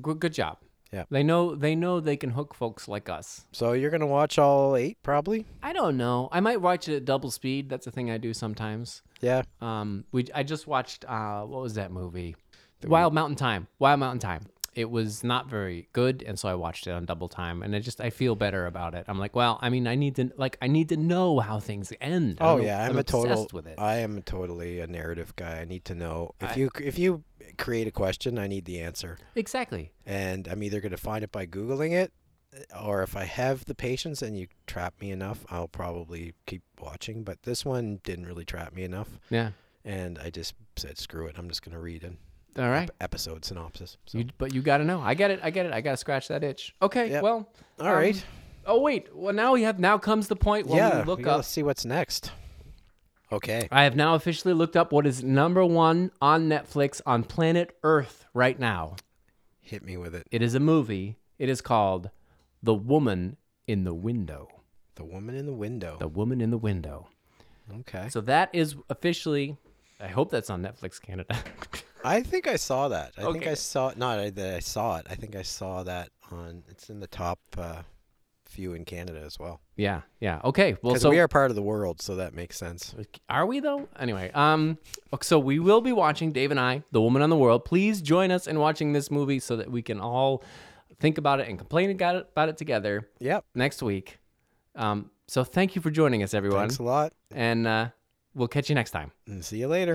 good, 0.01 0.19
good 0.19 0.33
job. 0.33 0.57
Yeah. 0.91 1.03
They 1.11 1.21
know 1.21 1.55
they 1.55 1.75
know 1.75 1.99
they 1.99 2.17
can 2.17 2.31
hook 2.31 2.55
folks 2.55 2.87
like 2.87 3.09
us. 3.09 3.45
So 3.51 3.73
you're 3.73 3.91
going 3.91 4.01
to 4.01 4.07
watch 4.07 4.39
all 4.39 4.75
eight 4.75 4.97
probably. 5.03 5.45
I 5.61 5.71
don't 5.71 5.97
know. 5.97 6.29
I 6.31 6.39
might 6.39 6.61
watch 6.61 6.87
it 6.89 6.95
at 6.95 7.05
double 7.05 7.29
speed. 7.29 7.69
That's 7.69 7.85
a 7.85 7.91
thing 7.91 8.09
I 8.09 8.17
do 8.17 8.33
sometimes. 8.33 9.03
Yeah. 9.21 9.43
Um, 9.61 10.05
we 10.11 10.25
I 10.33 10.43
just 10.43 10.65
watched 10.65 11.05
uh, 11.07 11.41
what 11.43 11.61
was 11.61 11.75
that 11.75 11.91
movie? 11.91 12.35
Wild 12.83 13.13
Mountain 13.13 13.35
Thyme. 13.35 13.67
Wild 13.77 13.99
Mountain 13.99 14.19
Thyme. 14.21 14.41
It 14.79 14.89
was 14.89 15.23
not 15.23 15.47
very 15.47 15.89
good, 15.93 16.23
and 16.25 16.39
so 16.39 16.47
I 16.47 16.55
watched 16.55 16.87
it 16.87 16.91
on 16.91 17.05
double 17.05 17.27
time, 17.27 17.61
and 17.63 17.75
I 17.75 17.79
just 17.79 17.99
I 17.99 18.09
feel 18.09 18.35
better 18.35 18.65
about 18.65 18.93
it. 18.95 19.03
I'm 19.09 19.19
like, 19.19 19.35
well, 19.35 19.59
I 19.61 19.69
mean, 19.69 19.87
I 19.87 19.95
need 19.95 20.15
to 20.15 20.31
like 20.37 20.57
I 20.61 20.67
need 20.67 20.87
to 20.89 20.97
know 20.97 21.39
how 21.39 21.59
things 21.59 21.91
end. 21.99 22.37
Oh 22.39 22.57
I'm, 22.57 22.63
yeah, 22.63 22.83
I'm, 22.83 22.91
I'm 22.91 22.97
a 22.97 23.03
total. 23.03 23.47
with 23.51 23.67
it. 23.67 23.75
I 23.77 23.95
am 23.97 24.21
totally 24.21 24.79
a 24.79 24.87
narrative 24.87 25.35
guy. 25.35 25.59
I 25.59 25.65
need 25.65 25.83
to 25.85 25.95
know 25.95 26.33
if 26.39 26.51
I- 26.51 26.55
you 26.55 26.69
if 26.81 26.97
you 26.97 27.23
create 27.57 27.87
a 27.87 27.91
question, 27.91 28.39
I 28.39 28.47
need 28.47 28.63
the 28.65 28.79
answer. 28.79 29.17
exactly. 29.35 29.91
and 30.05 30.47
I'm 30.47 30.63
either 30.63 30.79
going 30.79 30.91
to 30.91 30.97
find 31.09 31.23
it 31.23 31.31
by 31.31 31.45
Googling 31.45 31.91
it, 31.91 32.13
or 32.81 33.03
if 33.03 33.17
I 33.17 33.25
have 33.25 33.65
the 33.65 33.75
patience 33.75 34.21
and 34.21 34.37
you 34.37 34.47
trap 34.65 34.93
me 35.01 35.11
enough, 35.11 35.45
I'll 35.49 35.67
probably 35.67 36.35
keep 36.45 36.63
watching. 36.79 37.23
But 37.23 37.43
this 37.43 37.65
one 37.65 37.99
didn't 38.03 38.27
really 38.27 38.45
trap 38.45 38.73
me 38.73 38.83
enough, 38.83 39.09
Yeah. 39.29 39.49
and 39.83 40.17
I 40.19 40.29
just 40.29 40.53
said, 40.77 40.97
screw 40.97 41.25
it. 41.27 41.35
I'm 41.37 41.49
just 41.49 41.63
going 41.63 41.73
to 41.75 41.79
read 41.81 42.03
an 42.03 42.17
All 42.57 42.69
right. 42.69 42.89
episode 42.99 43.45
synopsis. 43.45 43.97
So. 44.05 44.17
You, 44.17 44.25
but 44.37 44.53
you 44.53 44.61
got 44.61 44.77
to 44.77 44.85
know. 44.85 45.01
I 45.01 45.13
get 45.13 45.31
it. 45.31 45.39
I 45.43 45.49
get 45.49 45.65
it. 45.65 45.73
I 45.73 45.81
got 45.81 45.91
to 45.91 45.97
scratch 45.97 46.27
that 46.29 46.43
itch. 46.43 46.73
Okay. 46.81 47.09
Yep. 47.11 47.23
Well. 47.23 47.49
All 47.79 47.87
um, 47.87 47.93
right. 47.93 48.25
Oh 48.65 48.81
wait. 48.81 49.15
Well, 49.15 49.33
now 49.33 49.53
we 49.53 49.63
have. 49.63 49.79
Now 49.79 49.97
comes 49.97 50.27
the 50.27 50.35
point 50.35 50.67
when 50.67 50.77
yeah, 50.77 50.99
we 50.99 51.05
look 51.05 51.21
gotta 51.21 51.39
up. 51.39 51.45
see 51.45 51.63
what's 51.63 51.85
next. 51.85 52.31
Okay. 53.31 53.67
I 53.71 53.83
have 53.83 53.95
now 53.95 54.15
officially 54.15 54.53
looked 54.53 54.75
up 54.75 54.91
what 54.91 55.05
is 55.05 55.23
number 55.23 55.63
one 55.63 56.11
on 56.21 56.49
Netflix 56.49 56.99
on 57.05 57.23
planet 57.23 57.77
Earth 57.83 58.25
right 58.33 58.59
now. 58.59 58.95
Hit 59.59 59.83
me 59.83 59.97
with 59.97 60.15
it. 60.15 60.27
It 60.31 60.41
is 60.41 60.55
a 60.55 60.59
movie. 60.59 61.15
It 61.37 61.47
is 61.47 61.61
called 61.61 62.09
The 62.63 62.73
Woman 62.73 63.37
in 63.67 63.83
the 63.83 63.93
Window. 63.93 64.47
The 64.95 65.05
woman 65.05 65.35
in 65.35 65.45
the 65.45 65.53
window. 65.53 65.97
The 65.99 66.07
Woman 66.07 66.41
in 66.41 66.49
the 66.49 66.57
Window. 66.57 67.07
okay. 67.81 68.09
So 68.09 68.19
that 68.21 68.49
is 68.51 68.75
officially. 68.89 69.57
I 69.99 70.07
hope 70.07 70.31
that's 70.31 70.49
on 70.49 70.63
Netflix 70.63 70.99
Canada. 70.99 71.37
I 72.03 72.21
think 72.21 72.47
I 72.47 72.55
saw 72.55 72.87
that. 72.89 73.13
I 73.17 73.31
think 73.31 73.45
I 73.47 73.53
saw 73.55 73.91
not 73.95 74.19
I- 74.19 74.29
that 74.29 74.55
I 74.55 74.59
saw 74.59 74.97
it. 74.97 75.07
I 75.09 75.15
think 75.15 75.35
I 75.35 75.41
saw 75.41 75.83
that 75.83 76.09
on. 76.31 76.63
It's 76.69 76.89
in 76.89 76.99
the 76.99 77.07
top 77.07 77.39
uh, 77.57 77.81
few 78.45 78.73
in 78.73 78.83
Canada 78.85 79.21
as 79.25 79.37
well. 79.39 79.61
yeah. 79.75 80.01
Yeah. 80.19 80.41
Okay. 80.43 80.75
Well, 80.81 80.95
so 80.95 81.09
we 81.09 81.19
are 81.19 81.27
part 81.27 81.51
of 81.51 81.55
the 81.55 81.61
world, 81.61 82.01
so 82.01 82.15
that 82.15 82.33
makes 82.33 82.57
sense. 82.57 82.95
Are 83.29 83.45
we 83.45 83.59
though? 83.59 83.87
Anyway, 83.99 84.31
um, 84.33 84.77
so 85.21 85.37
we 85.39 85.59
will 85.59 85.81
be 85.81 85.91
watching 85.91 86.31
Dave 86.31 86.51
and 86.51 86.59
I, 86.59 86.83
The 86.91 87.01
Woman 87.01 87.21
on 87.21 87.29
the 87.29 87.37
World. 87.37 87.63
Please 87.65 88.01
join 88.01 88.31
us 88.31 88.47
in 88.47 88.59
watching 88.59 88.91
this 88.93 89.11
movie 89.11 89.39
so 89.39 89.55
that 89.57 89.69
we 89.71 89.81
can 89.81 89.99
all 89.99 90.43
think 90.99 91.17
about 91.17 91.39
it 91.39 91.47
and 91.47 91.57
complain 91.57 91.91
about 91.91 92.15
it, 92.15 92.27
about 92.31 92.49
it 92.49 92.57
together 92.57 93.07
Yep. 93.19 93.45
next 93.55 93.81
week. 93.83 94.19
Um, 94.75 95.11
so 95.27 95.43
thank 95.43 95.75
you 95.75 95.81
for 95.81 95.91
joining 95.91 96.23
us, 96.23 96.33
everyone, 96.33 96.61
Thanks 96.61 96.79
a 96.79 96.83
lot. 96.83 97.13
and 97.31 97.67
uh, 97.67 97.89
we'll 98.33 98.47
catch 98.47 98.67
you 98.67 98.75
next 98.75 98.91
time. 98.91 99.11
And 99.27 99.45
see 99.45 99.59
you 99.59 99.67
later. 99.67 99.93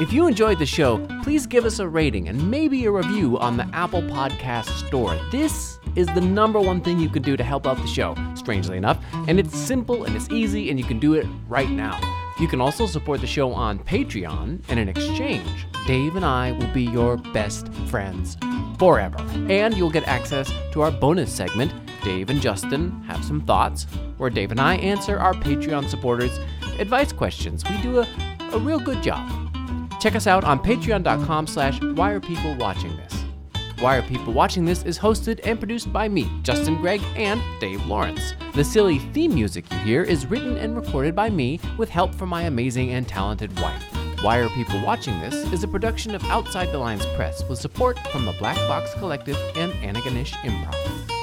If 0.00 0.14
you 0.14 0.26
enjoyed 0.26 0.58
the 0.58 0.64
show, 0.64 1.06
please 1.22 1.46
give 1.46 1.66
us 1.66 1.78
a 1.78 1.86
rating 1.86 2.28
and 2.28 2.50
maybe 2.50 2.86
a 2.86 2.90
review 2.90 3.38
on 3.38 3.58
the 3.58 3.68
Apple 3.74 4.00
Podcast 4.00 4.70
Store. 4.86 5.14
This 5.30 5.78
is 5.94 6.06
the 6.06 6.22
number 6.22 6.58
one 6.58 6.80
thing 6.80 6.98
you 6.98 7.10
can 7.10 7.20
do 7.22 7.36
to 7.36 7.44
help 7.44 7.66
out 7.66 7.76
the 7.76 7.86
show, 7.86 8.16
strangely 8.34 8.78
enough, 8.78 8.98
and 9.28 9.38
it's 9.38 9.54
simple 9.54 10.04
and 10.04 10.16
it's 10.16 10.30
easy 10.30 10.70
and 10.70 10.78
you 10.78 10.86
can 10.86 10.98
do 10.98 11.12
it 11.12 11.26
right 11.48 11.68
now. 11.68 12.00
You 12.40 12.48
can 12.48 12.62
also 12.62 12.86
support 12.86 13.20
the 13.20 13.26
show 13.26 13.52
on 13.52 13.78
Patreon, 13.78 14.62
and 14.70 14.80
in 14.80 14.88
exchange, 14.88 15.66
Dave 15.86 16.16
and 16.16 16.24
I 16.24 16.52
will 16.52 16.72
be 16.72 16.84
your 16.84 17.18
best 17.18 17.70
friends 17.90 18.38
forever. 18.78 19.18
And 19.50 19.76
you'll 19.76 19.90
get 19.90 20.08
access 20.08 20.50
to 20.72 20.80
our 20.80 20.90
bonus 20.90 21.30
segment, 21.30 21.74
Dave 22.02 22.30
and 22.30 22.40
Justin 22.40 23.02
Have 23.02 23.22
Some 23.22 23.42
Thoughts, 23.42 23.84
where 24.16 24.30
Dave 24.30 24.50
and 24.50 24.60
I 24.60 24.76
answer 24.76 25.18
our 25.18 25.34
Patreon 25.34 25.90
supporters' 25.90 26.40
advice 26.78 27.12
questions. 27.12 27.62
We 27.68 27.76
do 27.82 27.98
a, 27.98 28.08
a 28.52 28.58
real 28.58 28.80
good 28.80 29.02
job. 29.02 29.49
Check 30.00 30.14
us 30.14 30.26
out 30.26 30.44
on 30.44 30.58
patreon.com 30.58 31.46
slash 31.46 31.80
why 31.80 32.10
are 32.10 32.20
people 32.20 32.56
watching 32.56 32.96
this. 32.96 33.24
Why 33.80 33.96
Are 33.96 34.02
People 34.02 34.34
Watching 34.34 34.66
This 34.66 34.82
is 34.82 34.98
hosted 34.98 35.40
and 35.42 35.58
produced 35.58 35.90
by 35.90 36.06
me, 36.06 36.30
Justin 36.42 36.76
Gregg, 36.82 37.00
and 37.16 37.40
Dave 37.60 37.86
Lawrence. 37.86 38.34
The 38.54 38.62
silly 38.62 38.98
theme 38.98 39.32
music 39.32 39.64
you 39.72 39.78
hear 39.78 40.02
is 40.02 40.26
written 40.26 40.58
and 40.58 40.76
recorded 40.76 41.16
by 41.16 41.30
me 41.30 41.60
with 41.78 41.88
help 41.88 42.14
from 42.14 42.28
my 42.28 42.42
amazing 42.42 42.90
and 42.90 43.08
talented 43.08 43.58
wife. 43.58 43.82
Why 44.20 44.36
Are 44.36 44.50
People 44.50 44.82
Watching 44.82 45.18
This 45.20 45.34
is 45.50 45.64
a 45.64 45.68
production 45.68 46.14
of 46.14 46.22
Outside 46.24 46.72
the 46.72 46.78
Lines 46.78 47.06
Press 47.16 47.42
with 47.48 47.58
support 47.58 47.98
from 48.08 48.26
the 48.26 48.32
Black 48.32 48.56
Box 48.68 48.92
Collective 48.98 49.38
and 49.56 49.72
Anaganish 49.72 50.32
Improv. 50.42 51.19